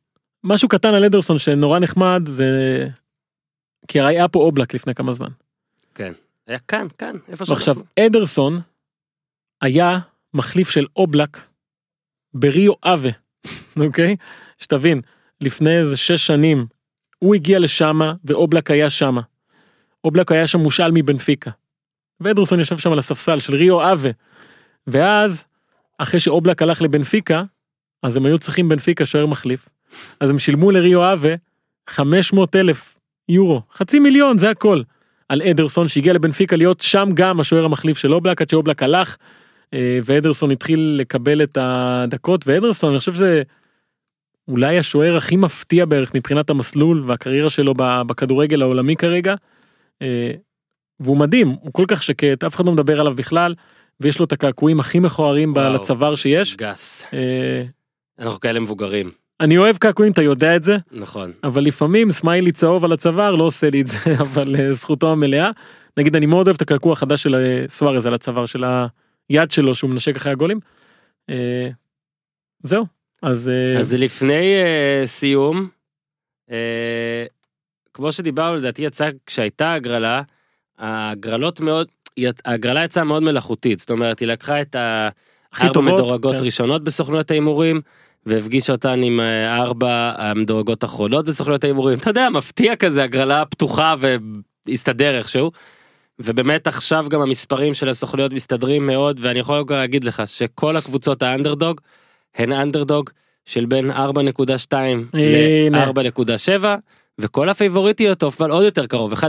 [0.43, 2.45] משהו קטן על אדרסון שנורא נחמד זה
[3.87, 5.29] כי הרי היה פה אובלק לפני כמה זמן
[5.95, 6.13] כן
[6.47, 7.83] היה כאן כאן איפה ועכשיו שאנחנו.
[7.99, 8.57] אדרסון
[9.61, 9.99] היה
[10.33, 11.37] מחליף של אובלק
[12.33, 13.09] בריו אבה
[13.79, 14.15] אוקיי
[14.57, 15.01] שתבין
[15.41, 16.65] לפני איזה שש שנים
[17.19, 19.21] הוא הגיע לשמה ואובלק היה שמה.
[20.03, 21.51] אובלק היה שם מושאל מבנפיקה.
[22.19, 24.09] ואדרסון ישב שם על הספסל של ריו אבה.
[24.87, 25.45] ואז
[25.97, 27.43] אחרי שאובלק הלך לבנפיקה
[28.03, 29.69] אז הם היו צריכים בנפיקה שוער מחליף.
[30.19, 31.29] אז הם שילמו לריו אבה
[31.89, 32.97] 500 אלף
[33.29, 34.81] יורו חצי מיליון זה הכל.
[35.29, 39.17] על אדרסון שהגיע לבנפיקה להיות שם גם השוער המחליף של אובלק עד שאובלק הלך
[39.73, 43.41] אה, ואדרסון התחיל לקבל את הדקות ואדרסון אני חושב שזה
[44.47, 47.73] אולי השוער הכי מפתיע בערך מבחינת המסלול והקריירה שלו
[48.07, 49.35] בכדורגל העולמי כרגע.
[50.01, 50.31] אה,
[50.99, 53.55] והוא מדהים הוא כל כך שקט אף אחד לא מדבר עליו בכלל
[53.99, 55.73] ויש לו את הקעקועים הכי מכוערים וואו.
[55.73, 56.55] לצוואר שיש.
[56.55, 57.63] גס אה,
[58.19, 62.85] אנחנו כאלה מבוגרים אני אוהב קעקועים אתה יודע את זה נכון אבל לפעמים סמיילי צהוב
[62.85, 65.51] על הצוואר לא עושה לי את זה אבל זכותו המלאה.
[65.97, 68.63] נגיד אני מאוד אוהב את הקעקוע החדש של סוארז על הצוואר של
[69.29, 70.59] היד שלו שהוא מנשק אחרי הגולים.
[71.29, 71.69] אה,
[72.63, 72.85] זהו
[73.21, 75.69] אז אה, אז לפני אה, סיום
[76.51, 77.25] אה,
[77.93, 80.21] כמו שדיברנו לדעתי יצא כשהייתה הגרלה
[80.77, 81.87] ההגרלות מאוד
[82.45, 86.43] ההגרלה יצאה מאוד מלאכותית זאת אומרת היא לקחה את הארבע מדורגות כן.
[86.43, 87.81] ראשונות בסוכנויות ההימורים
[88.25, 93.95] והפגישה אותן עם אה, ארבע המדורגות האחרונות בסוכנויות ההימורים אתה יודע מפתיע כזה הגרלה פתוחה
[94.67, 95.51] והסתדר איכשהו.
[96.23, 101.81] ובאמת עכשיו גם המספרים של הסוכנויות מסתדרים מאוד ואני יכול להגיד לך שכל הקבוצות האנדרדוג
[102.35, 103.09] הן אנדרדוג
[103.45, 103.95] של בין 4.2
[105.13, 105.85] הנה.
[105.85, 106.63] ל-4.7
[107.19, 109.23] וכל הפייבוריטיות אבל עוד יותר קרוב 1.2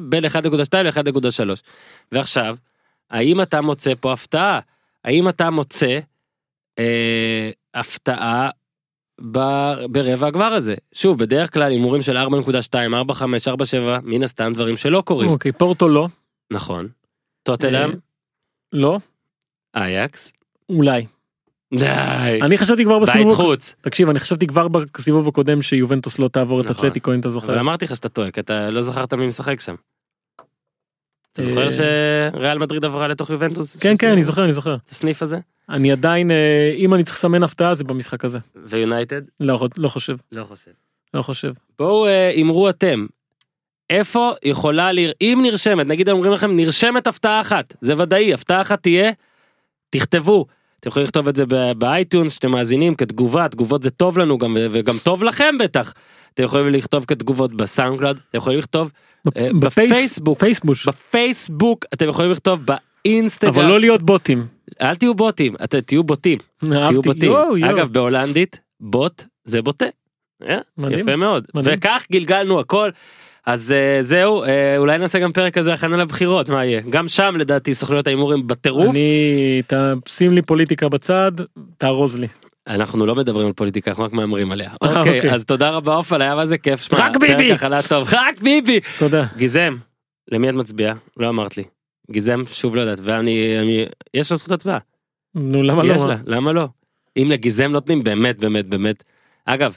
[0.00, 0.28] בין 1.2
[0.82, 1.48] ל-1.3
[2.12, 2.56] ועכשיו
[3.10, 4.60] האם אתה מוצא פה הפתעה?
[5.04, 5.98] האם אתה מוצא
[6.78, 8.50] אה, הפתעה
[9.30, 10.74] ב- ברבע הגמר הזה?
[10.92, 12.24] שוב בדרך כלל הימורים של 4.2
[13.08, 13.14] 4.5
[13.48, 13.54] 4.7
[14.02, 15.30] מן הסתם דברים שלא קורים.
[15.30, 16.08] אוקיי פורטו לא
[16.52, 16.88] נכון.
[17.42, 17.96] טוטלאם, אה,
[18.72, 18.98] לא
[19.74, 20.32] אייקס,
[20.68, 21.06] אולי
[21.78, 23.74] די, אני חשבתי כבר בית בסיבוב חוץ.
[23.80, 26.76] תקשיב אני חשבתי כבר בסיבוב הקודם שיובנטוס לא תעבור את נכון.
[26.76, 27.46] אתלטיקו אם אתה זוכר.
[27.46, 29.74] אבל אמרתי לך שאתה טועה, כי אתה לא זכרת מי משחק שם.
[31.32, 33.76] אתה אה, זוכר שריאל מדריד עברה לתוך יובנטוס?
[33.76, 35.38] כן כן אני זוכר אני זוכר את הסניף הזה?
[35.68, 39.22] אני עדיין אה, אם אני צריך לסמן הפתעה זה במשחק הזה ויונייטד?
[39.40, 40.70] לא לא חושב לא חושב.
[41.14, 41.52] לא חושב.
[41.78, 43.06] בואו הימרו אתם.
[43.98, 45.10] איפה יכולה, לר...
[45.20, 49.10] אם נרשמת, נגיד אומרים לכם נרשמת הפתעה אחת, זה ודאי, הפתעה אחת תהיה,
[49.90, 50.46] תכתבו.
[50.80, 51.44] אתם יכולים לכתוב את זה
[51.78, 55.94] ב iTunes שאתם מאזינים כתגובה, תגובות זה טוב לנו גם, וגם טוב לכם בטח.
[56.34, 58.90] אתם יכולים לכתוב כתגובות בסאונדקלאד, אתם יכולים לכתוב
[59.36, 62.60] אה, בפייס- בפייסבוק, פייסבוש בפייסבוק, אתם יכולים לכתוב
[63.04, 64.46] באינסטגרם, אבל לא להיות בוטים.
[64.80, 66.94] אל תהיו בוטים, אתם תהיו בוטים, תהיו אהבתי.
[67.02, 67.30] בוטים.
[67.30, 67.70] יואו, יואו.
[67.70, 69.86] אגב בהולנדית בוט זה בוטה.
[70.48, 70.98] אה, מדהים.
[70.98, 71.46] יפה מאוד.
[71.64, 72.90] וכך גלגלנו הכל.
[73.46, 77.32] אז אה, זהו אה, אולי נעשה גם פרק כזה הכנה לבחירות מה יהיה גם שם
[77.36, 79.74] לדעתי סוכנויות ההימורים בטירוף אני, ת-
[80.08, 81.32] שים לי פוליטיקה בצד,
[81.78, 82.26] תארוז לי.
[82.66, 84.70] אנחנו לא מדברים על פוליטיקה, אנחנו רק מהמרים עליה.
[84.82, 85.30] אה, אוקיי, אוקיי.
[85.34, 86.82] אז תודה רבה עופר, היה מה זה כיף.
[86.82, 87.52] שמע, רק ביבי!
[88.12, 88.80] רק ביבי!
[88.98, 89.24] תודה.
[89.36, 89.76] גיזם,
[90.32, 90.94] למי את מצביעה?
[91.16, 91.64] לא אמרת לי.
[92.10, 94.78] גיזם, שוב לא יודעת, ואני, אני, יש לה זכות הצבעה.
[95.34, 96.08] נו למה יש לא?
[96.08, 96.68] לה, למה לא?
[97.16, 99.02] אם לגיזם נותנים, באמת, באמת, באמת.
[99.44, 99.76] אגב,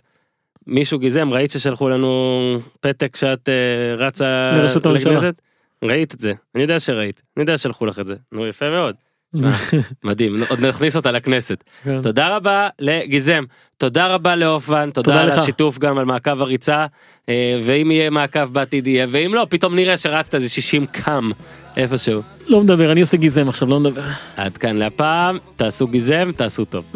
[0.67, 5.13] מישהו גיזם, ראית ששלחו לנו פתק שאת אה, רצה לראשות הממשלה.
[5.13, 5.41] לכנסת?
[5.83, 8.95] ראית את זה, אני יודע שראית, אני יודע ששלחו לך את זה, נו יפה מאוד,
[10.03, 11.63] מדהים, עוד נכניס אותה לכנסת.
[11.83, 12.01] כן.
[12.01, 13.43] תודה רבה לגיזם,
[13.77, 15.37] תודה רבה לאופן, תודה תודה על לך.
[15.37, 16.85] השיתוף גם על מעקב הריצה,
[17.29, 21.29] אה, ואם יהיה מעקב בעתיד יהיה, ואם לא, פתאום נראה שרצת איזה 60 קם
[21.77, 22.21] איפשהו.
[22.47, 24.03] לא מדבר אני עושה גיזם עכשיו לא מדבר.
[24.35, 26.85] עד כאן להפעם, תעשו גיזם, תעשו טוב.